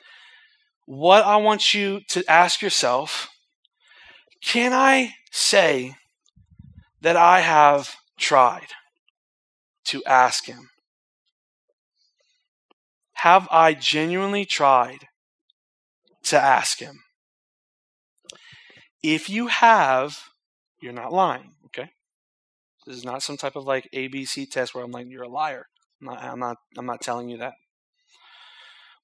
What 0.86 1.24
I 1.24 1.36
want 1.36 1.74
you 1.74 2.00
to 2.10 2.24
ask 2.28 2.62
yourself, 2.62 3.28
can 4.42 4.72
I 4.72 5.14
say 5.30 5.94
that 7.00 7.16
I 7.16 7.40
have 7.40 7.94
tried? 8.18 8.68
To 9.90 10.04
ask 10.04 10.46
Him? 10.46 10.70
Have 13.14 13.48
I 13.50 13.74
genuinely 13.74 14.44
tried 14.44 15.08
to 16.24 16.40
ask 16.40 16.78
Him? 16.78 17.00
If 19.02 19.28
you 19.28 19.48
have, 19.48 20.18
you're 20.80 20.92
not 20.92 21.12
lying, 21.12 21.52
okay? 21.66 21.90
This 22.86 22.96
is 22.96 23.04
not 23.04 23.22
some 23.22 23.36
type 23.36 23.56
of 23.56 23.64
like 23.64 23.88
ABC 23.94 24.50
test 24.50 24.74
where 24.74 24.84
I'm 24.84 24.90
like, 24.90 25.06
you're 25.08 25.22
a 25.22 25.28
liar. 25.28 25.66
I'm 26.00 26.06
not, 26.06 26.24
I'm 26.24 26.38
not, 26.38 26.56
I'm 26.78 26.86
not 26.86 27.00
telling 27.00 27.28
you 27.28 27.38
that. 27.38 27.54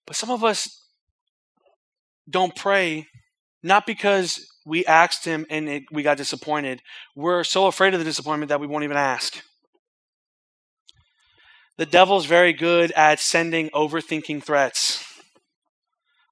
But 0.07 0.17
some 0.17 0.31
of 0.31 0.45
us 0.45 0.83
don't 2.29 2.55
pray 2.55 3.09
not 3.63 3.87
because 3.87 4.47
we 4.65 4.87
asked 4.87 5.25
him 5.25 5.47
and 5.51 5.69
it, 5.69 5.83
we 5.91 6.03
got 6.03 6.17
disappointed. 6.17 6.83
We're 7.15 7.45
so 7.45 7.67
afraid 7.67 7.95
of 7.95 8.01
the 8.01 8.05
disappointment 8.05 8.49
that 8.51 8.61
we 8.61 8.67
won't 8.67 8.85
even 8.85 8.97
ask. 8.97 9.43
The 11.79 11.87
devil's 11.87 12.25
very 12.25 12.55
good 12.55 12.91
at 12.93 13.21
sending 13.21 13.69
overthinking 13.71 14.43
threats. 14.43 15.05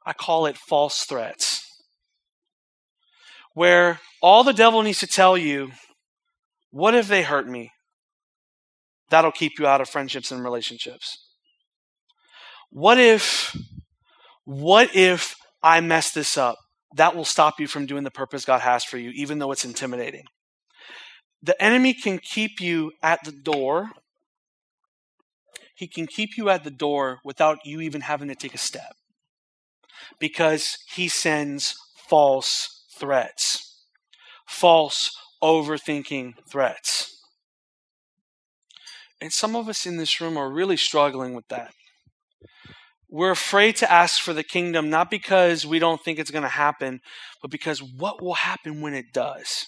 I 0.07 0.15
call 0.15 0.47
it 0.47 0.57
false 0.57 1.05
threats. 1.05 1.61
Where 3.53 4.01
all 4.23 4.43
the 4.43 4.53
devil 4.53 4.83
needs 4.83 5.01
to 5.01 5.07
tell 5.07 5.37
you, 5.37 5.73
what 6.71 6.95
if 6.95 7.09
they 7.09 7.23
hurt 7.23 7.47
me? 7.47 7.73
That'll 9.11 9.33
keep 9.33 9.59
you 9.59 9.67
out 9.67 9.81
of 9.81 9.89
friendships 9.89 10.33
and 10.33 10.43
relationships. 10.43 11.19
What 12.71 12.99
if, 12.99 13.55
what 14.45 14.97
if 14.97 15.37
I 15.63 15.81
mess 15.81 16.11
this 16.11 16.37
up? 16.37 16.57
That 16.97 17.15
will 17.15 17.25
stop 17.25 17.61
you 17.61 17.67
from 17.67 17.87
doing 17.87 18.03
the 18.03 18.11
purpose 18.11 18.45
God 18.45 18.63
has 18.63 18.83
for 18.83 18.99
you, 18.99 19.11
even 19.11 19.39
though 19.39 19.53
it's 19.53 19.65
intimidating. 19.65 20.25
The 21.43 21.61
enemy 21.63 21.93
can 21.93 22.19
keep 22.19 22.61
you 22.61 22.93
at 23.03 23.23
the 23.25 23.33
door 23.33 23.91
he 25.75 25.89
can 25.89 26.07
keep 26.07 26.37
you 26.37 26.49
at 26.49 26.65
the 26.65 26.71
door 26.71 27.19
without 27.25 27.59
you 27.65 27.81
even 27.81 28.03
having 28.03 28.29
to 28.29 28.35
take 28.35 28.55
a 28.55 28.59
step 28.59 28.95
because 30.19 30.79
he 30.95 31.09
sends 31.09 31.75
false 32.09 32.85
threats, 32.99 33.85
false 34.47 35.11
overthinking 35.43 36.35
threats. 36.49 37.21
And 39.21 39.33
some 39.33 39.57
of 39.57 39.69
us 39.69 39.87
in 39.87 39.97
this 39.97 40.21
room 40.21 40.37
are 40.37 40.51
really 40.51 40.77
struggling 40.77 41.35
with 41.35 41.49
that. 41.49 41.73
We're 43.09 43.31
afraid 43.31 43.77
to 43.77 43.91
ask 43.91 44.21
for 44.21 44.33
the 44.33 44.43
kingdom, 44.43 44.91
not 44.91 45.11
because 45.11 45.65
we 45.65 45.79
don't 45.79 46.03
think 46.03 46.19
it's 46.19 46.33
going 46.33 46.43
to 46.43 46.49
happen, 46.49 47.01
but 47.41 47.51
because 47.51 47.81
what 47.81 48.21
will 48.21 48.35
happen 48.35 48.81
when 48.81 48.93
it 48.93 49.13
does? 49.13 49.67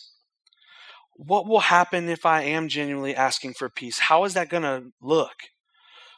What 1.15 1.47
will 1.47 1.61
happen 1.61 2.09
if 2.09 2.27
I 2.27 2.43
am 2.43 2.69
genuinely 2.69 3.15
asking 3.15 3.55
for 3.55 3.71
peace? 3.71 4.01
How 4.01 4.25
is 4.25 4.35
that 4.35 4.49
going 4.49 4.65
to 4.65 4.91
look? 5.01 5.37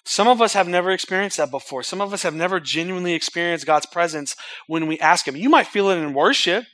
Some 0.08 0.26
of 0.26 0.40
us 0.40 0.54
have 0.54 0.66
never 0.66 0.90
experienced 0.90 1.36
that 1.36 1.50
before. 1.50 1.82
Some 1.82 2.00
of 2.00 2.14
us 2.14 2.22
have 2.22 2.34
never 2.34 2.60
genuinely 2.60 3.12
experienced 3.12 3.66
God's 3.66 3.84
presence 3.84 4.34
when 4.66 4.86
we 4.86 4.98
ask 5.00 5.28
Him. 5.28 5.36
You 5.36 5.50
might 5.50 5.66
feel 5.66 5.90
it 5.90 5.98
in 5.98 6.14
worship. 6.14 6.64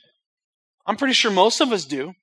I'm 0.85 0.95
pretty 0.95 1.15
sure 1.15 1.31
most 1.31 1.59
of 1.59 1.73
us 1.73 1.83
do. 1.83 2.13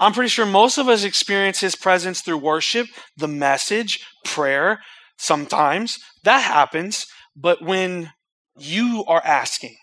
I'm 0.00 0.14
pretty 0.14 0.30
sure 0.30 0.46
most 0.46 0.78
of 0.78 0.88
us 0.88 1.04
experience 1.04 1.60
His 1.60 1.76
presence 1.76 2.22
through 2.22 2.38
worship, 2.38 2.86
the 3.18 3.28
message, 3.28 4.00
prayer, 4.24 4.80
sometimes. 5.18 5.98
That 6.22 6.38
happens. 6.38 7.04
But 7.36 7.60
when 7.60 8.10
you 8.56 9.04
are 9.06 9.22
asking, 9.22 9.76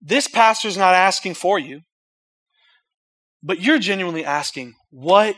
this 0.00 0.26
pastor's 0.26 0.78
not 0.78 0.94
asking 0.94 1.34
for 1.34 1.58
you, 1.58 1.82
but 3.42 3.60
you're 3.60 3.78
genuinely 3.78 4.24
asking, 4.24 4.72
what 4.88 5.36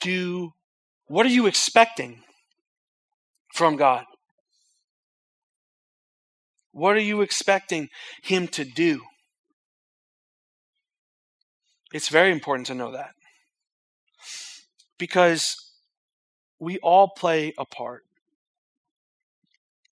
do 0.00 0.50
what 1.06 1.24
are 1.24 1.30
you 1.30 1.46
expecting? 1.46 2.24
From 3.56 3.76
God? 3.76 4.04
What 6.72 6.94
are 6.94 7.00
you 7.00 7.22
expecting 7.22 7.88
Him 8.22 8.48
to 8.48 8.64
do? 8.64 9.00
It's 11.92 12.08
very 12.08 12.30
important 12.30 12.66
to 12.66 12.74
know 12.74 12.92
that. 12.92 13.12
Because 14.98 15.56
we 16.58 16.78
all 16.78 17.08
play 17.16 17.54
a 17.58 17.64
part. 17.64 18.02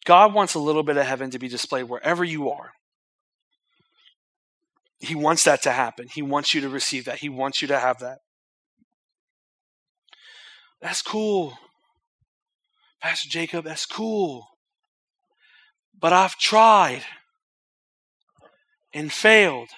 God 0.04 0.34
wants 0.34 0.54
a 0.54 0.58
little 0.58 0.82
bit 0.82 0.98
of 0.98 1.06
heaven 1.06 1.30
to 1.30 1.38
be 1.38 1.48
displayed 1.48 1.84
wherever 1.84 2.22
you 2.22 2.50
are. 2.50 2.72
He 4.98 5.14
wants 5.14 5.44
that 5.44 5.62
to 5.62 5.72
happen. 5.72 6.08
He 6.12 6.22
wants 6.22 6.52
you 6.52 6.60
to 6.60 6.68
receive 6.68 7.06
that. 7.06 7.18
He 7.18 7.28
wants 7.28 7.62
you 7.62 7.68
to 7.68 7.78
have 7.78 8.00
that. 8.00 8.18
That's 10.80 11.00
cool. 11.00 11.54
Pastor 13.04 13.28
Jacob, 13.28 13.66
that's 13.66 13.84
cool. 13.84 14.48
But 16.00 16.14
I've 16.14 16.38
tried 16.38 17.02
and 18.94 19.12
failed. 19.12 19.68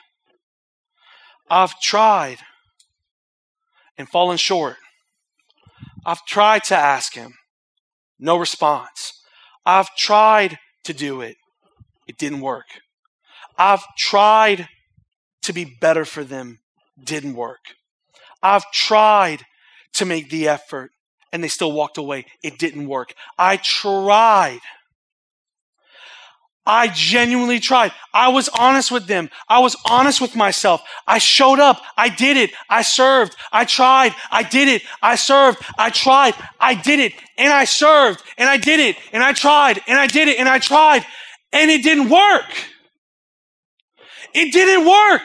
I've 1.51 1.81
tried 1.81 2.39
and 3.99 4.09
fallen 4.09 4.37
short. 4.37 4.77
I've 6.07 6.24
tried 6.24 6.62
to 6.66 6.77
ask 6.77 7.14
him, 7.14 7.35
no 8.16 8.37
response. 8.37 9.20
I've 9.66 9.93
tried 9.97 10.59
to 10.85 10.93
do 10.93 11.20
it, 11.20 11.35
it 12.07 12.18
didn't 12.18 12.43
work. 12.43 12.66
I've 13.59 13.83
tried 13.99 14.68
to 15.43 15.53
be 15.53 15.64
better 15.81 16.05
for 16.05 16.22
them, 16.22 16.61
didn't 17.03 17.35
work. 17.35 17.74
I've 18.41 18.70
tried 18.70 19.43
to 19.95 20.05
make 20.05 20.31
the 20.31 20.47
effort 20.47 20.93
and 21.33 21.43
they 21.43 21.49
still 21.49 21.72
walked 21.72 21.99
away. 21.99 22.27
It 22.43 22.59
didn't 22.59 22.87
work. 22.89 23.14
I 23.39 23.57
tried. 23.57 24.61
I 26.66 26.89
genuinely 26.89 27.61
tried. 27.61 27.93
I 28.12 28.29
was 28.29 28.49
honest 28.49 28.91
with 28.91 29.07
them. 29.07 29.31
I 29.49 29.61
was 29.61 29.77
honest 29.89 30.20
with 30.20 30.35
myself. 30.35 30.83
I 31.07 31.18
showed 31.18 31.61
up. 31.61 31.81
I 31.97 32.09
did 32.09 32.37
it. 32.37 32.51
I 32.68 32.83
served. 32.83 33.37
I 33.53 33.64
tried. 33.64 34.14
I 34.33 34.43
did 34.43 34.66
it. 34.66 34.83
I 35.01 35.14
served. 35.14 35.59
I 35.79 35.91
tried. 35.91 36.35
I 36.59 36.74
did 36.74 36.99
it. 36.99 37.12
And 37.39 37.53
I 37.53 37.66
served. 37.66 38.20
And 38.37 38.49
I 38.49 38.57
did 38.57 38.81
it. 38.81 38.97
And 39.12 39.22
I 39.22 39.33
tried. 39.33 39.81
And 39.87 39.97
I 39.97 40.09
did 40.09 40.27
it. 40.27 40.41
And 40.41 40.49
I 40.49 40.59
tried. 40.59 41.07
And 41.53 41.70
it 41.70 41.85
didn't 41.85 42.11
work. 42.11 42.51
It 44.35 44.53
didn't 44.53 44.87
work. 44.87 45.22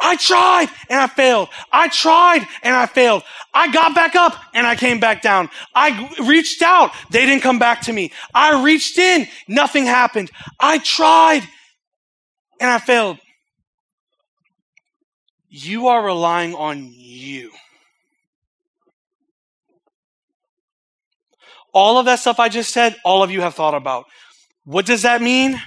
I 0.00 0.16
tried 0.16 0.68
and 0.88 1.00
I 1.00 1.06
failed. 1.06 1.48
I 1.70 1.88
tried 1.88 2.46
and 2.62 2.74
I 2.74 2.86
failed. 2.86 3.22
I 3.54 3.70
got 3.72 3.94
back 3.94 4.14
up 4.16 4.34
and 4.54 4.66
I 4.66 4.76
came 4.76 5.00
back 5.00 5.22
down. 5.22 5.48
I 5.74 6.10
reached 6.26 6.62
out. 6.62 6.90
They 7.10 7.26
didn't 7.26 7.42
come 7.42 7.58
back 7.58 7.82
to 7.82 7.92
me. 7.92 8.12
I 8.34 8.62
reached 8.62 8.98
in. 8.98 9.26
Nothing 9.48 9.86
happened. 9.86 10.30
I 10.58 10.78
tried 10.78 11.42
and 12.60 12.70
I 12.70 12.78
failed. 12.78 13.18
You 15.48 15.88
are 15.88 16.04
relying 16.04 16.54
on 16.54 16.90
you. 16.92 17.50
All 21.74 21.98
of 21.98 22.06
that 22.06 22.18
stuff 22.18 22.38
I 22.38 22.48
just 22.48 22.72
said, 22.72 22.96
all 23.04 23.22
of 23.22 23.30
you 23.30 23.40
have 23.40 23.54
thought 23.54 23.74
about. 23.74 24.06
What 24.64 24.86
does 24.86 25.02
that 25.02 25.22
mean? 25.22 25.60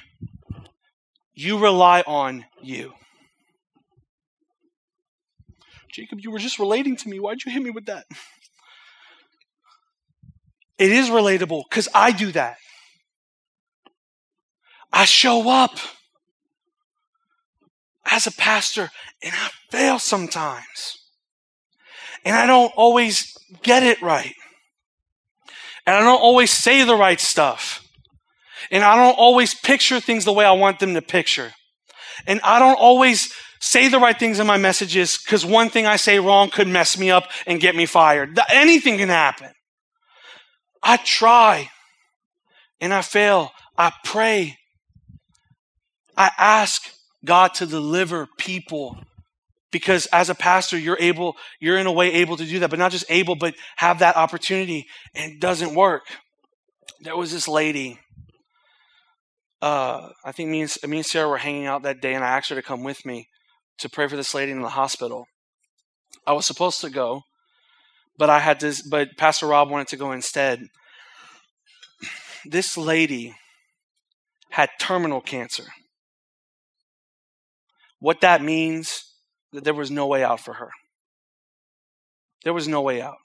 You 1.34 1.60
rely 1.60 2.02
on 2.02 2.46
you. 2.62 2.94
Jacob, 5.96 6.20
you 6.20 6.30
were 6.30 6.40
just 6.40 6.60
relating 6.60 6.98
to 6.98 7.08
me. 7.08 7.22
Why'd 7.22 7.46
you 7.46 7.54
hit 7.54 7.64
me 7.64 7.70
with 7.70 7.86
that? 7.86 8.04
It 10.78 10.92
is 10.92 11.10
relatable 11.10 11.64
because 11.70 11.88
I 11.96 12.12
do 12.12 12.34
that. 12.34 12.58
I 14.92 15.06
show 15.06 15.50
up 15.50 15.78
as 18.06 18.28
a 18.28 18.32
pastor 18.32 18.92
and 19.24 19.34
I 19.34 19.50
fail 19.72 19.98
sometimes. 19.98 20.98
And 22.26 22.36
I 22.36 22.46
don't 22.46 22.74
always 22.76 23.34
get 23.64 23.82
it 23.82 24.02
right. 24.02 24.36
And 25.88 25.96
I 25.96 26.02
don't 26.02 26.22
always 26.22 26.52
say 26.52 26.84
the 26.84 26.98
right 26.98 27.22
stuff. 27.22 27.88
And 28.70 28.84
I 28.84 28.98
don't 28.98 29.18
always 29.18 29.54
picture 29.54 30.02
things 30.02 30.26
the 30.26 30.34
way 30.34 30.44
I 30.44 30.52
want 30.52 30.80
them 30.80 30.94
to 30.96 31.02
picture. 31.02 31.54
And 32.28 32.42
I 32.44 32.60
don't 32.60 32.80
always 32.80 33.32
say 33.60 33.88
the 33.88 34.00
right 34.00 34.18
things 34.18 34.40
in 34.40 34.48
my 34.48 34.58
messages 34.58 35.18
because 35.18 35.46
one 35.46 35.70
thing 35.70 35.86
I 35.86 35.96
say 35.96 36.20
wrong 36.20 36.50
could 36.50 36.68
mess 36.68 36.98
me 36.98 37.12
up 37.12 37.30
and 37.46 37.60
get 37.60 37.76
me 37.76 37.86
fired. 37.86 38.40
Anything 38.50 38.98
can 38.98 39.10
happen. 39.10 39.52
I 40.82 40.98
try 40.98 41.70
and 42.80 42.94
I 42.94 43.02
fail. 43.02 43.52
I 43.78 43.92
pray. 44.04 44.58
I 46.16 46.32
ask 46.38 46.84
God 47.24 47.54
to 47.56 47.66
deliver 47.66 48.28
people 48.38 48.98
because 49.72 50.06
as 50.08 50.30
a 50.30 50.36
pastor, 50.36 50.78
you're 50.78 50.98
able, 51.00 51.36
you're 51.60 51.78
in 51.78 51.88
a 51.88 51.92
way 51.92 52.14
able 52.14 52.38
to 52.38 52.46
do 52.46 52.60
that, 52.60 52.70
but 52.70 52.80
not 52.80 52.92
just 52.92 53.06
able, 53.10 53.36
but 53.36 53.56
have 53.76 54.00
that 54.00 54.16
opportunity 54.16 54.86
and 55.14 55.34
it 55.34 55.40
doesn't 55.42 55.76
work. 55.76 56.04
There 57.02 57.18
was 57.18 57.32
this 57.32 57.48
lady. 57.48 58.00
Uh, 59.62 60.10
I 60.24 60.32
think 60.32 60.50
me 60.50 60.62
and, 60.62 60.78
me 60.88 60.98
and 60.98 61.06
Sarah 61.06 61.28
were 61.28 61.38
hanging 61.38 61.66
out 61.66 61.84
that 61.84 62.00
day, 62.00 62.14
and 62.14 62.24
I 62.24 62.38
asked 62.38 62.50
her 62.50 62.56
to 62.56 62.62
come 62.62 62.84
with 62.84 63.06
me 63.06 63.28
to 63.80 63.90
pray 63.90 64.08
for 64.08 64.16
this 64.16 64.34
lady 64.34 64.52
in 64.52 64.62
the 64.62 64.70
hospital. 64.70 65.26
I 66.26 66.34
was 66.34 66.46
supposed 66.46 66.82
to 66.82 66.90
go, 66.90 67.22
but 68.18 68.30
I 68.30 68.40
had 68.40 68.60
to, 68.62 68.74
but 68.90 69.18
Pastor 69.18 69.48
Rob 69.48 69.70
wanted 69.70 69.88
to 69.90 69.98
go 69.98 70.12
instead. 70.12 70.68
This 72.46 72.78
lady 72.78 73.36
had 74.50 74.70
terminal 74.80 75.22
cancer. 75.22 75.66
What 78.00 78.22
that 78.22 78.42
means 78.42 79.04
that 79.52 79.64
there 79.64 79.74
was 79.74 79.92
no 79.92 80.08
way 80.08 80.24
out 80.24 80.40
for 80.40 80.54
her. 80.54 80.70
There 82.44 82.54
was 82.54 82.68
no 82.68 82.82
way 82.82 83.02
out. 83.02 83.18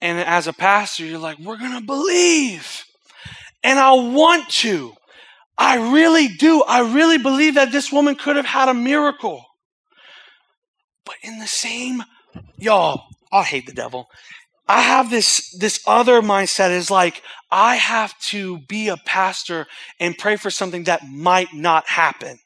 And 0.00 0.18
as 0.18 0.46
a 0.46 0.52
pastor, 0.52 1.04
you're 1.04 1.18
like, 1.18 1.38
we're 1.38 1.56
going 1.56 1.78
to 1.78 1.84
believe. 1.84 2.84
And 3.62 3.78
I 3.78 3.92
want 3.92 4.48
to. 4.50 4.92
I 5.58 5.92
really 5.92 6.28
do. 6.28 6.62
I 6.62 6.92
really 6.92 7.18
believe 7.18 7.54
that 7.54 7.72
this 7.72 7.90
woman 7.90 8.14
could 8.14 8.36
have 8.36 8.46
had 8.46 8.68
a 8.68 8.74
miracle. 8.74 9.44
But 11.04 11.16
in 11.22 11.38
the 11.38 11.46
same, 11.46 12.02
y'all, 12.58 13.04
I 13.32 13.42
hate 13.42 13.66
the 13.66 13.72
devil. 13.72 14.08
I 14.68 14.80
have 14.80 15.10
this 15.10 15.56
this 15.58 15.80
other 15.86 16.20
mindset 16.20 16.70
is 16.70 16.90
like 16.90 17.22
I 17.50 17.76
have 17.76 18.18
to 18.30 18.58
be 18.58 18.88
a 18.88 18.96
pastor 18.96 19.66
and 20.00 20.18
pray 20.18 20.36
for 20.36 20.50
something 20.50 20.84
that 20.84 21.08
might 21.08 21.54
not 21.54 21.88
happen. 21.88 22.38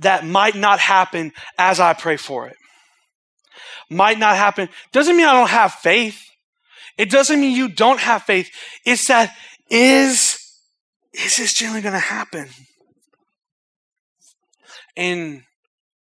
That 0.00 0.26
might 0.26 0.56
not 0.56 0.80
happen 0.80 1.32
as 1.56 1.80
I 1.80 1.94
pray 1.94 2.16
for 2.16 2.48
it. 2.48 2.56
Might 3.88 4.18
not 4.18 4.36
happen. 4.36 4.68
Doesn't 4.92 5.16
mean 5.16 5.26
I 5.26 5.32
don't 5.32 5.48
have 5.48 5.72
faith. 5.74 6.20
It 6.98 7.10
doesn't 7.10 7.40
mean 7.40 7.56
you 7.56 7.68
don't 7.68 8.00
have 8.00 8.24
faith. 8.24 8.50
It's 8.84 9.06
that 9.08 9.34
is, 9.68 10.38
is 11.12 11.36
this 11.36 11.52
generally 11.52 11.82
going 11.82 11.92
to 11.92 11.98
happen? 11.98 12.48
And 14.96 15.42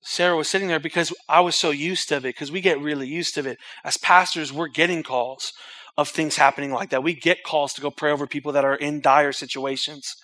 Sarah 0.02 0.36
was 0.36 0.50
sitting 0.50 0.68
there 0.68 0.80
because 0.80 1.14
I 1.30 1.42
was 1.42 1.56
so 1.56 1.70
used 1.70 2.10
to 2.10 2.18
it, 2.18 2.22
because 2.24 2.52
we 2.52 2.62
get 2.62 2.82
really 2.82 3.08
used 3.08 3.36
to 3.36 3.48
it. 3.48 3.58
As 3.84 3.98
pastors, 3.98 4.52
we're 4.52 4.68
getting 4.68 5.04
calls 5.04 5.54
of 5.98 6.10
things 6.10 6.38
happening 6.38 6.72
like 6.72 6.90
that. 6.90 7.04
We 7.04 7.14
get 7.14 7.44
calls 7.44 7.74
to 7.74 7.82
go 7.82 7.92
pray 7.92 8.12
over 8.12 8.26
people 8.26 8.52
that 8.54 8.66
are 8.66 8.76
in 8.76 9.02
dire 9.02 9.32
situations. 9.32 10.16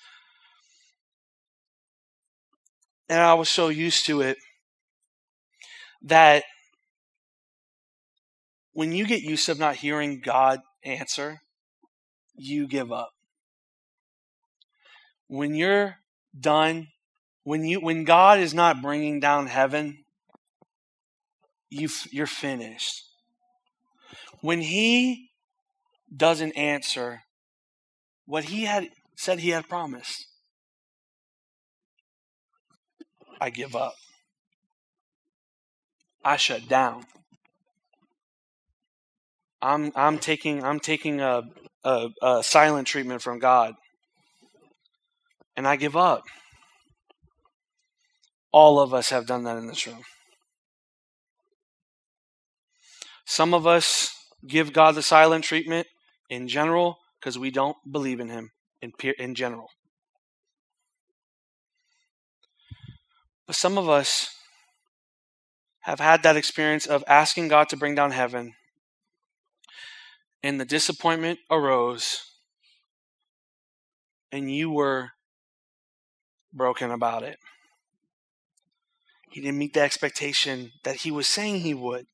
And 3.09 3.21
I 3.21 3.35
was 3.35 3.49
so 3.49 3.69
used 3.69 4.05
to 4.07 4.21
it 4.21 4.37
that 6.01 6.43
when 8.73 8.91
you 8.91 9.05
get 9.05 9.21
used 9.21 9.45
to 9.45 9.55
not 9.55 9.77
hearing 9.77 10.21
God 10.23 10.59
answer, 10.83 11.39
you 12.35 12.67
give 12.67 12.91
up 12.91 13.09
when 15.27 15.55
you're 15.55 15.97
done, 16.39 16.87
when 17.43 17.63
you 17.65 17.79
when 17.79 18.03
God 18.03 18.39
is 18.39 18.53
not 18.53 18.81
bringing 18.81 19.19
down 19.19 19.47
heaven, 19.47 20.03
you 21.69 21.89
you're 22.11 22.27
finished. 22.27 23.03
When 24.41 24.61
He 24.61 25.31
doesn't 26.15 26.53
answer 26.53 27.23
what 28.25 28.45
He 28.45 28.63
had 28.63 28.89
said 29.15 29.39
He 29.39 29.49
had 29.49 29.67
promised, 29.67 30.27
I 33.39 33.49
give 33.49 33.75
up. 33.75 33.95
I 36.23 36.37
shut 36.37 36.67
down. 36.67 37.05
I'm 39.61 39.91
I'm 39.95 40.19
taking 40.19 40.63
I'm 40.63 40.79
taking 40.79 41.19
a, 41.19 41.43
a, 41.83 42.09
a 42.21 42.43
silent 42.43 42.87
treatment 42.87 43.21
from 43.21 43.39
God 43.39 43.75
and 45.57 45.67
I 45.67 45.75
give 45.75 45.97
up. 45.97 46.23
All 48.53 48.79
of 48.79 48.93
us 48.93 49.09
have 49.09 49.25
done 49.25 49.43
that 49.43 49.57
in 49.57 49.67
this 49.67 49.85
room. 49.85 50.03
Some 53.25 53.53
of 53.53 53.67
us 53.67 54.15
give 54.47 54.71
God 54.71 54.95
the 54.95 55.01
silent 55.01 55.43
treatment 55.43 55.87
in 56.29 56.47
general 56.47 56.99
because 57.19 57.37
we 57.37 57.51
don't 57.51 57.75
believe 57.91 58.19
in 58.19 58.29
Him 58.29 58.51
in, 58.81 58.93
in 59.19 59.35
general. 59.35 59.69
But 63.45 63.55
some 63.55 63.77
of 63.77 63.89
us 63.89 64.29
have 65.81 65.99
had 65.99 66.23
that 66.23 66.37
experience 66.37 66.85
of 66.85 67.03
asking 67.07 67.47
God 67.47 67.69
to 67.69 67.77
bring 67.77 67.95
down 67.95 68.11
heaven, 68.11 68.53
and 70.43 70.59
the 70.59 70.65
disappointment 70.65 71.39
arose, 71.49 72.21
and 74.31 74.51
you 74.51 74.69
were 74.69 75.11
broken 76.53 76.91
about 76.91 77.23
it. 77.23 77.37
He 79.29 79.41
didn't 79.41 79.57
meet 79.57 79.73
the 79.73 79.81
expectation 79.81 80.71
that 80.83 80.97
he 80.97 81.11
was 81.11 81.27
saying 81.27 81.61
he 81.61 81.73
would. 81.73 82.05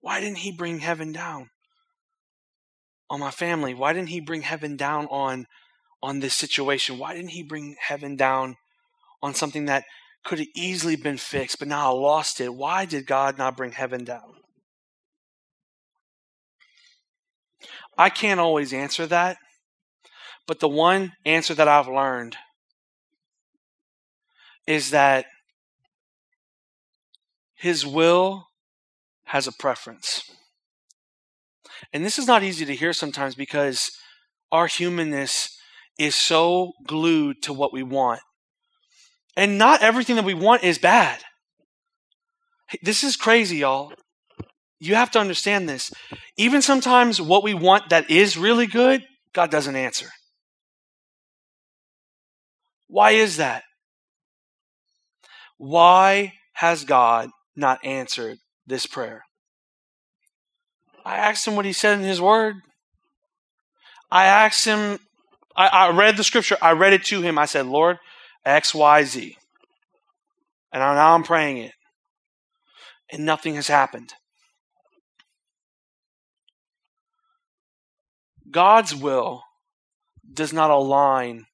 Why 0.00 0.20
didn't 0.20 0.38
he 0.38 0.52
bring 0.52 0.80
heaven 0.80 1.12
down 1.12 1.50
on 3.08 3.20
my 3.20 3.30
family? 3.30 3.74
Why 3.74 3.92
didn't 3.92 4.08
he 4.10 4.20
bring 4.20 4.42
heaven 4.42 4.76
down 4.76 5.06
on 5.06 5.46
on 6.02 6.20
this 6.20 6.34
situation? 6.34 6.98
Why 6.98 7.14
didn't 7.14 7.30
he 7.30 7.42
bring 7.42 7.76
heaven 7.80 8.16
down 8.16 8.56
on 9.22 9.34
something 9.34 9.66
that 9.66 9.84
could 10.24 10.38
have 10.38 10.48
easily 10.54 10.96
been 10.96 11.18
fixed, 11.18 11.58
but 11.58 11.68
now 11.68 11.90
I 11.90 11.94
lost 11.94 12.40
it? 12.40 12.54
Why 12.54 12.84
did 12.84 13.06
God 13.06 13.38
not 13.38 13.56
bring 13.56 13.72
heaven 13.72 14.04
down? 14.04 14.34
I 17.96 18.10
can't 18.10 18.40
always 18.40 18.72
answer 18.72 19.06
that, 19.06 19.36
but 20.46 20.60
the 20.60 20.68
one 20.68 21.12
answer 21.24 21.54
that 21.54 21.68
I've 21.68 21.88
learned 21.88 22.36
is 24.66 24.90
that 24.90 25.26
his 27.54 27.86
will 27.86 28.48
has 29.24 29.46
a 29.46 29.52
preference. 29.52 30.30
And 31.92 32.04
this 32.04 32.18
is 32.18 32.26
not 32.26 32.42
easy 32.42 32.64
to 32.64 32.74
hear 32.74 32.92
sometimes 32.92 33.34
because 33.34 33.92
our 34.50 34.66
humanness 34.66 35.56
is 35.98 36.14
so 36.14 36.72
glued 36.86 37.42
to 37.42 37.52
what 37.52 37.72
we 37.72 37.82
want. 37.82 38.20
And 39.36 39.58
not 39.58 39.82
everything 39.82 40.16
that 40.16 40.24
we 40.24 40.34
want 40.34 40.64
is 40.64 40.78
bad. 40.78 41.20
This 42.82 43.04
is 43.04 43.16
crazy, 43.16 43.58
y'all. 43.58 43.92
You 44.80 44.94
have 44.94 45.10
to 45.12 45.18
understand 45.18 45.68
this. 45.68 45.92
Even 46.36 46.60
sometimes 46.60 47.20
what 47.20 47.44
we 47.44 47.54
want 47.54 47.90
that 47.90 48.10
is 48.10 48.36
really 48.36 48.66
good, 48.66 49.04
God 49.32 49.50
doesn't 49.50 49.76
answer. 49.76 50.08
Why 52.88 53.12
is 53.12 53.36
that? 53.36 53.62
Why 55.62 56.32
has 56.54 56.84
God 56.84 57.30
not 57.54 57.84
answered 57.84 58.38
this 58.66 58.84
prayer? 58.84 59.22
I 61.04 61.18
asked 61.18 61.46
him 61.46 61.54
what 61.54 61.64
he 61.64 61.72
said 61.72 62.00
in 62.00 62.04
his 62.04 62.20
word. 62.20 62.56
I 64.10 64.24
asked 64.24 64.64
him, 64.64 64.98
I, 65.56 65.68
I 65.68 65.90
read 65.90 66.16
the 66.16 66.24
scripture, 66.24 66.56
I 66.60 66.72
read 66.72 66.94
it 66.94 67.04
to 67.04 67.22
him. 67.22 67.38
I 67.38 67.44
said, 67.44 67.66
Lord, 67.66 67.98
X, 68.44 68.74
Y, 68.74 69.04
Z. 69.04 69.36
And 70.72 70.80
now 70.80 71.14
I'm 71.14 71.22
praying 71.22 71.58
it. 71.58 71.74
And 73.12 73.24
nothing 73.24 73.54
has 73.54 73.68
happened. 73.68 74.14
God's 78.50 78.96
will 78.96 79.44
does 80.28 80.52
not 80.52 80.70
align 80.70 81.44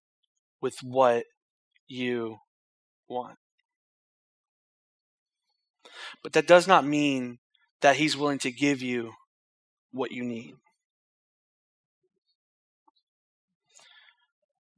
with 0.62 0.76
what 0.82 1.24
you 1.86 2.38
want. 3.06 3.38
But 6.22 6.32
that 6.32 6.46
does 6.46 6.66
not 6.66 6.84
mean 6.84 7.38
that 7.80 7.96
He's 7.96 8.16
willing 8.16 8.38
to 8.40 8.50
give 8.50 8.82
you 8.82 9.12
what 9.92 10.12
you 10.12 10.24
need. 10.24 10.54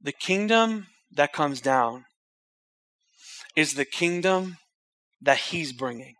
The 0.01 0.11
kingdom 0.11 0.87
that 1.11 1.33
comes 1.33 1.61
down 1.61 2.05
is 3.55 3.73
the 3.73 3.85
kingdom 3.85 4.57
that 5.21 5.37
He's 5.37 5.73
bringing, 5.73 6.15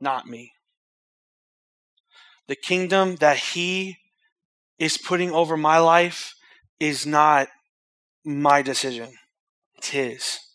not 0.00 0.26
me. 0.26 0.52
The 2.46 2.56
kingdom 2.56 3.16
that 3.16 3.36
He 3.36 3.98
is 4.78 4.96
putting 4.96 5.32
over 5.32 5.56
my 5.56 5.78
life 5.78 6.34
is 6.78 7.06
not 7.06 7.48
my 8.24 8.62
decision, 8.62 9.12
it's 9.76 9.90
His. 9.90 10.45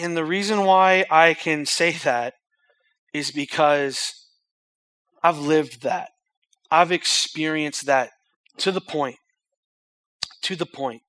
And 0.00 0.16
the 0.16 0.24
reason 0.24 0.64
why 0.64 1.04
I 1.10 1.34
can 1.34 1.66
say 1.66 1.92
that 1.92 2.32
is 3.12 3.30
because 3.30 4.14
I've 5.22 5.38
lived 5.38 5.82
that. 5.82 6.08
I've 6.70 6.90
experienced 6.90 7.84
that 7.84 8.08
to 8.58 8.72
the 8.72 8.80
point, 8.80 9.16
to 10.40 10.56
the 10.56 10.64
point 10.64 11.02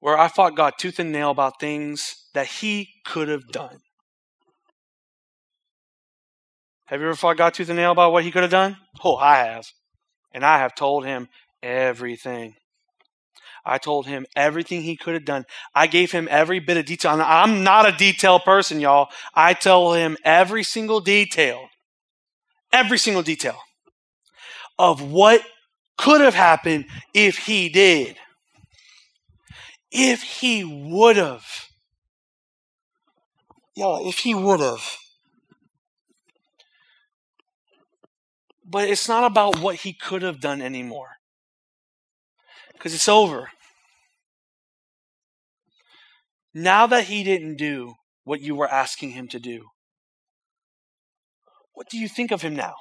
where 0.00 0.18
I 0.18 0.26
fought 0.26 0.56
God 0.56 0.72
tooth 0.78 0.98
and 0.98 1.12
nail 1.12 1.30
about 1.30 1.60
things 1.60 2.24
that 2.34 2.46
He 2.46 2.88
could 3.04 3.28
have 3.28 3.46
done. 3.46 3.78
Have 6.86 7.00
you 7.00 7.06
ever 7.06 7.14
fought 7.14 7.36
God 7.36 7.54
tooth 7.54 7.68
and 7.68 7.76
nail 7.76 7.92
about 7.92 8.10
what 8.10 8.24
He 8.24 8.32
could 8.32 8.42
have 8.42 8.50
done? 8.50 8.78
Oh, 9.04 9.14
I 9.14 9.36
have. 9.36 9.66
And 10.32 10.44
I 10.44 10.58
have 10.58 10.74
told 10.74 11.04
Him 11.04 11.28
everything. 11.62 12.56
I 13.64 13.78
told 13.78 14.06
him 14.06 14.26
everything 14.34 14.82
he 14.82 14.96
could 14.96 15.14
have 15.14 15.24
done. 15.24 15.44
I 15.74 15.86
gave 15.86 16.12
him 16.12 16.28
every 16.30 16.58
bit 16.58 16.76
of 16.76 16.86
detail. 16.86 17.20
I'm 17.20 17.62
not 17.62 17.88
a 17.88 17.96
detail 17.96 18.38
person, 18.38 18.80
y'all. 18.80 19.08
I 19.34 19.54
tell 19.54 19.92
him 19.92 20.16
every 20.24 20.62
single 20.62 21.00
detail, 21.00 21.68
every 22.72 22.98
single 22.98 23.22
detail 23.22 23.58
of 24.78 25.02
what 25.02 25.42
could 25.98 26.20
have 26.20 26.34
happened 26.34 26.86
if 27.12 27.36
he 27.36 27.68
did. 27.68 28.16
If 29.90 30.22
he 30.22 30.64
would 30.64 31.16
have. 31.16 31.44
Y'all, 33.76 34.08
if 34.08 34.18
he 34.18 34.34
would 34.34 34.60
have. 34.60 34.96
But 38.64 38.88
it's 38.88 39.08
not 39.08 39.24
about 39.24 39.58
what 39.58 39.76
he 39.76 39.92
could 39.92 40.22
have 40.22 40.40
done 40.40 40.62
anymore 40.62 41.19
because 42.80 42.94
it's 42.94 43.10
over. 43.10 43.50
Now 46.54 46.86
that 46.86 47.04
he 47.04 47.22
didn't 47.22 47.56
do 47.56 47.96
what 48.24 48.40
you 48.40 48.54
were 48.54 48.66
asking 48.66 49.10
him 49.10 49.28
to 49.28 49.38
do, 49.38 49.66
what 51.74 51.90
do 51.90 51.98
you 51.98 52.08
think 52.08 52.30
of 52.30 52.40
him 52.40 52.56
now? 52.56 52.72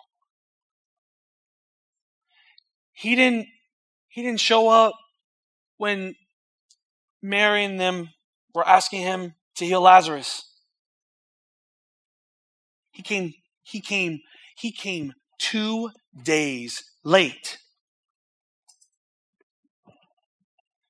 He 2.94 3.14
didn't 3.14 3.48
he 4.08 4.24
didn't 4.24 4.40
show 4.40 4.70
up 4.70 4.94
when 5.76 6.16
Mary 7.22 7.66
and 7.66 7.78
them 7.78 8.10
were 8.54 8.68
asking 8.68 9.02
him 9.02 9.36
to 9.56 9.66
heal 9.66 9.82
Lazarus. 9.82 10.50
He 12.92 13.04
came 13.04 13.34
he 13.64 13.82
came 13.82 14.22
he 14.56 14.72
came 14.72 15.14
2 15.40 15.92
days 16.24 16.84
late. 17.04 17.58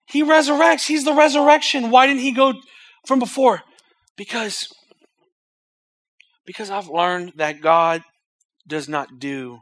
He 0.10 0.24
resurrects. 0.24 0.88
He's 0.88 1.06
the 1.06 1.14
resurrection. 1.14 1.92
Why 1.92 2.08
didn't 2.08 2.22
he 2.22 2.32
go 2.32 2.54
from 3.06 3.20
before? 3.20 3.62
Because 4.18 4.68
because 6.46 6.72
I've 6.72 6.88
learned 6.88 7.34
that 7.36 7.62
God 7.62 8.02
does 8.68 8.90
not 8.90 9.20
do 9.20 9.60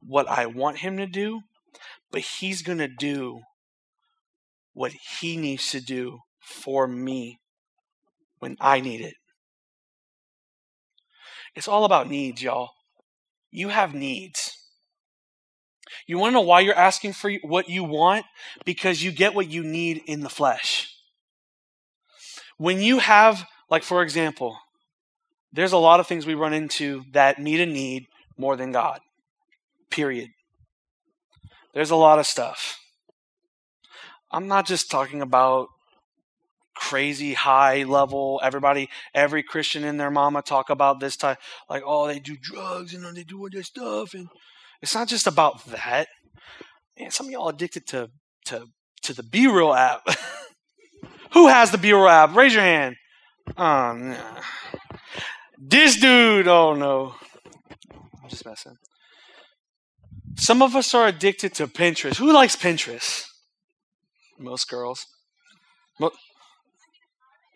what 0.00 0.28
I 0.28 0.44
want 0.46 0.78
him 0.78 0.98
to 0.98 1.06
do, 1.06 1.40
but 2.10 2.20
he's 2.20 2.60
going 2.60 2.78
to 2.78 2.88
do 2.88 3.40
what 4.74 4.92
he 5.18 5.38
needs 5.38 5.70
to 5.70 5.80
do 5.80 6.18
for 6.40 6.86
me 6.86 7.38
when 8.38 8.56
I 8.60 8.80
need 8.80 9.00
it. 9.00 9.14
It's 11.54 11.68
all 11.68 11.86
about 11.86 12.08
needs, 12.08 12.42
y'all. 12.42 12.70
You 13.50 13.68
have 13.68 13.94
needs. 13.94 14.49
You 16.06 16.18
want 16.18 16.32
to 16.32 16.34
know 16.34 16.40
why 16.40 16.60
you're 16.60 16.74
asking 16.74 17.12
for 17.12 17.32
what 17.42 17.68
you 17.68 17.84
want? 17.84 18.26
Because 18.64 19.02
you 19.02 19.12
get 19.12 19.34
what 19.34 19.48
you 19.48 19.62
need 19.62 20.02
in 20.06 20.20
the 20.20 20.28
flesh. 20.28 20.94
When 22.56 22.80
you 22.80 22.98
have, 22.98 23.46
like, 23.70 23.82
for 23.82 24.02
example, 24.02 24.58
there's 25.52 25.72
a 25.72 25.78
lot 25.78 26.00
of 26.00 26.06
things 26.06 26.26
we 26.26 26.34
run 26.34 26.52
into 26.52 27.04
that 27.12 27.38
meet 27.38 27.60
a 27.60 27.66
need 27.66 28.06
more 28.36 28.56
than 28.56 28.72
God. 28.72 29.00
Period. 29.90 30.30
There's 31.74 31.90
a 31.90 31.96
lot 31.96 32.18
of 32.18 32.26
stuff. 32.26 32.78
I'm 34.30 34.46
not 34.46 34.66
just 34.66 34.90
talking 34.90 35.22
about 35.22 35.68
crazy 36.80 37.34
high 37.34 37.82
level 37.82 38.40
everybody 38.42 38.88
every 39.14 39.42
christian 39.42 39.84
and 39.84 40.00
their 40.00 40.10
mama 40.10 40.40
talk 40.40 40.70
about 40.70 40.98
this 40.98 41.14
type 41.14 41.36
like 41.68 41.82
oh 41.84 42.06
they 42.06 42.18
do 42.18 42.38
drugs 42.40 42.94
and 42.94 43.04
they 43.14 43.22
do 43.22 43.38
all 43.38 43.50
this 43.52 43.66
stuff 43.66 44.14
and 44.14 44.28
it's 44.82 44.94
not 44.94 45.08
just 45.08 45.26
about 45.26 45.64
that. 45.66 46.08
Man, 46.98 47.10
some 47.10 47.26
of 47.26 47.32
y'all 47.32 47.48
addicted 47.48 47.86
to 47.88 48.10
to 48.46 48.66
to 49.02 49.14
the 49.14 49.22
BeReal 49.22 49.76
app. 49.76 50.02
Who 51.32 51.48
has 51.48 51.70
the 51.70 51.78
BeReal 51.78 52.10
app? 52.10 52.34
Raise 52.34 52.54
your 52.54 52.62
hand. 52.62 52.96
Um, 53.56 53.56
oh 53.56 53.94
no. 53.94 54.40
This 55.58 56.00
dude, 56.00 56.48
oh 56.48 56.74
no. 56.74 57.14
I'm 58.22 58.28
just 58.28 58.46
messing. 58.46 58.76
Some 60.36 60.62
of 60.62 60.74
us 60.74 60.94
are 60.94 61.06
addicted 61.06 61.54
to 61.54 61.66
Pinterest. 61.66 62.16
Who 62.16 62.32
likes 62.32 62.56
Pinterest? 62.56 63.26
Most 64.38 64.68
girls. 64.68 65.06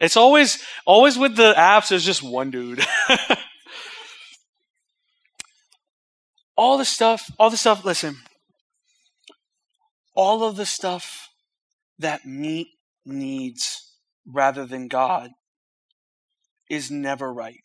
It's 0.00 0.16
always 0.16 0.62
always 0.84 1.16
with 1.16 1.36
the 1.36 1.54
apps. 1.54 1.88
There's 1.88 2.04
just 2.04 2.22
one 2.22 2.50
dude. 2.50 2.84
all 6.56 6.78
the 6.78 6.84
stuff, 6.84 7.30
all 7.38 7.50
the 7.50 7.56
stuff, 7.56 7.84
listen, 7.84 8.16
all 10.14 10.44
of 10.44 10.56
the 10.56 10.66
stuff 10.66 11.28
that 11.98 12.24
meet 12.24 12.68
needs 13.04 13.92
rather 14.26 14.66
than 14.66 14.88
God 14.88 15.30
is 16.70 16.90
never 16.90 17.32
right. 17.32 17.60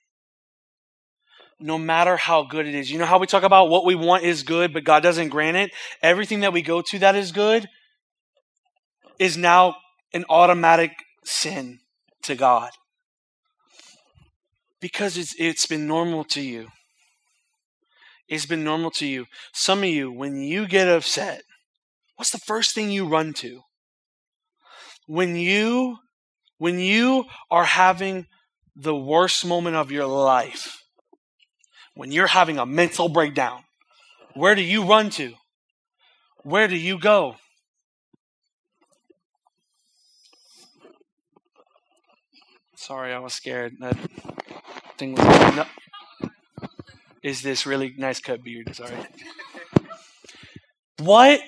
No 1.59 1.77
matter 1.77 2.15
how 2.15 2.43
good 2.43 2.67
it 2.67 2.75
is. 2.75 2.89
You 2.89 2.99
know 2.99 3.05
how 3.05 3.19
we 3.19 3.27
talk 3.27 3.43
about 3.43 3.69
what 3.69 3.85
we 3.85 3.95
want 3.95 4.23
is 4.23 4.43
good, 4.43 4.73
but 4.73 4.85
God 4.85 5.03
doesn't 5.03 5.29
grant 5.29 5.57
it? 5.57 5.71
Everything 6.01 6.39
that 6.41 6.53
we 6.53 6.61
go 6.61 6.81
to 6.81 6.99
that 6.99 7.15
is 7.15 7.31
good 7.31 7.67
is 9.19 9.35
now 9.35 9.75
an 10.13 10.25
automatic 10.29 10.91
sin 11.25 11.79
to 12.23 12.35
God. 12.35 12.71
Because 14.79 15.17
it's, 15.17 15.35
it's 15.37 15.65
been 15.65 15.85
normal 15.85 16.23
to 16.25 16.41
you. 16.41 16.69
It's 18.29 18.45
been 18.45 18.63
normal 18.63 18.91
to 18.91 19.07
you. 19.07 19.25
Some 19.53 19.79
of 19.79 19.89
you, 19.89 20.11
when 20.11 20.41
you 20.41 20.67
get 20.67 20.87
upset, 20.87 21.41
what's 22.15 22.29
the 22.29 22.37
first 22.37 22.75
thing 22.75 22.91
you 22.91 23.07
run 23.07 23.33
to? 23.33 23.61
When 25.07 25.35
you 25.35 25.97
when 26.59 26.77
you 26.77 27.25
are 27.49 27.63
having 27.63 28.27
the 28.75 28.95
worst 28.95 29.45
moment 29.45 29.75
of 29.75 29.91
your 29.91 30.05
life, 30.05 30.83
when 31.95 32.11
you're 32.11 32.27
having 32.27 32.59
a 32.59 32.65
mental 32.65 33.09
breakdown, 33.09 33.63
where 34.35 34.53
do 34.53 34.61
you 34.61 34.83
run 34.83 35.09
to? 35.11 35.33
Where 36.43 36.67
do 36.67 36.75
you 36.75 36.99
go? 36.99 37.37
Sorry, 42.75 43.13
I 43.13 43.19
was 43.19 43.33
scared. 43.33 43.73
That 43.79 43.97
thing 44.97 45.15
was. 45.15 45.65
Is 47.23 47.41
this 47.41 47.65
really 47.65 47.93
nice 47.97 48.19
cut 48.19 48.43
beard? 48.43 48.75
Sorry. 48.75 48.93
What? 50.99 51.39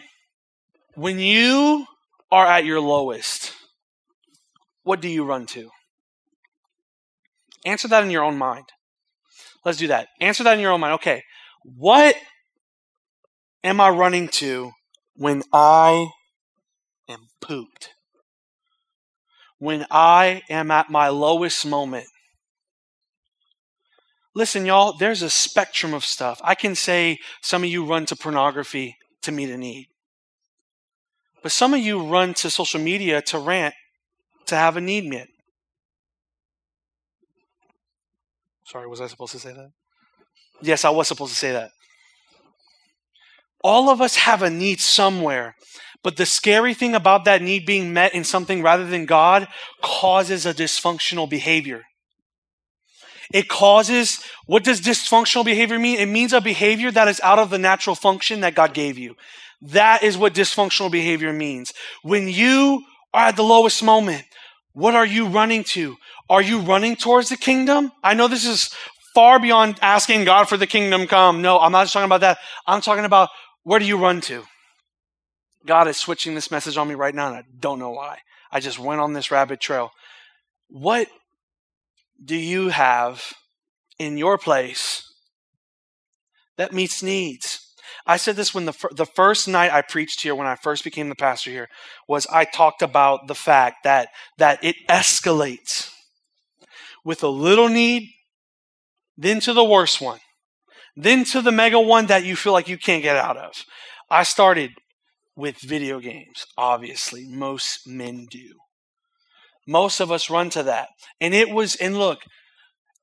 When 0.95 1.19
you 1.19 1.85
are 2.31 2.45
at 2.45 2.65
your 2.65 2.79
lowest, 2.79 3.53
what 4.83 5.01
do 5.01 5.09
you 5.09 5.25
run 5.25 5.45
to? 5.47 5.69
Answer 7.65 7.87
that 7.89 8.03
in 8.03 8.11
your 8.11 8.23
own 8.23 8.37
mind. 8.37 8.65
Let's 9.63 9.77
do 9.77 9.87
that. 9.87 10.07
Answer 10.19 10.43
that 10.43 10.55
in 10.55 10.59
your 10.59 10.71
own 10.71 10.79
mind. 10.79 10.93
Okay. 10.95 11.23
What 11.63 12.15
am 13.63 13.79
I 13.79 13.89
running 13.89 14.27
to 14.29 14.71
when 15.15 15.43
I 15.53 16.07
am 17.07 17.27
pooped? 17.41 17.89
When 19.59 19.85
I 19.91 20.41
am 20.49 20.71
at 20.71 20.89
my 20.89 21.09
lowest 21.09 21.65
moment? 21.65 22.07
Listen, 24.33 24.65
y'all, 24.65 24.95
there's 24.97 25.21
a 25.21 25.29
spectrum 25.29 25.93
of 25.93 26.05
stuff. 26.05 26.39
I 26.43 26.55
can 26.55 26.75
say 26.75 27.17
some 27.41 27.63
of 27.63 27.69
you 27.69 27.85
run 27.85 28.05
to 28.07 28.15
pornography 28.15 28.95
to 29.23 29.31
meet 29.31 29.49
a 29.49 29.57
need. 29.57 29.87
But 31.43 31.51
some 31.51 31.73
of 31.73 31.79
you 31.79 32.03
run 32.03 32.33
to 32.35 32.49
social 32.49 32.79
media 32.79 33.21
to 33.23 33.39
rant 33.39 33.73
to 34.45 34.55
have 34.55 34.77
a 34.77 34.81
need 34.81 35.05
met. 35.05 35.27
Sorry, 38.65 38.87
was 38.87 39.01
I 39.01 39.07
supposed 39.07 39.33
to 39.33 39.39
say 39.39 39.51
that? 39.51 39.71
Yes, 40.61 40.85
I 40.85 40.91
was 40.91 41.07
supposed 41.07 41.33
to 41.33 41.39
say 41.39 41.51
that. 41.51 41.71
All 43.63 43.89
of 43.89 44.01
us 44.01 44.15
have 44.15 44.41
a 44.41 44.49
need 44.49 44.79
somewhere. 44.79 45.55
But 46.03 46.17
the 46.17 46.25
scary 46.25 46.73
thing 46.73 46.95
about 46.95 47.25
that 47.25 47.41
need 47.41 47.65
being 47.65 47.93
met 47.93 48.15
in 48.15 48.23
something 48.23 48.63
rather 48.63 48.87
than 48.87 49.05
God 49.05 49.47
causes 49.81 50.45
a 50.45 50.53
dysfunctional 50.53 51.29
behavior. 51.29 51.83
It 53.33 53.47
causes, 53.47 54.23
what 54.45 54.63
does 54.63 54.81
dysfunctional 54.81 55.45
behavior 55.45 55.79
mean? 55.79 55.99
It 55.99 56.07
means 56.07 56.33
a 56.33 56.41
behavior 56.41 56.91
that 56.91 57.07
is 57.07 57.21
out 57.21 57.39
of 57.39 57.49
the 57.49 57.57
natural 57.57 57.95
function 57.95 58.41
that 58.41 58.55
God 58.55 58.73
gave 58.73 58.97
you. 58.97 59.15
That 59.61 60.03
is 60.03 60.17
what 60.17 60.33
dysfunctional 60.33 60.91
behavior 60.91 61.31
means. 61.31 61.73
When 62.01 62.27
you 62.27 62.83
are 63.13 63.27
at 63.27 63.35
the 63.35 63.43
lowest 63.43 63.83
moment, 63.83 64.25
what 64.73 64.95
are 64.95 65.05
you 65.05 65.27
running 65.27 65.63
to? 65.65 65.97
Are 66.29 66.41
you 66.41 66.59
running 66.59 66.95
towards 66.95 67.29
the 67.29 67.37
kingdom? 67.37 67.91
I 68.03 68.13
know 68.13 68.27
this 68.27 68.45
is 68.45 68.73
far 69.13 69.39
beyond 69.39 69.77
asking 69.81 70.23
God 70.23 70.47
for 70.47 70.57
the 70.57 70.67
kingdom 70.67 71.07
come. 71.07 71.41
No, 71.41 71.59
I'm 71.59 71.71
not 71.71 71.87
talking 71.89 72.05
about 72.05 72.21
that. 72.21 72.37
I'm 72.65 72.81
talking 72.81 73.05
about 73.05 73.29
where 73.63 73.79
do 73.79 73.85
you 73.85 73.97
run 73.97 74.21
to? 74.21 74.43
God 75.65 75.87
is 75.87 75.97
switching 75.97 76.33
this 76.33 76.49
message 76.49 76.77
on 76.77 76.87
me 76.87 76.95
right 76.95 77.13
now, 77.13 77.27
and 77.27 77.35
I 77.35 77.43
don't 77.59 77.79
know 77.79 77.91
why. 77.91 78.19
I 78.51 78.59
just 78.59 78.79
went 78.79 79.01
on 79.01 79.13
this 79.13 79.29
rabbit 79.29 79.59
trail. 79.59 79.91
What 80.69 81.07
do 82.23 82.35
you 82.35 82.69
have 82.69 83.33
in 83.97 84.17
your 84.17 84.37
place 84.37 85.03
that 86.57 86.73
meets 86.73 87.01
needs? 87.01 87.67
I 88.05 88.17
said 88.17 88.35
this 88.35 88.53
when 88.53 88.65
the, 88.65 88.89
the 88.95 89.05
first 89.05 89.47
night 89.47 89.71
I 89.71 89.81
preached 89.81 90.21
here, 90.21 90.35
when 90.35 90.47
I 90.47 90.55
first 90.55 90.83
became 90.83 91.09
the 91.09 91.15
pastor 91.15 91.51
here, 91.51 91.67
was 92.07 92.25
I 92.27 92.45
talked 92.45 92.81
about 92.81 93.27
the 93.27 93.35
fact 93.35 93.83
that, 93.83 94.09
that 94.37 94.63
it 94.63 94.75
escalates 94.89 95.91
with 97.03 97.23
a 97.23 97.27
little 97.27 97.69
need, 97.69 98.09
then 99.17 99.39
to 99.41 99.53
the 99.53 99.63
worst 99.63 100.01
one, 100.01 100.19
then 100.95 101.23
to 101.25 101.41
the 101.41 101.51
mega 101.51 101.79
one 101.79 102.07
that 102.07 102.23
you 102.23 102.35
feel 102.35 102.53
like 102.53 102.67
you 102.67 102.77
can't 102.77 103.03
get 103.03 103.17
out 103.17 103.37
of. 103.37 103.53
I 104.09 104.23
started 104.23 104.71
with 105.35 105.59
video 105.59 105.99
games, 105.99 106.45
obviously. 106.57 107.25
Most 107.27 107.87
men 107.87 108.27
do. 108.29 108.60
Most 109.67 109.99
of 109.99 110.11
us 110.11 110.29
run 110.29 110.49
to 110.51 110.63
that. 110.63 110.89
And 111.19 111.33
it 111.33 111.49
was, 111.49 111.75
and 111.75 111.97
look, 111.97 112.19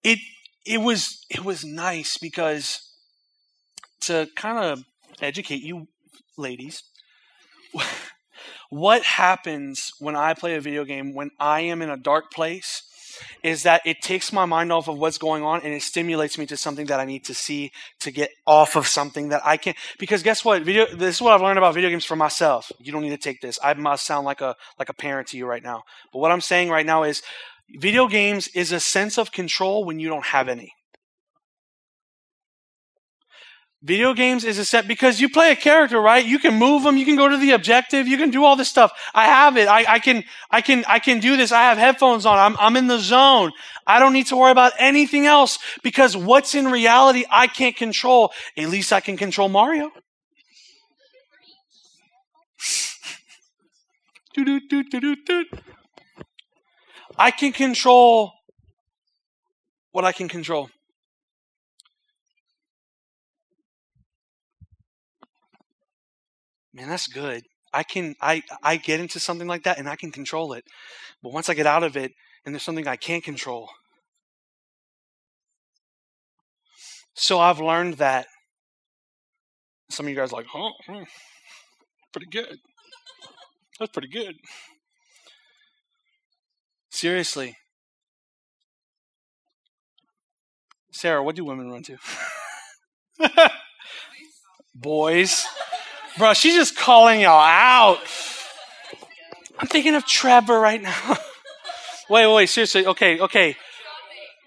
it, 0.03 0.19
it 0.65 0.81
was, 0.81 1.25
it 1.31 1.45
was 1.45 1.65
nice 1.65 2.19
because 2.19 2.81
to 4.03 4.29
kind 4.37 4.59
of 4.59 4.85
educate 5.21 5.63
you 5.63 5.89
ladies, 6.37 6.83
what 8.71 9.03
happens 9.03 9.93
when 9.99 10.17
I 10.17 10.35
play 10.35 10.55
a 10.55 10.61
video 10.61 10.85
game 10.85 11.15
when 11.15 11.31
I 11.39 11.61
am 11.61 11.83
in 11.83 11.91
a 11.91 11.97
dark 11.97 12.31
place 12.31 12.83
is 13.43 13.63
that 13.63 13.83
it 13.85 14.01
takes 14.03 14.33
my 14.33 14.45
mind 14.45 14.73
off 14.73 14.89
of 14.89 14.99
what's 14.99 15.19
going 15.19 15.43
on 15.43 15.61
and 15.63 15.73
it 15.73 15.83
stimulates 15.83 16.39
me 16.39 16.47
to 16.47 16.57
something 16.57 16.87
that 16.87 17.01
I 17.01 17.05
need 17.05 17.25
to 17.25 17.35
see 17.35 17.73
to 18.01 18.11
get 18.11 18.31
off 18.47 18.77
of 18.77 18.87
something 18.87 19.29
that 19.31 19.43
I 19.45 19.57
can 19.57 19.75
because 19.99 20.23
guess 20.23 20.45
what? 20.45 20.63
Video 20.63 20.87
this 20.87 21.17
is 21.17 21.23
what 21.23 21.33
I've 21.33 21.43
learned 21.43 21.59
about 21.59 21.75
video 21.75 21.91
games 21.91 22.05
for 22.05 22.17
myself. 22.17 22.71
You 22.79 22.93
don't 22.93 23.03
need 23.03 23.11
to 23.11 23.17
take 23.17 23.41
this. 23.41 23.59
I 23.63 23.75
must 23.75 24.07
sound 24.07 24.25
like 24.25 24.41
a 24.41 24.57
like 24.79 24.89
a 24.89 24.95
parent 24.95 25.29
to 25.29 25.37
you 25.37 25.47
right 25.47 25.63
now. 25.63 25.85
But 26.13 26.21
what 26.21 26.33
I'm 26.33 26.41
saying 26.41 26.71
right 26.71 26.87
now 26.87 27.03
is 27.03 27.23
video 27.71 28.09
games 28.09 28.49
is 28.49 28.73
a 28.73 28.81
sense 28.81 29.19
of 29.19 29.33
control 29.33 29.85
when 29.85 30.01
you 30.01 30.09
don't 30.09 30.27
have 30.27 30.49
any 30.49 30.75
Video 33.81 34.13
games 34.13 34.43
is 34.43 34.59
a 34.59 34.65
set 34.65 34.89
because 34.89 35.21
you 35.21 35.29
play 35.29 35.53
a 35.53 35.57
character, 35.57 36.01
right? 36.01 36.27
You 36.27 36.41
can 36.41 36.55
move 36.55 36.83
them, 36.83 36.97
you 36.97 37.05
can 37.05 37.15
go 37.15 37.29
to 37.29 37.37
the 37.37 37.53
objective, 37.53 38.09
you 38.09 38.17
can 38.17 38.31
do 38.31 38.45
all 38.45 38.57
this 38.57 38.69
stuff. 38.69 38.91
I 39.15 39.27
have 39.27 39.57
it. 39.57 39.69
I, 39.69 39.85
I 39.89 40.01
can, 40.01 40.25
I 40.51 40.63
can, 40.63 40.85
I 40.89 40.99
can 40.99 41.21
do 41.21 41.37
this. 41.37 41.53
I 41.53 41.63
have 41.63 41.79
headphones 41.79 42.27
on. 42.27 42.39
I'm, 42.39 42.57
I'm 42.59 42.77
in 42.77 42.89
the 42.89 42.99
zone. 42.99 43.53
I 43.87 44.01
don't 44.01 44.13
need 44.13 44.27
to 44.29 44.37
worry 44.37 44.51
about 44.51 44.73
anything 44.81 45.27
else 45.27 45.61
because 45.85 46.17
what's 46.17 46.57
in 46.57 46.67
reality 46.67 47.25
I 47.31 47.47
can't 47.47 47.77
control. 47.77 48.33
At 48.57 48.69
least 48.69 48.93
I 48.93 48.99
can 48.99 49.17
control 49.17 49.49
Mario. 49.49 49.93
I 57.17 57.31
can 57.31 57.53
control 57.53 58.33
what 59.93 60.05
I 60.05 60.11
can 60.11 60.29
control. 60.29 60.69
Man, 66.79 66.89
that's 66.89 67.09
good. 67.09 67.43
I 67.75 67.83
can 67.83 68.15
I 68.21 68.43
I 68.63 68.77
get 68.77 69.01
into 69.01 69.19
something 69.19 69.49
like 69.49 69.65
that 69.65 69.79
and 69.79 69.89
I 69.89 69.97
can 69.97 70.13
control 70.13 70.53
it. 70.53 70.65
But 71.23 71.33
once 71.33 71.49
I 71.49 71.55
get 71.55 71.67
out 71.67 71.83
of 71.83 71.97
it 71.97 72.13
and 72.45 72.55
there's 72.55 72.63
something 72.63 72.87
I 72.87 72.97
can't 72.97 73.25
control. 73.25 73.69
So 77.15 77.41
I've 77.41 77.59
learned 77.59 77.95
that 77.95 78.27
some 79.91 80.07
of 80.07 80.11
you 80.11 80.17
guys 80.17 80.31
like, 80.33 80.47
oh, 80.55 80.71
pretty 82.13 82.29
good. 82.31 82.59
That's 83.81 83.91
pretty 83.91 84.09
good. 84.09 84.37
Seriously. 86.91 87.57
Sarah, 90.93 91.23
what 91.23 91.37
do 91.37 91.45
women 91.45 91.71
run 91.71 91.83
to? 91.85 91.99
Boys. 94.75 95.45
Bro, 96.19 96.35
she's 96.35 96.55
just 96.55 96.77
calling 96.77 97.21
y'all 97.21 97.41
out. 97.41 97.99
I'm 99.57 99.69
thinking 99.69 99.95
of 99.95 100.05
Trevor 100.05 100.59
right 100.59 100.83
now. 100.83 101.17
wait, 102.11 102.27
wait, 102.27 102.47
seriously. 102.47 102.87
Okay, 102.87 103.21
okay. 103.21 103.57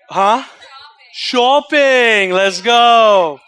Huh? 0.10 0.44
Shopping. 1.14 2.32
Let's 2.32 2.60
go. 2.60 3.40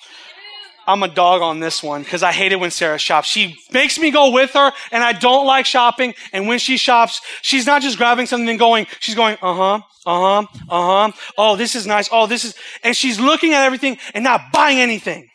I'm 0.88 1.04
a 1.04 1.10
dog 1.10 1.42
on 1.42 1.60
this 1.60 1.84
one 1.84 2.04
because 2.04 2.24
I 2.24 2.32
hate 2.32 2.54
it 2.54 2.60
when 2.60 2.72
Sarah 2.72 2.98
shops. 2.98 3.28
She 3.28 3.58
makes 3.72 4.00
me 4.00 4.10
go 4.10 4.32
with 4.32 4.52
her 4.52 4.72
and 4.92 5.04
I 5.04 5.12
don't 5.12 5.46
like 5.46 5.66
shopping. 5.66 6.14
And 6.32 6.48
when 6.48 6.60
she 6.60 6.78
shops, 6.78 7.22
she's 7.42 7.66
not 7.66 7.82
just 7.82 7.98
grabbing 7.98 8.26
something 8.26 8.50
and 8.50 8.60
going, 8.60 8.88
she's 9.00 9.16
going, 9.16 9.38
uh 9.42 9.54
huh, 9.54 9.82
uh 10.06 10.44
huh, 10.46 10.48
uh 10.70 11.10
huh. 11.10 11.12
Oh, 11.38 11.56
this 11.58 11.76
is 11.76 11.86
nice. 11.86 12.08
Oh, 12.12 12.28
this 12.28 12.46
is, 12.46 12.56
and 12.84 12.96
she's 12.96 13.20
looking 13.20 13.54
at 13.54 13.66
everything 13.66 13.98
and 14.14 14.24
not 14.24 14.52
buying 14.54 14.80
anything. 14.80 15.30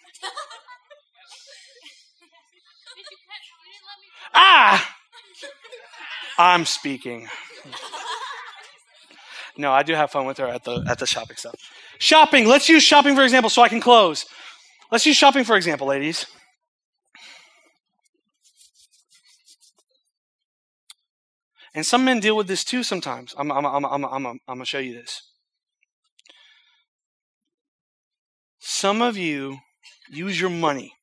Ah! 4.41 4.95
I'm 6.39 6.65
speaking. 6.65 7.27
No, 9.57 9.73
I 9.73 9.83
do 9.83 9.95
have 9.95 10.13
fun 10.13 10.27
with 10.27 10.39
her 10.39 10.47
at 10.47 10.63
the 10.63 10.85
at 10.89 11.01
the 11.01 11.07
shopping 11.07 11.37
stuff. 11.37 11.57
Shopping. 11.99 12.47
Let's 12.47 12.69
use 12.69 12.85
shopping 12.85 13.17
for 13.17 13.25
example, 13.25 13.51
so 13.51 13.63
I 13.63 13.69
can 13.69 13.81
close. 13.81 14.25
Let's 14.93 15.05
use 15.05 15.17
shopping 15.17 15.43
for 15.43 15.57
example, 15.57 15.89
ladies. 15.89 16.27
And 21.75 21.85
some 21.85 22.05
men 22.05 22.21
deal 22.21 22.37
with 22.37 22.47
this 22.47 22.65
too 22.65 22.83
sometimes. 22.83 23.35
I'm, 23.37 23.51
I'm, 23.51 23.67
I'm, 23.67 23.85
I'm, 23.85 24.05
I'm, 24.05 24.27
I'm 24.27 24.39
going 24.47 24.59
to 24.61 24.65
show 24.65 24.79
you 24.79 24.95
this. 24.95 25.23
Some 28.59 29.03
of 29.03 29.17
you 29.17 29.59
use 30.11 30.41
your 30.41 30.51
money, 30.51 30.95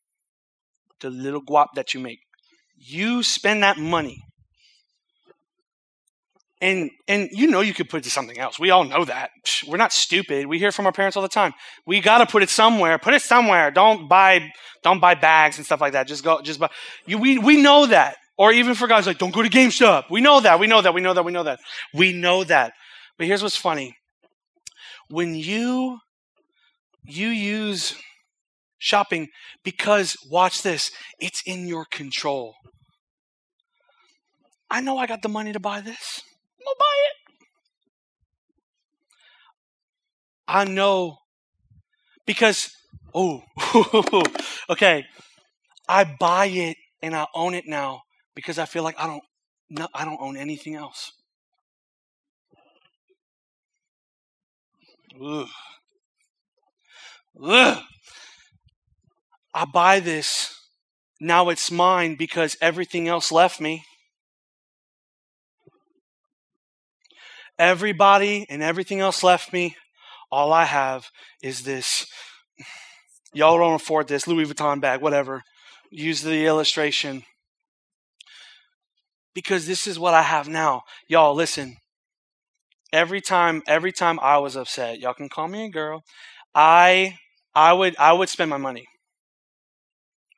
the 1.01 1.09
little 1.09 1.41
guap 1.41 1.67
that 1.75 1.93
you 1.93 1.99
make. 1.99 2.24
You 2.88 3.23
spend 3.23 3.63
that 3.63 3.77
money. 3.77 4.21
And 6.61 6.89
and 7.07 7.29
you 7.31 7.47
know 7.47 7.61
you 7.61 7.73
could 7.73 7.89
put 7.89 7.97
it 7.97 8.03
to 8.03 8.09
something 8.09 8.38
else. 8.39 8.59
We 8.59 8.69
all 8.69 8.86
know 8.86 9.05
that. 9.05 9.31
We're 9.67 9.77
not 9.77 9.91
stupid. 9.91 10.47
We 10.47 10.57
hear 10.57 10.71
from 10.71 10.86
our 10.86 10.91
parents 10.91 11.17
all 11.17 11.23
the 11.23 11.29
time. 11.29 11.53
We 11.86 11.99
got 11.99 12.19
to 12.19 12.25
put 12.25 12.43
it 12.43 12.49
somewhere. 12.49 12.97
Put 12.97 13.13
it 13.13 13.21
somewhere. 13.21 13.71
Don't 13.71 14.07
buy 14.07 14.51
don't 14.83 14.99
buy 14.99 15.15
bags 15.15 15.57
and 15.57 15.65
stuff 15.65 15.81
like 15.81 15.93
that. 15.93 16.07
Just 16.07 16.23
go 16.23 16.41
just 16.41 16.59
buy. 16.59 16.69
You, 17.05 17.17
we 17.17 17.38
we 17.39 17.61
know 17.61 17.88
that. 17.88 18.17
Or 18.38 18.51
even 18.51 18.75
for 18.75 18.88
guys 18.88 19.05
like 19.05 19.17
don't 19.17 19.33
go 19.33 19.41
to 19.41 19.49
GameStop. 19.49 20.05
We 20.09 20.21
know 20.21 20.39
that. 20.39 20.59
We 20.59 20.67
know 20.67 20.81
that. 20.81 20.93
We 20.93 21.01
know 21.01 21.13
that. 21.13 21.25
We 21.25 21.31
know 21.31 21.43
that. 21.43 21.59
We 21.93 22.13
know 22.13 22.43
that. 22.45 22.73
But 23.17 23.27
here's 23.27 23.43
what's 23.43 23.57
funny. 23.57 23.95
When 25.09 25.36
you 25.36 25.99
you 27.03 27.27
use 27.29 27.95
shopping 28.77 29.27
because, 29.63 30.15
watch 30.29 30.61
this, 30.61 30.91
it's 31.19 31.41
in 31.45 31.67
your 31.67 31.86
control. 31.86 32.53
I 34.76 34.82
know 34.82 34.97
I 34.97 35.07
got 35.07 35.21
the 35.21 35.30
money 35.30 35.53
to 35.53 35.59
buy 35.61 35.80
this. 35.80 36.21
I'm 36.59 36.65
going 36.65 36.76
to 36.76 36.80
buy 36.80 36.95
it. 37.07 37.47
I 40.49 40.63
know 40.65 41.19
because, 42.26 42.76
oh, 43.13 43.41
okay, 44.69 45.05
I 45.88 46.03
buy 46.03 46.47
it 46.47 46.76
and 47.01 47.15
I 47.15 47.26
own 47.34 47.53
it 47.53 47.65
now 47.65 48.01
because 48.36 48.59
I 48.59 48.65
feel 48.65 48.84
like 48.84 48.99
I 48.99 49.07
don't, 49.07 49.23
no, 49.69 49.88
I 49.93 50.03
don't 50.03 50.19
own 50.19 50.36
anything 50.36 50.76
else. 50.76 51.13
Ugh. 55.23 55.47
Ugh. 57.41 57.84
I 59.53 59.63
buy 59.63 60.01
this. 60.01 60.53
Now 61.21 61.47
it's 61.47 61.71
mine 61.71 62.15
because 62.15 62.57
everything 62.59 63.07
else 63.07 63.32
left 63.32 63.61
me. 63.61 63.86
Everybody 67.57 68.45
and 68.49 68.61
everything 68.61 68.99
else 68.99 69.23
left 69.23 69.53
me. 69.53 69.75
All 70.31 70.51
I 70.51 70.65
have 70.65 71.09
is 71.41 71.63
this. 71.63 72.05
Y'all 73.33 73.57
don't 73.57 73.73
afford 73.73 74.07
this 74.07 74.27
Louis 74.27 74.45
Vuitton 74.45 74.81
bag, 74.81 75.01
whatever. 75.01 75.43
Use 75.91 76.21
the 76.21 76.45
illustration. 76.45 77.23
Because 79.33 79.67
this 79.67 79.87
is 79.87 79.99
what 79.99 80.13
I 80.13 80.21
have 80.21 80.47
now. 80.47 80.83
Y'all, 81.07 81.35
listen. 81.35 81.77
Every 82.93 83.19
time, 83.19 83.61
every 83.67 83.91
time 83.91 84.19
I 84.21 84.37
was 84.37 84.55
upset, 84.55 84.99
y'all 84.99 85.13
can 85.13 85.27
call 85.27 85.47
me 85.49 85.65
a 85.65 85.69
girl. 85.69 86.03
I 86.53 87.17
I 87.53 87.73
would 87.73 87.95
I 87.97 88.13
would 88.13 88.29
spend 88.29 88.49
my 88.49 88.57
money. 88.57 88.85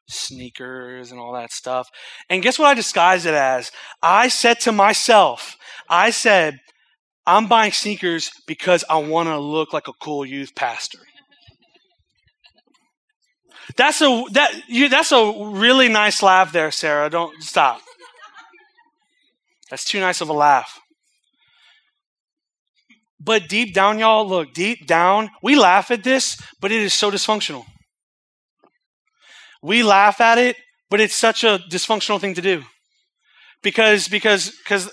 Sneakers 0.09 1.11
and 1.11 1.19
all 1.19 1.33
that 1.33 1.51
stuff. 1.51 1.89
And 2.29 2.41
guess 2.41 2.57
what 2.57 2.67
I 2.67 2.73
disguised 2.73 3.25
it 3.25 3.33
as? 3.33 3.71
I 4.01 4.29
said 4.29 4.59
to 4.61 4.71
myself, 4.71 5.57
I 5.89 6.11
said, 6.11 6.59
I'm 7.27 7.47
buying 7.47 7.73
sneakers 7.73 8.31
because 8.47 8.85
I 8.89 8.97
want 8.97 9.27
to 9.27 9.37
look 9.37 9.73
like 9.73 9.89
a 9.89 9.93
cool 10.01 10.25
youth 10.25 10.55
pastor. 10.55 10.99
That's 13.75 14.01
a 14.01 14.23
that 14.31 14.53
you 14.69 14.87
that's 14.87 15.11
a 15.11 15.33
really 15.51 15.89
nice 15.89 16.23
laugh 16.23 16.53
there, 16.53 16.71
Sarah. 16.71 17.09
Don't 17.09 17.43
stop. 17.43 17.81
That's 19.69 19.83
too 19.83 19.99
nice 19.99 20.21
of 20.21 20.29
a 20.29 20.33
laugh. 20.33 20.79
But 23.19 23.49
deep 23.49 23.73
down, 23.73 23.99
y'all, 23.99 24.25
look, 24.25 24.53
deep 24.53 24.87
down, 24.87 25.29
we 25.43 25.57
laugh 25.57 25.91
at 25.91 26.05
this, 26.05 26.41
but 26.61 26.71
it 26.71 26.81
is 26.81 26.93
so 26.93 27.11
dysfunctional. 27.11 27.65
We 29.61 29.83
laugh 29.83 30.21
at 30.21 30.37
it, 30.37 30.55
but 30.89 31.01
it's 31.01 31.15
such 31.15 31.43
a 31.43 31.59
dysfunctional 31.69 32.21
thing 32.21 32.35
to 32.35 32.41
do. 32.41 32.63
Because 33.61 34.07
because 34.07 34.51
because 34.63 34.89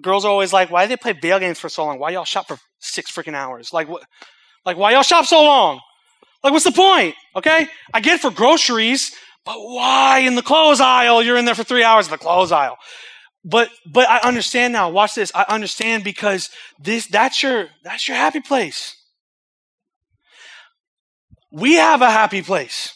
girls 0.00 0.24
are 0.24 0.30
always 0.30 0.52
like, 0.52 0.70
why 0.70 0.84
do 0.84 0.88
they 0.88 0.96
play 0.96 1.12
video 1.12 1.38
games 1.38 1.58
for 1.58 1.68
so 1.68 1.84
long? 1.84 1.98
Why 1.98 2.10
y'all 2.10 2.24
shop 2.24 2.48
for 2.48 2.58
six 2.78 3.10
freaking 3.10 3.34
hours? 3.34 3.72
Like 3.72 3.88
what 3.88 4.04
like 4.64 4.76
why 4.76 4.92
y'all 4.92 5.02
shop 5.02 5.26
so 5.26 5.42
long? 5.42 5.80
Like 6.42 6.52
what's 6.52 6.64
the 6.64 6.72
point? 6.72 7.14
Okay? 7.36 7.68
I 7.92 8.00
get 8.00 8.20
for 8.20 8.30
groceries, 8.30 9.14
but 9.44 9.56
why 9.56 10.20
in 10.20 10.34
the 10.34 10.42
clothes 10.42 10.80
aisle 10.80 11.22
you're 11.22 11.36
in 11.36 11.44
there 11.44 11.54
for 11.54 11.64
three 11.64 11.84
hours 11.84 12.06
in 12.06 12.12
the 12.12 12.18
clothes 12.18 12.52
aisle? 12.52 12.78
But 13.44 13.70
but 13.86 14.08
I 14.08 14.20
understand 14.20 14.72
now. 14.72 14.88
Watch 14.90 15.14
this. 15.14 15.32
I 15.34 15.44
understand 15.48 16.04
because 16.04 16.50
this 16.78 17.06
that's 17.06 17.42
your 17.42 17.68
that's 17.82 18.06
your 18.06 18.16
happy 18.16 18.40
place. 18.40 18.96
We 21.50 21.74
have 21.74 22.02
a 22.02 22.10
happy 22.10 22.40
place. 22.40 22.94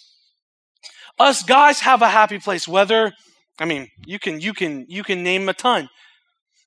Us 1.19 1.43
guys 1.43 1.81
have 1.81 2.01
a 2.01 2.09
happy 2.09 2.39
place. 2.39 2.69
Whether 2.69 3.13
I 3.59 3.65
mean 3.65 3.89
you 4.07 4.19
can 4.19 4.41
you 4.41 4.53
can 4.53 4.87
you 4.89 5.03
can 5.03 5.25
name 5.25 5.49
a 5.49 5.53
ton. 5.53 5.89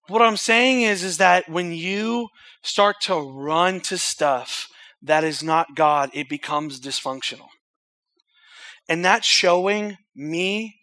What 0.10 0.22
I'm 0.22 0.38
saying 0.38 0.82
is 0.82 1.04
is 1.04 1.18
that 1.18 1.48
when 1.48 1.72
you 1.72 2.30
start 2.62 2.98
to 3.04 3.16
run 3.16 3.80
to 3.82 3.98
stuff 3.98 4.68
that 5.02 5.24
is 5.24 5.42
not 5.42 5.76
God, 5.76 6.10
it 6.14 6.28
becomes 6.28 6.82
dysfunctional. 6.82 7.48
And 8.90 9.06
that's 9.06 9.28
showing 9.28 9.98
me 10.16 10.76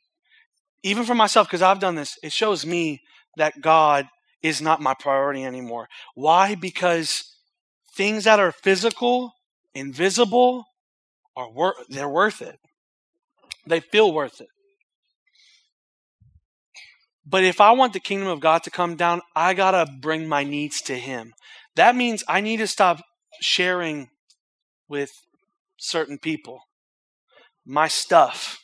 even 0.87 1.05
for 1.05 1.17
myself, 1.17 1.49
because 1.49 1.63
I've 1.63 1.81
done 1.81 1.97
this, 1.97 2.17
it 2.23 2.33
shows 2.33 2.65
me 2.65 3.01
that 3.37 3.61
God 3.61 4.07
is 4.41 4.63
not 4.63 4.81
my 4.81 4.95
priority 4.95 5.45
anymore. 5.45 5.89
Why? 6.15 6.55
Because 6.55 7.25
things 7.97 8.23
that 8.23 8.39
are 8.39 8.53
physical, 8.53 9.33
invisible, 9.75 10.65
are 11.37 11.51
wor- 11.51 11.75
they're 11.89 12.09
worth 12.09 12.41
it. 12.41 12.61
They 13.67 13.81
feel 13.81 14.13
worth 14.13 14.41
it. 14.41 14.49
But 17.27 17.43
if 17.43 17.61
I 17.61 17.73
want 17.73 17.93
the 17.93 18.01
kingdom 18.01 18.29
of 18.29 18.41
God 18.41 18.63
to 18.63 18.71
come 18.71 18.95
down, 18.95 19.21
I 19.35 19.55
got 19.55 19.73
to 19.73 19.91
bring 20.01 20.29
my 20.29 20.45
needs 20.45 20.81
to 20.83 20.95
Him. 20.95 21.35
That 21.75 21.97
means 21.97 22.23
I 22.29 22.41
need 22.41 22.59
to 22.59 22.67
stop 22.67 23.03
sharing 23.41 24.09
with 24.89 25.11
certain 25.77 26.19
people 26.19 26.61
my 27.67 27.89
stuff 27.89 28.61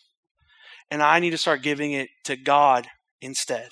and 0.90 1.02
I 1.02 1.18
need 1.18 1.30
to 1.30 1.38
start 1.38 1.62
giving 1.62 1.92
it 1.92 2.10
to 2.24 2.36
God 2.36 2.86
instead. 3.20 3.70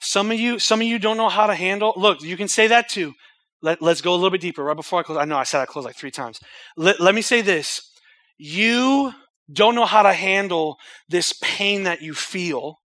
Some 0.00 0.32
of 0.32 0.40
you, 0.40 0.58
some 0.58 0.80
of 0.80 0.86
you 0.86 0.98
don't 0.98 1.16
know 1.16 1.28
how 1.28 1.46
to 1.46 1.54
handle. 1.54 1.92
Look, 1.96 2.22
you 2.22 2.36
can 2.36 2.48
say 2.48 2.66
that 2.66 2.88
too. 2.88 3.12
Let, 3.60 3.80
us 3.80 4.00
go 4.00 4.12
a 4.12 4.16
little 4.16 4.30
bit 4.30 4.40
deeper. 4.40 4.64
Right 4.64 4.74
before 4.74 4.98
I 4.98 5.02
close, 5.04 5.18
I 5.18 5.24
know 5.24 5.36
I 5.36 5.44
said 5.44 5.60
I 5.60 5.66
close 5.66 5.84
like 5.84 5.94
three 5.94 6.10
times. 6.10 6.40
Let, 6.76 7.00
let 7.00 7.14
me 7.14 7.22
say 7.22 7.42
this: 7.42 7.80
you 8.36 9.12
don't 9.52 9.76
know 9.76 9.84
how 9.84 10.02
to 10.02 10.12
handle 10.12 10.78
this 11.08 11.32
pain 11.40 11.84
that 11.84 12.02
you 12.02 12.14
feel. 12.14 12.78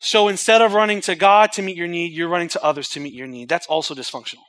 So 0.00 0.28
instead 0.28 0.62
of 0.62 0.74
running 0.74 1.00
to 1.02 1.14
God 1.14 1.52
to 1.52 1.62
meet 1.62 1.76
your 1.76 1.88
need, 1.88 2.12
you're 2.12 2.28
running 2.28 2.48
to 2.50 2.62
others 2.62 2.88
to 2.90 3.00
meet 3.00 3.14
your 3.14 3.26
need. 3.26 3.48
That's 3.48 3.66
also 3.66 3.94
dysfunctional 3.94 4.44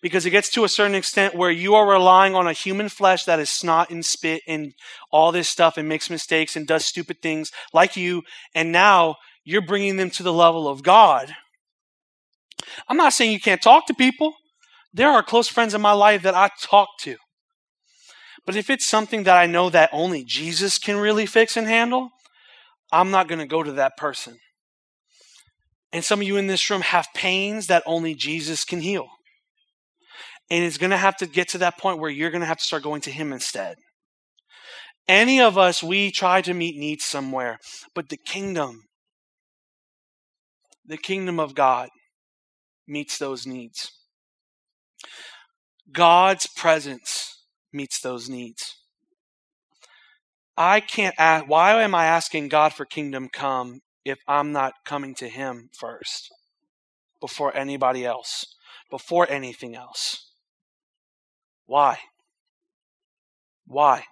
because 0.00 0.26
it 0.26 0.30
gets 0.30 0.50
to 0.50 0.64
a 0.64 0.68
certain 0.68 0.94
extent 0.94 1.34
where 1.34 1.50
you 1.50 1.74
are 1.74 1.88
relying 1.88 2.34
on 2.34 2.46
a 2.46 2.52
human 2.52 2.88
flesh 2.88 3.24
that 3.24 3.38
is 3.38 3.50
snot 3.50 3.90
and 3.90 4.04
spit 4.04 4.42
and 4.46 4.72
all 5.10 5.32
this 5.32 5.48
stuff 5.48 5.76
and 5.76 5.88
makes 5.88 6.10
mistakes 6.10 6.56
and 6.56 6.66
does 6.66 6.84
stupid 6.84 7.22
things 7.22 7.52
like 7.72 7.96
you, 7.96 8.22
and 8.54 8.72
now 8.72 9.16
you're 9.44 9.62
bringing 9.62 9.96
them 9.96 10.10
to 10.10 10.22
the 10.22 10.32
level 10.32 10.68
of 10.68 10.82
God. 10.82 11.34
I'm 12.88 12.96
not 12.96 13.12
saying 13.12 13.32
you 13.32 13.40
can't 13.40 13.62
talk 13.62 13.86
to 13.86 13.94
people. 13.94 14.34
There 14.92 15.10
are 15.10 15.22
close 15.22 15.48
friends 15.48 15.74
in 15.74 15.80
my 15.80 15.92
life 15.92 16.22
that 16.22 16.34
I 16.34 16.50
talk 16.60 16.88
to. 17.00 17.16
But 18.44 18.56
if 18.56 18.70
it's 18.70 18.86
something 18.86 19.24
that 19.24 19.36
I 19.36 19.46
know 19.46 19.70
that 19.70 19.90
only 19.92 20.24
Jesus 20.24 20.78
can 20.78 20.96
really 20.96 21.26
fix 21.26 21.56
and 21.56 21.66
handle, 21.66 22.10
I'm 22.92 23.10
not 23.10 23.28
going 23.28 23.38
to 23.38 23.46
go 23.46 23.62
to 23.62 23.72
that 23.72 23.96
person. 23.96 24.38
And 25.92 26.04
some 26.04 26.20
of 26.20 26.26
you 26.26 26.36
in 26.36 26.46
this 26.46 26.68
room 26.70 26.82
have 26.82 27.06
pains 27.14 27.68
that 27.68 27.82
only 27.86 28.14
Jesus 28.14 28.64
can 28.64 28.80
heal. 28.80 29.08
And 30.50 30.64
it's 30.64 30.78
going 30.78 30.90
to 30.90 30.96
have 30.96 31.16
to 31.18 31.26
get 31.26 31.48
to 31.50 31.58
that 31.58 31.78
point 31.78 31.98
where 31.98 32.10
you're 32.10 32.30
going 32.30 32.40
to 32.40 32.46
have 32.46 32.58
to 32.58 32.64
start 32.64 32.82
going 32.82 33.00
to 33.02 33.10
Him 33.10 33.32
instead. 33.32 33.76
Any 35.08 35.40
of 35.40 35.56
us, 35.56 35.82
we 35.82 36.10
try 36.10 36.42
to 36.42 36.54
meet 36.54 36.76
needs 36.76 37.04
somewhere, 37.04 37.58
but 37.94 38.08
the 38.08 38.16
kingdom, 38.16 38.82
the 40.84 40.96
kingdom 40.96 41.38
of 41.38 41.54
God 41.54 41.88
meets 42.88 43.18
those 43.18 43.46
needs. 43.46 43.90
God's 45.92 46.46
presence 46.46 47.42
meets 47.72 48.00
those 48.00 48.28
needs. 48.28 48.75
I 50.56 50.80
can't 50.80 51.14
ask, 51.18 51.46
why 51.46 51.82
am 51.82 51.94
I 51.94 52.06
asking 52.06 52.48
God 52.48 52.72
for 52.72 52.84
kingdom 52.84 53.28
come 53.32 53.80
if 54.04 54.18
I'm 54.26 54.52
not 54.52 54.72
coming 54.84 55.14
to 55.16 55.28
Him 55.28 55.68
first 55.78 56.30
before 57.20 57.56
anybody 57.56 58.04
else, 58.04 58.44
before 58.90 59.28
anything 59.30 59.74
else. 59.74 60.30
Why? 61.66 61.98
Why? 63.66 64.04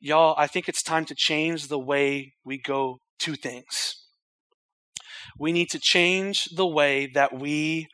Y'all, 0.00 0.34
I 0.36 0.46
think 0.46 0.68
it's 0.68 0.82
time 0.82 1.04
to 1.06 1.14
change 1.14 1.68
the 1.68 1.78
way 1.78 2.34
we 2.44 2.58
go 2.58 2.98
to 3.20 3.34
things. 3.34 3.94
We 5.38 5.52
need 5.52 5.70
to 5.70 5.78
change 5.78 6.44
the 6.56 6.66
way 6.66 7.06
that 7.14 7.32
we 7.32 7.88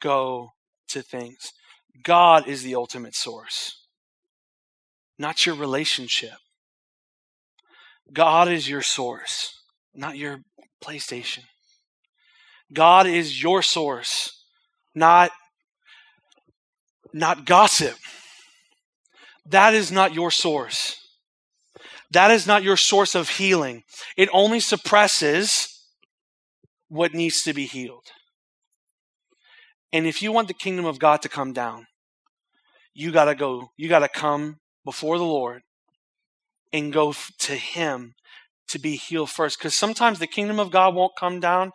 go 0.00 0.48
to 0.88 1.02
things. 1.02 1.52
God 2.02 2.48
is 2.48 2.62
the 2.62 2.74
ultimate 2.74 3.14
source, 3.14 3.81
not 5.22 5.46
your 5.46 5.54
relationship. 5.54 6.34
God 8.12 8.48
is 8.48 8.68
your 8.68 8.82
source, 8.82 9.54
not 9.94 10.16
your 10.16 10.40
PlayStation. 10.84 11.44
God 12.72 13.06
is 13.06 13.40
your 13.40 13.62
source, 13.62 14.44
not, 14.96 15.30
not 17.14 17.46
gossip. 17.46 17.94
That 19.46 19.74
is 19.74 19.92
not 19.92 20.12
your 20.12 20.32
source. 20.32 20.96
That 22.10 22.32
is 22.32 22.44
not 22.44 22.64
your 22.64 22.76
source 22.76 23.14
of 23.14 23.28
healing. 23.28 23.84
It 24.16 24.28
only 24.32 24.58
suppresses 24.58 25.86
what 26.88 27.14
needs 27.14 27.42
to 27.44 27.54
be 27.54 27.66
healed. 27.66 28.08
And 29.92 30.04
if 30.04 30.20
you 30.20 30.32
want 30.32 30.48
the 30.48 30.54
kingdom 30.54 30.84
of 30.84 30.98
God 30.98 31.22
to 31.22 31.28
come 31.28 31.52
down, 31.52 31.86
you 32.92 33.12
got 33.12 33.26
to 33.26 33.36
go, 33.36 33.68
you 33.76 33.88
got 33.88 34.00
to 34.00 34.08
come 34.08 34.56
before 34.84 35.18
the 35.18 35.24
Lord 35.24 35.62
and 36.72 36.92
go 36.92 37.14
to 37.38 37.54
Him 37.54 38.14
to 38.68 38.78
be 38.78 38.96
healed 38.96 39.30
first. 39.30 39.58
Because 39.58 39.74
sometimes 39.74 40.18
the 40.18 40.26
kingdom 40.26 40.58
of 40.58 40.70
God 40.70 40.94
won't 40.94 41.16
come 41.18 41.40
down 41.40 41.72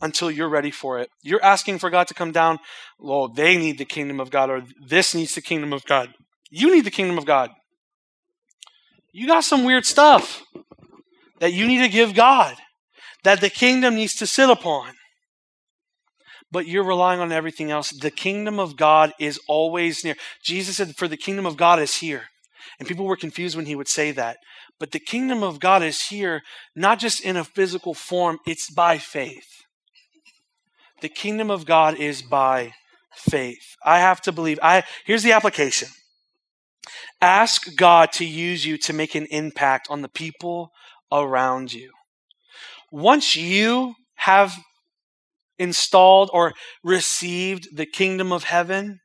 until 0.00 0.30
you're 0.30 0.48
ready 0.48 0.70
for 0.70 0.98
it. 0.98 1.08
You're 1.22 1.44
asking 1.44 1.78
for 1.78 1.90
God 1.90 2.08
to 2.08 2.14
come 2.14 2.32
down. 2.32 2.58
Well, 2.98 3.28
they 3.28 3.56
need 3.56 3.78
the 3.78 3.84
kingdom 3.84 4.20
of 4.20 4.30
God, 4.30 4.50
or 4.50 4.62
this 4.86 5.14
needs 5.14 5.34
the 5.34 5.40
kingdom 5.40 5.72
of 5.72 5.84
God. 5.84 6.14
You 6.50 6.74
need 6.74 6.84
the 6.84 6.90
kingdom 6.90 7.18
of 7.18 7.26
God. 7.26 7.50
You 9.12 9.26
got 9.26 9.44
some 9.44 9.64
weird 9.64 9.86
stuff 9.86 10.42
that 11.40 11.52
you 11.52 11.66
need 11.66 11.82
to 11.82 11.88
give 11.88 12.14
God, 12.14 12.56
that 13.24 13.40
the 13.40 13.50
kingdom 13.50 13.94
needs 13.94 14.14
to 14.16 14.26
sit 14.26 14.50
upon. 14.50 14.95
But 16.50 16.66
you're 16.66 16.84
relying 16.84 17.20
on 17.20 17.32
everything 17.32 17.70
else. 17.70 17.90
The 17.90 18.10
kingdom 18.10 18.58
of 18.58 18.76
God 18.76 19.12
is 19.18 19.40
always 19.48 20.04
near. 20.04 20.16
Jesus 20.42 20.76
said, 20.76 20.96
For 20.96 21.08
the 21.08 21.16
kingdom 21.16 21.46
of 21.46 21.56
God 21.56 21.80
is 21.80 21.96
here. 21.96 22.24
And 22.78 22.88
people 22.88 23.06
were 23.06 23.16
confused 23.16 23.56
when 23.56 23.66
he 23.66 23.74
would 23.74 23.88
say 23.88 24.10
that. 24.12 24.38
But 24.78 24.92
the 24.92 25.00
kingdom 25.00 25.42
of 25.42 25.60
God 25.60 25.82
is 25.82 26.08
here, 26.08 26.42
not 26.74 26.98
just 26.98 27.20
in 27.20 27.36
a 27.36 27.44
physical 27.44 27.94
form, 27.94 28.38
it's 28.46 28.70
by 28.70 28.98
faith. 28.98 29.64
The 31.00 31.08
kingdom 31.08 31.50
of 31.50 31.66
God 31.66 31.96
is 31.96 32.22
by 32.22 32.74
faith. 33.14 33.76
I 33.84 33.98
have 34.00 34.20
to 34.22 34.32
believe. 34.32 34.58
I 34.62 34.84
here's 35.04 35.22
the 35.22 35.32
application. 35.32 35.88
Ask 37.20 37.74
God 37.76 38.12
to 38.12 38.24
use 38.24 38.64
you 38.64 38.78
to 38.78 38.92
make 38.92 39.14
an 39.14 39.26
impact 39.26 39.88
on 39.90 40.02
the 40.02 40.08
people 40.08 40.72
around 41.10 41.72
you. 41.72 41.90
Once 42.90 43.34
you 43.36 43.94
have 44.16 44.56
installed 45.58 46.30
or 46.32 46.54
received 46.82 47.76
the 47.76 47.86
kingdom 47.86 48.32
of 48.32 48.44
heaven, 48.44 49.00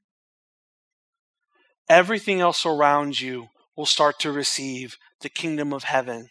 everything 1.89 2.41
else 2.41 2.65
around 2.65 3.19
you 3.19 3.47
will 3.75 3.85
start 3.85 4.19
to 4.19 4.31
receive 4.31 4.97
the 5.21 5.29
kingdom 5.29 5.73
of 5.73 5.83
heaven 5.83 6.27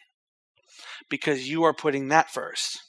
because 1.09 1.49
you 1.49 1.65
are 1.65 1.75
putting 1.75 2.09
that 2.09 2.31
first 2.31 2.81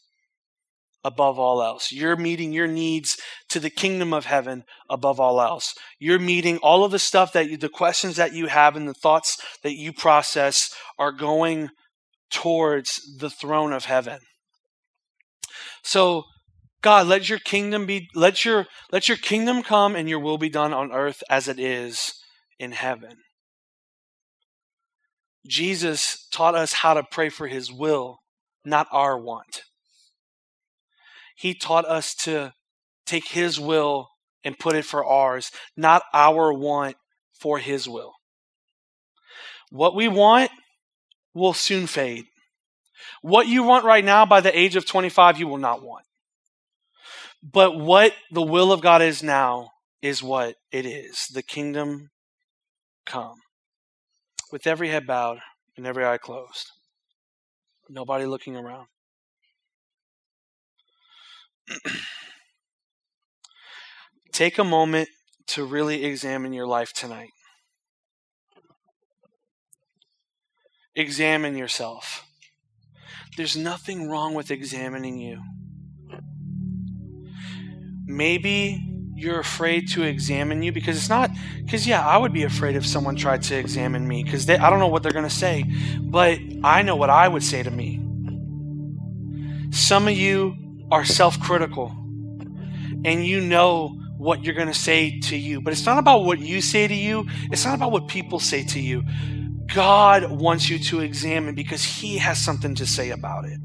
above 1.04 1.40
all 1.40 1.62
else. 1.62 1.92
You're 1.92 2.16
meeting 2.16 2.54
your 2.54 2.68
needs 2.68 3.18
to 3.50 3.60
the 3.60 3.70
kingdom 3.70 4.14
of 4.14 4.26
heaven 4.26 4.64
above 4.90 5.20
all 5.20 5.42
else. 5.42 5.74
You're 6.00 6.20
meeting 6.20 6.58
all 6.58 6.84
of 6.84 6.92
the 6.92 7.00
stuff 7.00 7.34
that 7.34 7.50
you, 7.50 7.58
the 7.58 7.70
questions 7.70 8.18
that 8.18 8.34
you 8.34 8.48
have 8.48 8.76
and 8.76 8.88
the 8.88 8.94
thoughts 8.94 9.38
that 9.64 9.76
you 9.76 9.94
process 9.94 10.74
are 11.00 11.12
going 11.12 11.70
towards 12.30 13.18
the 13.18 13.30
throne 13.30 13.74
of 13.74 13.86
heaven. 13.86 14.20
So, 15.84 16.26
God, 16.82 17.08
let 17.08 17.30
your 17.30 17.40
kingdom 17.40 17.86
be 17.86 18.10
let 18.16 18.44
your 18.44 18.66
let 18.92 19.08
your 19.08 19.18
kingdom 19.18 19.62
come 19.62 19.96
and 19.96 20.10
your 20.10 20.20
will 20.20 20.38
be 20.38 20.50
done 20.50 20.74
on 20.74 20.92
earth 20.92 21.24
as 21.30 21.48
it 21.48 21.60
is 21.60 22.14
in 22.60 22.72
heaven. 22.72 23.18
Jesus 25.48 26.28
taught 26.32 26.56
us 26.56 26.74
how 26.74 26.94
to 26.94 27.04
pray 27.04 27.30
for 27.30 27.48
his 27.48 27.72
will, 27.72 28.20
not 28.66 28.88
our 28.92 29.18
want. 29.18 29.64
He 31.42 31.56
taught 31.56 31.86
us 31.86 32.14
to 32.18 32.54
take 33.08 33.30
His 33.30 33.60
will 33.60 34.10
and 34.44 34.60
put 34.60 34.76
it 34.76 34.86
for 34.86 35.04
ours, 35.04 35.52
not 35.76 36.04
our 36.14 36.54
want 36.54 36.98
for 37.34 37.58
His 37.58 37.90
will. 37.90 38.14
What 39.72 39.96
we 39.96 40.08
want 40.08 40.52
will 41.34 41.54
soon 41.54 41.88
fade. 41.88 42.26
What 43.24 43.48
you 43.48 43.64
want 43.64 43.86
right 43.86 44.06
now 44.06 44.24
by 44.28 44.40
the 44.42 44.56
age 44.56 44.76
of 44.76 44.86
25, 44.86 45.40
you 45.40 45.48
will 45.48 45.58
not 45.58 45.82
want. 45.82 46.06
But 47.44 47.78
what 47.78 48.14
the 48.32 48.42
will 48.42 48.72
of 48.72 48.82
God 48.82 49.02
is 49.02 49.24
now 49.24 49.72
is 50.02 50.22
what 50.22 50.56
it 50.72 50.86
is 50.86 51.28
the 51.28 51.42
kingdom 51.42 52.10
come. 53.06 53.38
With 54.52 54.68
every 54.68 54.90
head 54.90 55.08
bowed 55.08 55.40
and 55.78 55.88
every 55.88 56.06
eye 56.06 56.18
closed, 56.18 56.72
nobody 57.90 58.26
looking 58.26 58.56
around. 58.56 58.88
Take 64.32 64.58
a 64.58 64.64
moment 64.64 65.10
to 65.48 65.66
really 65.66 66.06
examine 66.06 66.54
your 66.54 66.68
life 66.68 66.94
tonight. 66.94 67.32
Examine 70.96 71.58
yourself. 71.58 72.26
There's 73.38 73.56
nothing 73.56 74.10
wrong 74.10 74.34
with 74.34 74.52
examining 74.52 75.18
you. 75.18 75.42
Maybe 78.18 78.88
you're 79.16 79.40
afraid 79.40 79.88
to 79.90 80.04
examine 80.04 80.64
you 80.64 80.72
because 80.72 80.98
it's 80.98 81.10
not 81.10 81.30
because 81.64 81.86
yeah 81.86 82.04
i 82.04 82.18
would 82.18 82.34
be 82.34 82.42
afraid 82.42 82.76
if 82.76 82.84
someone 82.84 83.16
tried 83.16 83.40
to 83.40 83.56
examine 83.56 84.08
me 84.08 84.24
because 84.24 84.50
i 84.50 84.68
don't 84.68 84.80
know 84.80 84.88
what 84.88 85.04
they're 85.04 85.12
going 85.12 85.24
to 85.24 85.30
say 85.30 85.64
but 86.00 86.40
i 86.64 86.82
know 86.82 86.96
what 86.96 87.12
i 87.12 87.28
would 87.28 87.44
say 87.44 87.62
to 87.62 87.70
me 87.70 88.02
some 89.72 90.08
of 90.08 90.14
you 90.14 90.58
are 90.92 91.06
self 91.06 91.40
critical 91.40 91.90
and 93.06 93.26
you 93.26 93.42
know 93.42 93.98
what 94.18 94.44
you're 94.44 94.54
going 94.54 94.68
to 94.68 94.74
say 94.74 95.20
to 95.20 95.36
you. 95.36 95.62
But 95.62 95.74
it's 95.74 95.86
not 95.86 95.98
about 95.98 96.26
what 96.26 96.40
you 96.40 96.62
say 96.62 96.88
to 96.88 96.94
you, 96.94 97.28
it's 97.52 97.66
not 97.66 97.76
about 97.76 97.92
what 97.92 98.08
people 98.08 98.40
say 98.40 98.64
to 98.66 98.80
you. 98.80 99.04
God 99.74 100.30
wants 100.30 100.70
you 100.70 100.78
to 100.80 101.00
examine 101.00 101.56
because 101.56 101.84
He 101.84 102.18
has 102.18 102.44
something 102.44 102.76
to 102.76 102.86
say 102.86 103.10
about 103.10 103.46
it. 103.46 103.60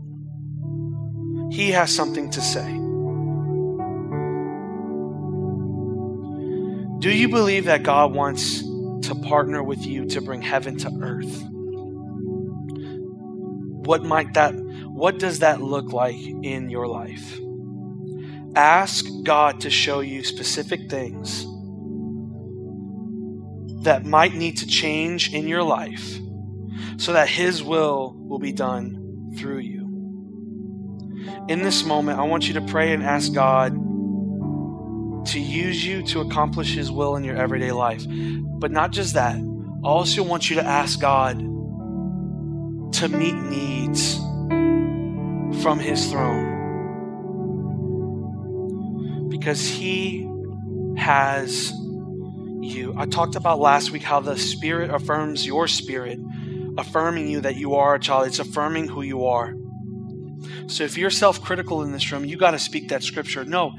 He 1.50 1.72
has 1.72 1.94
something 1.94 2.30
to 2.30 2.40
say. 2.40 2.85
Do 7.06 7.14
you 7.14 7.28
believe 7.28 7.66
that 7.66 7.84
God 7.84 8.12
wants 8.14 8.62
to 8.62 9.14
partner 9.22 9.62
with 9.62 9.86
you 9.86 10.06
to 10.06 10.20
bring 10.20 10.42
heaven 10.42 10.76
to 10.78 10.90
earth? 11.00 11.40
What 13.86 14.02
might 14.02 14.34
that 14.34 14.50
what 14.88 15.20
does 15.20 15.38
that 15.38 15.60
look 15.60 15.92
like 15.92 16.16
in 16.16 16.68
your 16.68 16.88
life? 16.88 17.38
Ask 18.56 19.06
God 19.22 19.60
to 19.60 19.70
show 19.70 20.00
you 20.00 20.24
specific 20.24 20.90
things 20.90 21.46
that 23.84 24.04
might 24.04 24.34
need 24.34 24.56
to 24.56 24.66
change 24.66 25.32
in 25.32 25.46
your 25.46 25.62
life 25.62 26.18
so 26.96 27.12
that 27.12 27.28
His 27.28 27.62
will 27.62 28.16
will 28.18 28.40
be 28.40 28.50
done 28.50 29.32
through 29.38 29.58
you. 29.58 29.86
In 31.48 31.62
this 31.62 31.84
moment, 31.84 32.18
I 32.18 32.24
want 32.24 32.48
you 32.48 32.54
to 32.54 32.62
pray 32.62 32.92
and 32.92 33.04
ask 33.04 33.32
God 33.32 33.76
to 35.28 35.40
use 35.40 35.84
you 35.84 36.02
to 36.04 36.20
accomplish 36.20 36.74
His 36.74 36.90
will 36.90 37.16
in 37.16 37.24
your 37.24 37.36
everyday 37.36 37.72
life. 37.72 38.04
But 38.08 38.70
not 38.70 38.92
just 38.92 39.14
that, 39.14 39.36
I 39.36 39.88
also 39.88 40.22
want 40.22 40.50
you 40.50 40.56
to 40.56 40.64
ask 40.64 41.00
God 41.00 41.38
to 42.94 43.08
meet 43.08 43.34
needs 43.34 44.16
from 45.62 45.78
his 45.78 46.10
throne 46.10 46.54
because 49.28 49.68
he 49.68 50.28
has 50.96 51.72
you. 52.60 52.94
I 52.96 53.06
talked 53.06 53.36
about 53.36 53.58
last 53.58 53.90
week 53.90 54.02
how 54.02 54.20
the 54.20 54.38
Spirit 54.38 54.90
affirms 54.90 55.46
your 55.46 55.68
spirit, 55.68 56.18
affirming 56.78 57.28
you 57.28 57.40
that 57.42 57.56
you 57.56 57.74
are 57.74 57.94
a 57.94 58.00
child. 58.00 58.28
It's 58.28 58.38
affirming 58.38 58.88
who 58.88 59.02
you 59.02 59.26
are. 59.26 59.54
So 60.68 60.84
if 60.84 60.96
you're 60.96 61.10
self 61.10 61.42
critical 61.42 61.82
in 61.82 61.92
this 61.92 62.10
room, 62.12 62.24
you 62.24 62.36
got 62.36 62.52
to 62.52 62.58
speak 62.58 62.88
that 62.88 63.02
scripture. 63.02 63.44
No, 63.44 63.74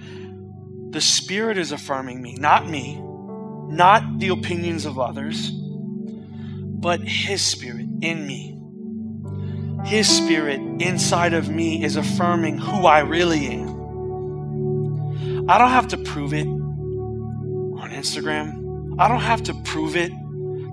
the 0.98 1.02
Spirit 1.02 1.60
is 1.60 1.72
affirming 1.72 2.24
me, 2.24 2.34
not 2.39 2.68
me, 2.68 3.00
not 3.70 4.18
the 4.18 4.30
opinions 4.30 4.84
of 4.84 4.98
others, 4.98 5.52
but 5.52 7.00
His 7.02 7.39
Spirit 7.39 7.86
in 8.02 8.26
me. 8.26 8.60
His 9.86 10.10
Spirit 10.10 10.60
inside 10.82 11.36
of 11.36 11.50
me 11.50 11.84
is 11.84 11.98
affirming 11.98 12.58
who 12.58 12.88
I 12.88 13.02
really 13.02 13.45
am. 13.45 13.68
I 15.48 15.60
don't 15.60 15.70
have 15.70 15.89
to 15.89 15.98
prove 15.98 16.34
it 16.34 16.48
on 16.48 17.91
Instagram. 17.91 18.95
I 18.98 19.08
don't 19.08 19.22
have 19.22 19.43
to 19.43 19.54
prove 19.66 19.95
it 19.95 20.12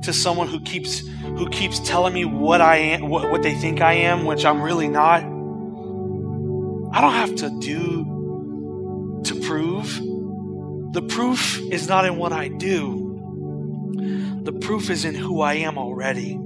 to 0.05 0.12
someone 0.14 0.49
who 0.49 0.62
keeps 0.62 1.07
who 1.37 1.51
keeps 1.51 1.81
telling 1.81 2.14
me 2.14 2.25
what 2.25 2.62
I 2.62 2.77
am, 2.77 3.11
what, 3.11 3.31
what 3.31 3.43
they 3.43 3.53
think 3.53 3.83
I 3.83 3.93
am, 3.93 4.25
which 4.25 4.47
I'm 4.47 4.62
really 4.62 4.89
not. 4.89 5.22
I 6.95 7.03
don't 7.03 7.12
have 7.12 7.35
to 7.35 7.51
do 7.61 9.20
to 9.25 9.35
prove. 9.41 10.01
The 10.95 11.03
proof 11.03 11.59
is 11.72 11.88
not 11.88 12.05
in 12.05 12.18
what 12.18 12.32
I 12.32 12.47
do. 12.47 14.40
The 14.45 14.53
proof 14.53 14.90
is 14.90 15.05
in 15.05 15.16
who 15.16 15.40
I 15.40 15.55
am 15.55 15.76
already. 15.76 16.38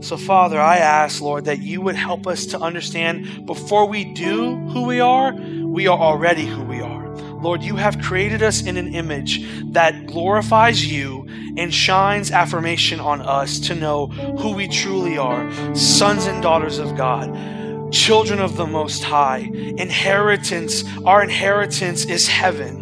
So, 0.00 0.16
Father, 0.16 0.60
I 0.60 0.76
ask, 0.76 1.20
Lord, 1.20 1.46
that 1.46 1.58
you 1.58 1.80
would 1.80 1.96
help 1.96 2.28
us 2.28 2.46
to 2.46 2.60
understand 2.60 3.46
before 3.46 3.88
we 3.88 4.04
do 4.14 4.54
who 4.68 4.84
we 4.84 5.00
are, 5.00 5.34
we 5.34 5.88
are 5.88 5.98
already 5.98 6.46
who 6.46 6.62
we 6.62 6.80
are. 6.80 7.08
Lord, 7.16 7.64
you 7.64 7.74
have 7.74 8.00
created 8.00 8.44
us 8.44 8.62
in 8.62 8.76
an 8.76 8.94
image 8.94 9.44
that 9.72 10.06
glorifies 10.06 10.86
you 10.86 11.26
and 11.56 11.74
shines 11.74 12.30
affirmation 12.30 13.00
on 13.00 13.22
us 13.22 13.58
to 13.58 13.74
know 13.74 14.06
who 14.06 14.52
we 14.52 14.68
truly 14.68 15.18
are 15.18 15.50
sons 15.74 16.26
and 16.26 16.40
daughters 16.40 16.78
of 16.78 16.96
God, 16.96 17.92
children 17.92 18.38
of 18.38 18.56
the 18.56 18.68
Most 18.68 19.02
High. 19.02 19.50
Inheritance, 19.78 20.84
our 21.04 21.24
inheritance 21.24 22.04
is 22.04 22.28
heaven. 22.28 22.79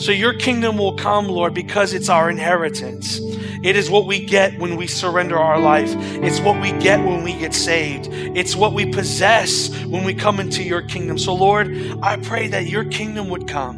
So 0.00 0.12
your 0.12 0.32
kingdom 0.32 0.78
will 0.78 0.94
come, 0.94 1.28
Lord, 1.28 1.52
because 1.52 1.92
it's 1.92 2.08
our 2.08 2.30
inheritance. 2.30 3.20
It 3.62 3.76
is 3.76 3.90
what 3.90 4.06
we 4.06 4.24
get 4.24 4.58
when 4.58 4.76
we 4.76 4.86
surrender 4.86 5.38
our 5.38 5.60
life. 5.60 5.94
It's 6.22 6.40
what 6.40 6.58
we 6.62 6.72
get 6.72 7.04
when 7.04 7.22
we 7.22 7.34
get 7.34 7.52
saved. 7.52 8.08
It's 8.10 8.56
what 8.56 8.72
we 8.72 8.86
possess 8.86 9.68
when 9.84 10.04
we 10.04 10.14
come 10.14 10.40
into 10.40 10.62
your 10.62 10.80
kingdom. 10.80 11.18
So, 11.18 11.34
Lord, 11.34 11.76
I 12.02 12.16
pray 12.16 12.48
that 12.48 12.66
your 12.66 12.84
kingdom 12.84 13.28
would 13.28 13.46
come 13.46 13.76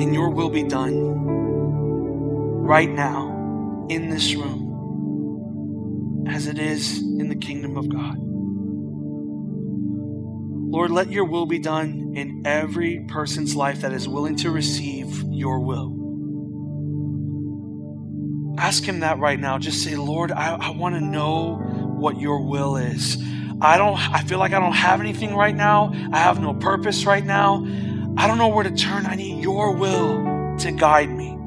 and 0.00 0.14
your 0.14 0.30
will 0.30 0.48
be 0.48 0.62
done 0.62 0.94
right 2.48 2.88
now 2.88 3.86
in 3.90 4.08
this 4.08 4.34
room 4.34 4.86
as 6.26 6.46
it 6.46 6.58
is 6.58 7.00
in 7.00 7.28
the 7.28 7.36
kingdom 7.36 7.76
of 7.76 7.90
God. 7.90 8.29
Lord, 10.70 10.92
let 10.92 11.10
your 11.10 11.24
will 11.24 11.46
be 11.46 11.58
done 11.58 12.12
in 12.14 12.42
every 12.46 13.04
person's 13.08 13.56
life 13.56 13.80
that 13.80 13.92
is 13.92 14.08
willing 14.08 14.36
to 14.36 14.52
receive 14.52 15.24
your 15.28 15.58
will. 15.58 15.96
Ask 18.56 18.84
him 18.84 19.00
that 19.00 19.18
right 19.18 19.40
now. 19.40 19.58
Just 19.58 19.82
say, 19.82 19.96
Lord, 19.96 20.30
I, 20.30 20.54
I 20.54 20.70
want 20.70 20.94
to 20.94 21.00
know 21.00 21.56
what 21.56 22.20
your 22.20 22.46
will 22.46 22.76
is. 22.76 23.16
I 23.60 23.78
don't 23.78 23.98
I 23.98 24.22
feel 24.22 24.38
like 24.38 24.52
I 24.52 24.60
don't 24.60 24.72
have 24.72 25.00
anything 25.00 25.34
right 25.34 25.56
now. 25.56 25.92
I 26.12 26.18
have 26.18 26.40
no 26.40 26.54
purpose 26.54 27.04
right 27.04 27.24
now. 27.24 27.66
I 28.16 28.28
don't 28.28 28.38
know 28.38 28.48
where 28.48 28.64
to 28.64 28.70
turn. 28.70 29.06
I 29.06 29.16
need 29.16 29.42
your 29.42 29.74
will 29.74 30.56
to 30.58 30.70
guide 30.70 31.10
me. 31.10 31.39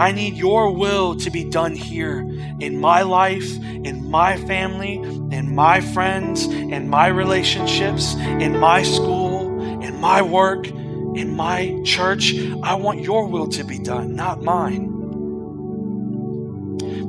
I 0.00 0.12
need 0.12 0.34
your 0.34 0.72
will 0.72 1.14
to 1.16 1.30
be 1.30 1.44
done 1.44 1.74
here 1.74 2.20
in 2.58 2.80
my 2.80 3.02
life, 3.02 3.54
in 3.62 4.10
my 4.10 4.38
family, 4.38 4.94
in 4.94 5.54
my 5.54 5.82
friends, 5.82 6.46
in 6.46 6.88
my 6.88 7.08
relationships, 7.08 8.14
in 8.14 8.58
my 8.58 8.82
school, 8.82 9.82
in 9.82 10.00
my 10.00 10.22
work, 10.22 10.66
in 10.68 11.36
my 11.36 11.78
church. 11.84 12.34
I 12.62 12.76
want 12.76 13.02
your 13.02 13.26
will 13.26 13.48
to 13.48 13.62
be 13.62 13.78
done, 13.78 14.16
not 14.16 14.42
mine. 14.42 14.88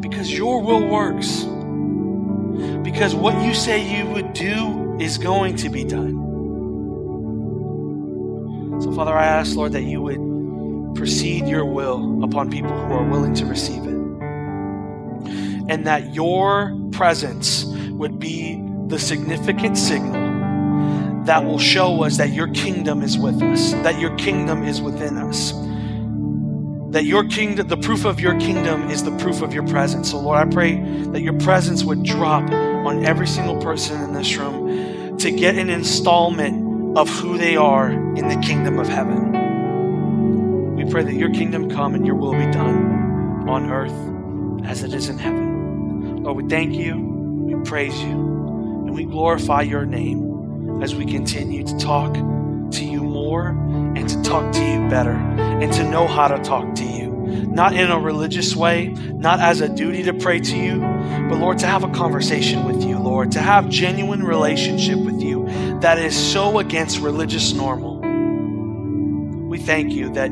Because 0.01 0.29
your 0.29 0.61
will 0.61 0.85
works. 0.85 1.43
Because 2.83 3.15
what 3.15 3.41
you 3.41 3.53
say 3.53 3.97
you 3.97 4.05
would 4.07 4.33
do 4.33 4.97
is 4.99 5.17
going 5.17 5.55
to 5.55 5.69
be 5.69 5.85
done. 5.85 6.19
So, 8.81 8.91
Father, 8.91 9.17
I 9.17 9.27
ask, 9.27 9.55
Lord, 9.55 9.71
that 9.71 9.83
you 9.83 10.01
would 10.01 10.30
proceed 10.95 11.47
your 11.47 11.65
will 11.65 12.23
upon 12.23 12.49
people 12.49 12.71
who 12.71 12.93
are 12.93 13.07
willing 13.07 13.33
to 13.35 13.45
receive 13.45 13.83
it. 13.83 14.01
And 15.69 15.85
that 15.87 16.13
your 16.13 16.77
presence 16.91 17.65
would 17.91 18.19
be 18.19 18.61
the 18.87 18.99
significant 18.99 19.77
signal 19.77 20.31
that 21.25 21.45
will 21.45 21.59
show 21.59 22.03
us 22.03 22.17
that 22.17 22.31
your 22.31 22.47
kingdom 22.47 23.03
is 23.03 23.17
with 23.17 23.41
us, 23.43 23.73
that 23.83 23.99
your 23.99 24.15
kingdom 24.15 24.63
is 24.63 24.81
within 24.81 25.17
us. 25.17 25.51
That 26.91 27.05
your 27.05 27.25
kingdom, 27.25 27.67
the 27.67 27.77
proof 27.77 28.05
of 28.05 28.19
your 28.19 28.37
kingdom 28.39 28.89
is 28.89 29.03
the 29.03 29.15
proof 29.17 29.41
of 29.41 29.53
your 29.53 29.65
presence. 29.67 30.11
So, 30.11 30.19
Lord, 30.19 30.45
I 30.45 30.51
pray 30.51 30.81
that 31.11 31.21
your 31.21 31.37
presence 31.39 31.83
would 31.83 32.03
drop 32.03 32.43
on 32.51 33.05
every 33.05 33.27
single 33.27 33.61
person 33.61 34.01
in 34.01 34.13
this 34.13 34.35
room 34.35 35.17
to 35.19 35.31
get 35.31 35.55
an 35.55 35.69
installment 35.69 36.97
of 36.97 37.07
who 37.07 37.37
they 37.37 37.55
are 37.55 37.91
in 37.91 38.27
the 38.27 38.41
kingdom 38.43 38.79
of 38.79 38.87
heaven. 38.89 39.40
We 40.83 40.89
pray 40.89 41.03
that 41.03 41.13
your 41.13 41.29
kingdom 41.29 41.69
come 41.69 41.93
and 41.93 42.07
your 42.07 42.15
will 42.15 42.31
be 42.31 42.49
done 42.51 43.47
on 43.47 43.69
earth 43.69 44.65
as 44.67 44.81
it 44.81 44.95
is 44.95 45.09
in 45.09 45.19
heaven. 45.19 46.23
Lord, 46.23 46.37
we 46.37 46.49
thank 46.49 46.73
you, 46.73 46.97
we 46.97 47.53
praise 47.63 47.95
you, 48.01 48.09
and 48.09 48.95
we 48.95 49.05
glorify 49.05 49.61
your 49.61 49.85
name 49.85 50.81
as 50.81 50.95
we 50.95 51.05
continue 51.05 51.63
to 51.63 51.77
talk 51.77 52.15
to 52.15 52.83
you 52.83 53.03
more 53.03 53.49
and 53.49 54.09
to 54.09 54.23
talk 54.23 54.51
to 54.53 54.59
you 54.59 54.89
better 54.89 55.11
and 55.11 55.71
to 55.73 55.87
know 55.87 56.07
how 56.07 56.27
to 56.27 56.39
talk 56.39 56.73
to 56.73 56.83
you. 56.83 57.11
Not 57.11 57.75
in 57.75 57.91
a 57.91 57.99
religious 57.99 58.55
way, 58.55 58.87
not 58.87 59.39
as 59.39 59.61
a 59.61 59.69
duty 59.69 60.01
to 60.01 60.15
pray 60.15 60.39
to 60.39 60.57
you, 60.57 60.79
but 61.29 61.37
Lord, 61.37 61.59
to 61.59 61.67
have 61.67 61.83
a 61.83 61.91
conversation 61.91 62.65
with 62.65 62.83
you, 62.83 62.97
Lord, 62.97 63.33
to 63.33 63.39
have 63.39 63.69
genuine 63.69 64.23
relationship 64.23 64.97
with 64.97 65.21
you 65.21 65.45
that 65.81 65.99
is 65.99 66.17
so 66.17 66.57
against 66.57 66.97
religious 66.97 67.53
normal. 67.53 67.99
We 69.47 69.59
thank 69.59 69.91
you 69.91 70.11
that 70.13 70.31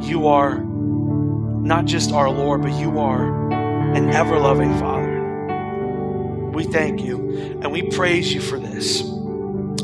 you 0.00 0.26
are 0.28 0.58
not 0.58 1.84
just 1.84 2.12
our 2.12 2.30
Lord, 2.30 2.62
but 2.62 2.72
you 2.72 2.98
are 2.98 3.50
an 3.94 4.10
ever 4.10 4.38
loving 4.38 4.76
Father. 4.78 6.50
We 6.52 6.64
thank 6.64 7.02
you 7.02 7.58
and 7.62 7.70
we 7.70 7.82
praise 7.82 8.32
you 8.32 8.40
for 8.40 8.58
this. 8.58 9.00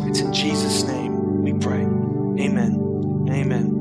It's 0.01 0.21
in 0.21 0.33
Jesus' 0.33 0.85
name 0.85 1.43
we 1.43 1.53
pray. 1.55 1.83
Amen. 1.83 3.27
Amen. 3.31 3.76